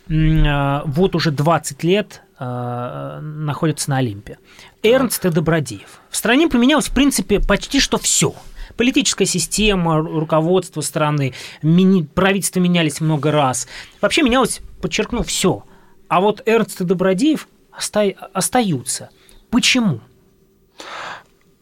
э, 0.07 0.81
вот 0.85 1.15
уже 1.15 1.31
20 1.31 1.83
лет 1.83 2.21
э, 2.39 3.19
находятся 3.21 3.89
на 3.91 3.97
Олимпе. 3.97 4.39
Эрнст 4.83 5.25
и 5.25 5.29
Добродеев. 5.29 6.01
В 6.09 6.17
стране 6.17 6.47
поменялось, 6.47 6.89
в 6.89 6.93
принципе, 6.93 7.39
почти 7.39 7.79
что 7.79 7.97
все. 7.97 8.33
Политическая 8.77 9.25
система, 9.25 9.97
ру- 9.97 10.19
руководство 10.19 10.81
страны, 10.81 11.33
мини- 11.61 12.03
правительства 12.05 12.59
менялись 12.59 13.01
много 13.01 13.31
раз. 13.31 13.67
Вообще 14.01 14.21
менялось, 14.23 14.61
подчеркну, 14.81 15.23
все. 15.23 15.63
А 16.07 16.19
вот 16.21 16.41
Эрнст 16.45 16.81
и 16.81 16.83
Добродеев 16.83 17.47
оста- 17.77 18.13
остаются. 18.33 19.09
Почему? 19.49 19.99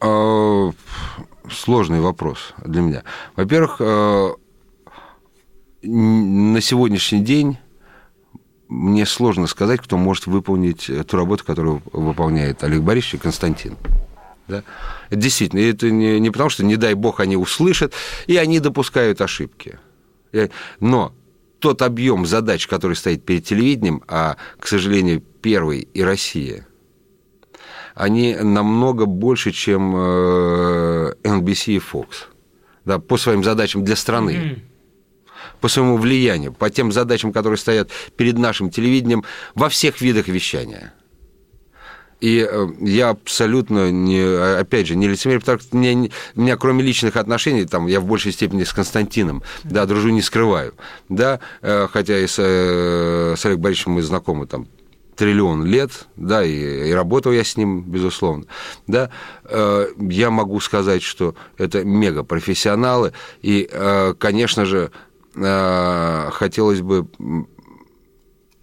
Э, 0.02 0.72
Сложный 1.52 2.00
вопрос 2.00 2.54
для 2.64 2.82
меня. 2.82 3.04
Во-первых, 3.36 3.82
н- 3.82 4.36
на 6.54 6.62
сегодняшний 6.62 7.22
день 7.22 7.58
мне 8.68 9.06
сложно 9.08 9.48
сказать, 9.48 9.82
кто 9.82 9.98
может 9.98 10.28
выполнить 10.28 10.90
ту 11.08 11.18
работу, 11.18 11.44
которую 11.44 11.82
выполняет 11.92 12.64
Олег 12.64 12.82
Борисович 12.82 13.16
и 13.16 13.18
Константин. 13.18 13.78
Да? 14.50 14.64
Это 15.10 15.22
действительно, 15.22 15.60
это 15.60 15.90
не, 15.90 16.20
не 16.20 16.32
потому, 16.32 16.50
что, 16.50 16.66
не 16.66 16.76
дай 16.76 16.94
бог, 16.96 17.20
они 17.20 17.38
услышат, 17.38 17.94
и 18.28 18.36
они 18.36 18.60
допускают 18.60 19.22
ошибки. 19.22 19.80
Э, 20.34 20.50
Но 20.80 21.14
тот 21.60 21.82
объем 21.82 22.26
задач, 22.26 22.68
который 22.68 22.96
стоит 22.96 23.24
перед 23.24 23.46
телевидением, 23.46 24.02
а, 24.08 24.38
к 24.60 24.68
сожалению, 24.68 25.22
первый 25.42 25.88
и 25.94 26.04
Россия, 26.04 26.68
они 27.96 28.36
намного 28.36 29.06
больше, 29.06 29.52
чем 29.52 29.94
э, 29.96 31.14
NBC 31.24 31.74
и 31.74 31.80
Fox. 31.80 32.08
Да, 32.86 32.98
по 32.98 33.18
своим 33.18 33.44
задачам 33.44 33.84
для 33.84 33.96
страны 33.96 34.64
по 35.62 35.68
своему 35.68 35.98
влиянию, 35.98 36.54
по 36.54 36.70
тем 36.70 36.92
задачам, 36.92 37.34
которые 37.34 37.58
стоят 37.58 37.92
перед 38.16 38.38
нашим 38.38 38.70
телевидением 38.70 39.24
во 39.56 39.70
всех 39.70 40.02
видах 40.02 40.28
вещания. 40.28 40.94
И 42.22 42.46
э, 42.50 42.68
я 42.82 43.10
абсолютно 43.10 43.92
не, 43.92 44.22
опять 44.60 44.88
же, 44.88 44.96
не 44.96 45.08
лицемерие, 45.08 45.40
потому 45.40 45.60
что 45.60 45.76
меня, 45.78 46.10
меня, 46.36 46.58
кроме 46.58 46.84
личных 46.84 47.16
отношений, 47.16 47.66
там, 47.66 47.88
я 47.88 48.02
в 48.02 48.06
большей 48.06 48.34
степени 48.34 48.64
с 48.64 48.74
Константином, 48.74 49.42
да, 49.64 49.86
дружу 49.86 50.10
не 50.10 50.22
скрываю, 50.22 50.74
да, 51.08 51.40
э, 51.62 51.88
хотя 51.92 52.20
и 52.20 52.28
с, 52.28 52.36
э, 52.38 53.36
с 53.38 53.46
Олегом 53.46 53.62
Борисовичем 53.64 53.94
мы 53.94 54.02
знакомы 54.02 54.48
там 54.48 54.68
триллион 55.16 55.66
лет, 55.66 56.08
да, 56.18 56.44
и, 56.44 56.90
и 56.90 56.92
работал 56.92 57.32
я 57.32 57.44
с 57.44 57.56
ним, 57.58 57.82
безусловно, 57.82 58.46
да, 58.88 59.10
я 59.50 60.30
могу 60.30 60.62
сказать, 60.62 61.04
что 61.04 61.36
это 61.58 61.84
мега-профессионалы, 61.84 63.12
и, 63.42 63.68
э, 63.70 64.14
конечно 64.18 64.66
же, 64.66 64.92
хотелось 65.36 66.82
бы 66.82 67.08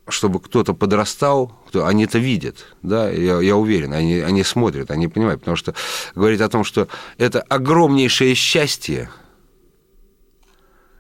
чтобы 0.09 0.41
кто-то 0.41 0.73
подрастал, 0.75 1.53
кто, 1.69 1.87
они 1.87 2.05
это 2.05 2.19
видят, 2.19 2.67
да, 2.83 3.11
я, 3.11 3.41
я 3.41 3.57
уверен, 3.57 3.93
они, 3.93 4.21
они 4.21 4.45
смотрят, 4.45 4.91
они 4.91 5.09
понимают, 5.09 5.41
потому 5.41 5.57
что 5.57 5.75
говорит 6.15 6.41
о 6.41 6.49
том, 6.49 6.65
что 6.65 6.89
это 7.19 7.41
огромнейшее 7.43 8.35
счастье 8.35 9.11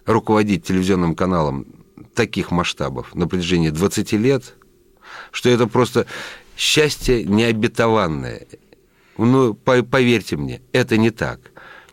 руководить 0.05 0.65
телевизионным 0.65 1.15
каналом 1.15 1.67
таких 2.15 2.51
масштабов 2.51 3.15
на 3.15 3.29
протяжении 3.29 3.71
20 3.71 4.13
лет, 4.13 4.55
что 5.31 5.51
это 5.51 5.67
просто 5.67 6.07
счастье 6.57 7.25
необетованное. 7.25 8.47
Ну, 9.19 9.55
по- 9.55 9.83
поверьте 9.83 10.37
мне, 10.37 10.63
это 10.73 10.97
не 10.97 11.11
так. 11.11 11.41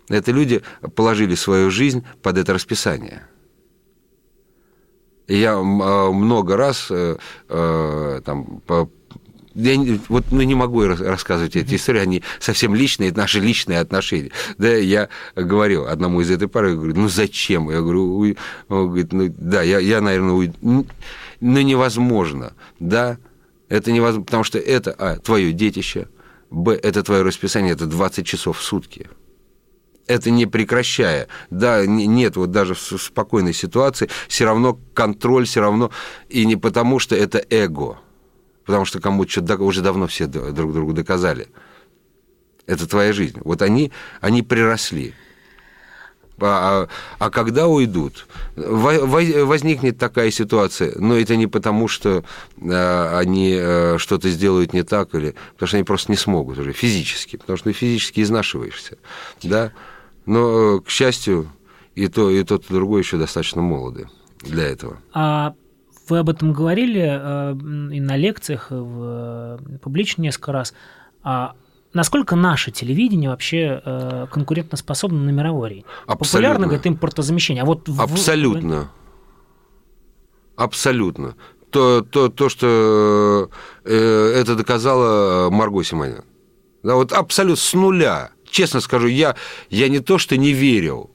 Это 0.09 0.31
люди 0.31 0.61
положили 0.95 1.35
свою 1.35 1.69
жизнь 1.71 2.03
под 2.21 2.37
это 2.37 2.53
расписание. 2.53 3.23
Я 5.27 5.53
а, 5.53 6.11
много 6.11 6.57
раз 6.57 6.87
э, 6.89 7.17
э, 7.49 8.21
там 8.25 8.61
по- 8.65 8.89
я 9.55 9.77
не- 9.77 9.99
вот 10.09 10.25
ну, 10.31 10.41
не 10.41 10.55
могу 10.55 10.83
рас- 10.85 10.99
рассказывать 10.99 11.55
эти 11.55 11.75
истории, 11.75 11.99
они 12.01 12.23
совсем 12.39 12.73
личные, 12.75 13.09
это 13.09 13.19
наши 13.19 13.39
личные 13.39 13.79
отношения. 13.79 14.31
Да, 14.57 14.69
я 14.69 15.09
говорил 15.35 15.85
одному 15.87 16.21
из 16.21 16.31
этой 16.31 16.47
пары, 16.47 16.75
говорю, 16.75 16.93
ну 16.95 17.07
зачем? 17.07 17.69
Я 17.69 17.81
говорю, 17.81 18.17
«Уй». 18.17 18.37
он 18.67 18.87
говорит, 18.87 19.13
ну 19.13 19.33
да, 19.37 19.61
я, 19.61 19.79
я 19.79 20.01
наверное, 20.01 20.33
уйду. 20.33 20.53
Ну 20.61 21.61
невозможно, 21.61 22.53
да, 22.79 23.17
это 23.69 23.91
невозможно, 23.91 24.25
потому 24.25 24.43
что 24.43 24.57
это, 24.59 24.91
а, 24.97 25.17
твое 25.17 25.51
детище, 25.53 26.07
б, 26.49 26.73
это 26.73 27.03
твое 27.03 27.21
расписание, 27.21 27.73
это 27.73 27.85
20 27.85 28.25
часов 28.25 28.57
в 28.57 28.63
сутки 28.63 29.07
это 30.07 30.29
не 30.31 30.45
прекращая. 30.45 31.27
Да, 31.49 31.85
не- 31.85 32.07
нет, 32.07 32.35
вот 32.35 32.51
даже 32.51 32.73
в 32.73 32.79
спокойной 32.79 33.53
ситуации 33.53 34.09
все 34.27 34.45
равно 34.45 34.79
контроль, 34.93 35.45
все 35.45 35.61
равно, 35.61 35.91
и 36.29 36.45
не 36.45 36.55
потому, 36.55 36.99
что 36.99 37.15
это 37.15 37.43
эго, 37.49 37.97
потому 38.65 38.85
что 38.85 38.99
кому-то 38.99 39.31
что-то 39.31 39.57
уже 39.63 39.81
давно 39.81 40.07
все 40.07 40.27
друг 40.27 40.73
другу 40.73 40.93
доказали. 40.93 41.47
Это 42.65 42.87
твоя 42.87 43.11
жизнь. 43.13 43.39
Вот 43.43 43.61
они, 43.61 43.91
они 44.21 44.41
приросли. 44.41 45.13
А, 46.41 46.87
а- 47.19 47.25
а 47.25 47.29
когда 47.29 47.67
уйдут, 47.67 48.25
во- 48.55 49.05
во- 49.05 49.45
возникнет 49.45 49.97
такая 49.97 50.31
ситуация, 50.31 50.93
но 50.97 51.15
это 51.15 51.35
не 51.35 51.47
потому, 51.47 51.87
что 51.87 52.25
э, 52.59 53.17
они 53.17 53.55
э, 53.57 53.97
что-то 53.97 54.29
сделают 54.29 54.73
не 54.73 54.83
так, 54.83 55.13
или 55.15 55.35
потому 55.53 55.67
что 55.67 55.77
они 55.77 55.83
просто 55.83 56.11
не 56.11 56.17
смогут 56.17 56.57
уже 56.57 56.73
физически, 56.73 57.37
потому 57.37 57.57
что 57.57 57.69
ну, 57.69 57.73
физически 57.73 58.21
изнашиваешься, 58.21 58.97
да. 59.43 59.71
Но, 60.25 60.77
э, 60.77 60.79
к 60.81 60.89
счастью, 60.89 61.49
и 61.95 62.07
то, 62.07 62.29
и 62.29 62.43
тот, 62.43 62.65
и 62.69 62.73
другой 62.73 63.01
еще 63.01 63.17
достаточно 63.17 63.61
молоды 63.61 64.07
для 64.41 64.63
этого. 64.63 64.97
А 65.13 65.53
вы 66.09 66.19
об 66.19 66.29
этом 66.29 66.53
говорили 66.53 67.01
э, 67.01 67.51
и 67.95 67.99
на 67.99 68.17
лекциях, 68.17 68.71
и 68.71 68.75
в, 68.75 69.57
э, 69.73 69.77
публично 69.81 70.21
несколько 70.21 70.51
раз. 70.51 70.73
А 71.23 71.55
насколько 71.93 72.35
наше 72.35 72.71
телевидение 72.71 73.29
вообще 73.29 73.81
э, 73.85 74.27
конкурентоспособно 74.31 75.19
на 75.23 75.29
мировой 75.29 75.67
арене? 75.69 75.85
Популярно, 76.07 76.65
говорит, 76.67 76.87
импортозамещение. 76.87 77.63
А 77.63 77.65
вот 77.65 77.87
в- 77.87 78.01
Абсолютно. 78.01 78.89
Абсолютно. 80.55 81.35
То, 81.71 82.01
то, 82.01 82.29
то 82.29 82.49
что 82.49 83.49
э, 83.83 84.33
это 84.35 84.55
доказала 84.55 85.49
Марго 85.49 85.83
Симонян. 85.83 86.23
Да, 86.83 86.95
вот 86.95 87.11
абсолютно 87.13 87.55
с 87.55 87.73
нуля. 87.73 88.31
Честно 88.53 88.81
скажу, 88.81 89.07
я, 89.07 89.35
я 89.71 89.89
не 89.89 89.99
то, 89.99 90.19
что 90.19 90.37
не 90.37 90.53
верил. 90.53 91.09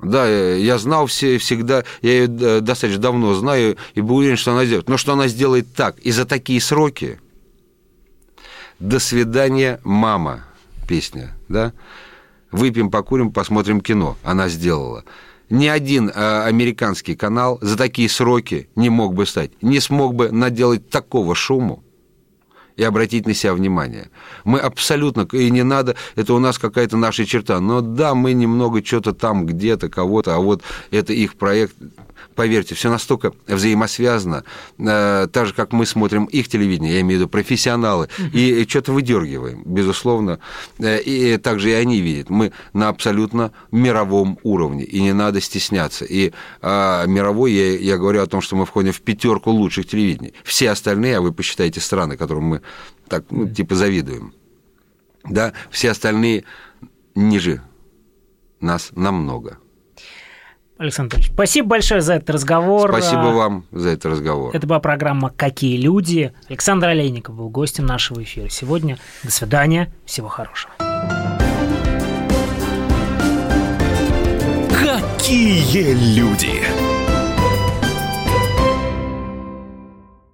Да, 0.00 0.28
я 0.28 0.54
я 0.54 0.78
знал 0.78 1.06
все, 1.06 1.38
всегда, 1.38 1.82
я 2.02 2.12
ее 2.12 2.24
э, 2.26 2.60
достаточно 2.60 3.02
давно 3.02 3.34
знаю 3.34 3.76
и 3.96 4.00
был 4.00 4.18
уверен, 4.18 4.36
что 4.36 4.52
она 4.52 4.64
сделает. 4.64 4.88
Но 4.88 4.96
что 4.96 5.14
она 5.14 5.26
сделает 5.26 5.74
так 5.74 5.98
и 5.98 6.12
за 6.12 6.24
такие 6.24 6.60
сроки. 6.60 7.18
До 8.78 9.00
свидания, 9.00 9.80
мама, 9.82 10.44
песня, 10.88 11.34
да? 11.48 11.72
Выпьем, 12.52 12.92
покурим, 12.92 13.32
посмотрим 13.32 13.80
кино. 13.80 14.16
Она 14.22 14.48
сделала. 14.48 15.02
Ни 15.50 15.66
один 15.66 16.10
э, 16.10 16.42
американский 16.44 17.16
канал 17.16 17.58
за 17.60 17.76
такие 17.76 18.08
сроки 18.08 18.68
не 18.76 18.88
мог 18.88 19.14
бы 19.14 19.26
стать, 19.26 19.50
не 19.62 19.80
смог 19.80 20.14
бы 20.14 20.30
наделать 20.30 20.90
такого 20.90 21.34
шуму 21.34 21.82
и 22.76 22.82
обратить 22.82 23.26
на 23.26 23.34
себя 23.34 23.54
внимание. 23.54 24.10
Мы 24.44 24.60
абсолютно, 24.60 25.26
и 25.32 25.50
не 25.50 25.62
надо, 25.62 25.96
это 26.14 26.34
у 26.34 26.38
нас 26.38 26.58
какая-то 26.58 26.96
наша 26.96 27.24
черта. 27.24 27.60
Но 27.60 27.80
да, 27.80 28.14
мы 28.14 28.32
немного 28.34 28.84
что-то 28.84 29.12
там 29.12 29.46
где-то, 29.46 29.88
кого-то, 29.88 30.34
а 30.34 30.38
вот 30.38 30.62
это 30.90 31.12
их 31.12 31.36
проект. 31.36 31.74
Поверьте, 32.34 32.74
все 32.74 32.90
настолько 32.90 33.32
взаимосвязано. 33.46 34.44
Э, 34.78 35.26
так 35.30 35.46
же, 35.46 35.54
как 35.54 35.72
мы 35.72 35.86
смотрим 35.86 36.24
их 36.24 36.48
телевидение, 36.48 36.94
я 36.94 37.00
имею 37.00 37.18
в 37.18 37.20
виду 37.22 37.28
профессионалы, 37.28 38.08
угу. 38.18 38.28
и 38.32 38.66
что-то 38.68 38.92
выдергиваем, 38.92 39.62
безусловно. 39.64 40.38
Э, 40.78 41.00
и 41.00 41.36
также 41.38 41.70
и 41.70 41.72
они 41.72 42.00
видят. 42.00 42.30
Мы 42.30 42.52
на 42.72 42.88
абсолютно 42.88 43.52
мировом 43.70 44.38
уровне, 44.42 44.84
и 44.84 45.00
не 45.00 45.12
надо 45.12 45.40
стесняться. 45.40 46.04
И 46.04 46.32
а, 46.62 47.06
мировой, 47.06 47.52
я, 47.52 47.76
я 47.78 47.96
говорю 47.96 48.22
о 48.22 48.26
том, 48.26 48.40
что 48.40 48.56
мы 48.56 48.66
входим 48.66 48.92
в 48.92 49.00
пятерку 49.00 49.50
лучших 49.50 49.86
телевидений. 49.86 50.34
Все 50.44 50.70
остальные, 50.70 51.18
а 51.18 51.20
вы 51.20 51.32
посчитайте 51.32 51.80
страны, 51.80 52.16
которым 52.16 52.44
мы 52.44 52.62
так, 53.08 53.24
ну, 53.30 53.48
типа, 53.48 53.74
завидуем. 53.74 54.32
Да, 55.24 55.52
все 55.70 55.90
остальные 55.90 56.44
ниже 57.14 57.62
нас 58.60 58.90
намного. 58.94 59.58
Александр 60.78 61.16
Ильич, 61.16 61.30
спасибо 61.32 61.68
большое 61.68 62.02
за 62.02 62.14
этот 62.14 62.30
разговор. 62.30 62.90
Спасибо 62.90 63.32
вам 63.32 63.64
за 63.72 63.90
этот 63.90 64.12
разговор. 64.12 64.54
Это 64.54 64.66
была 64.66 64.78
программа 64.78 65.30
«Какие 65.30 65.78
люди?». 65.80 66.32
Александр 66.48 66.88
Олейников 66.88 67.34
был 67.34 67.48
гостем 67.48 67.86
нашего 67.86 68.22
эфира 68.22 68.48
сегодня. 68.50 68.98
До 69.24 69.30
свидания. 69.30 69.90
Всего 70.04 70.28
хорошего. 70.28 70.72
Какие 74.68 75.94
люди? 76.14 76.62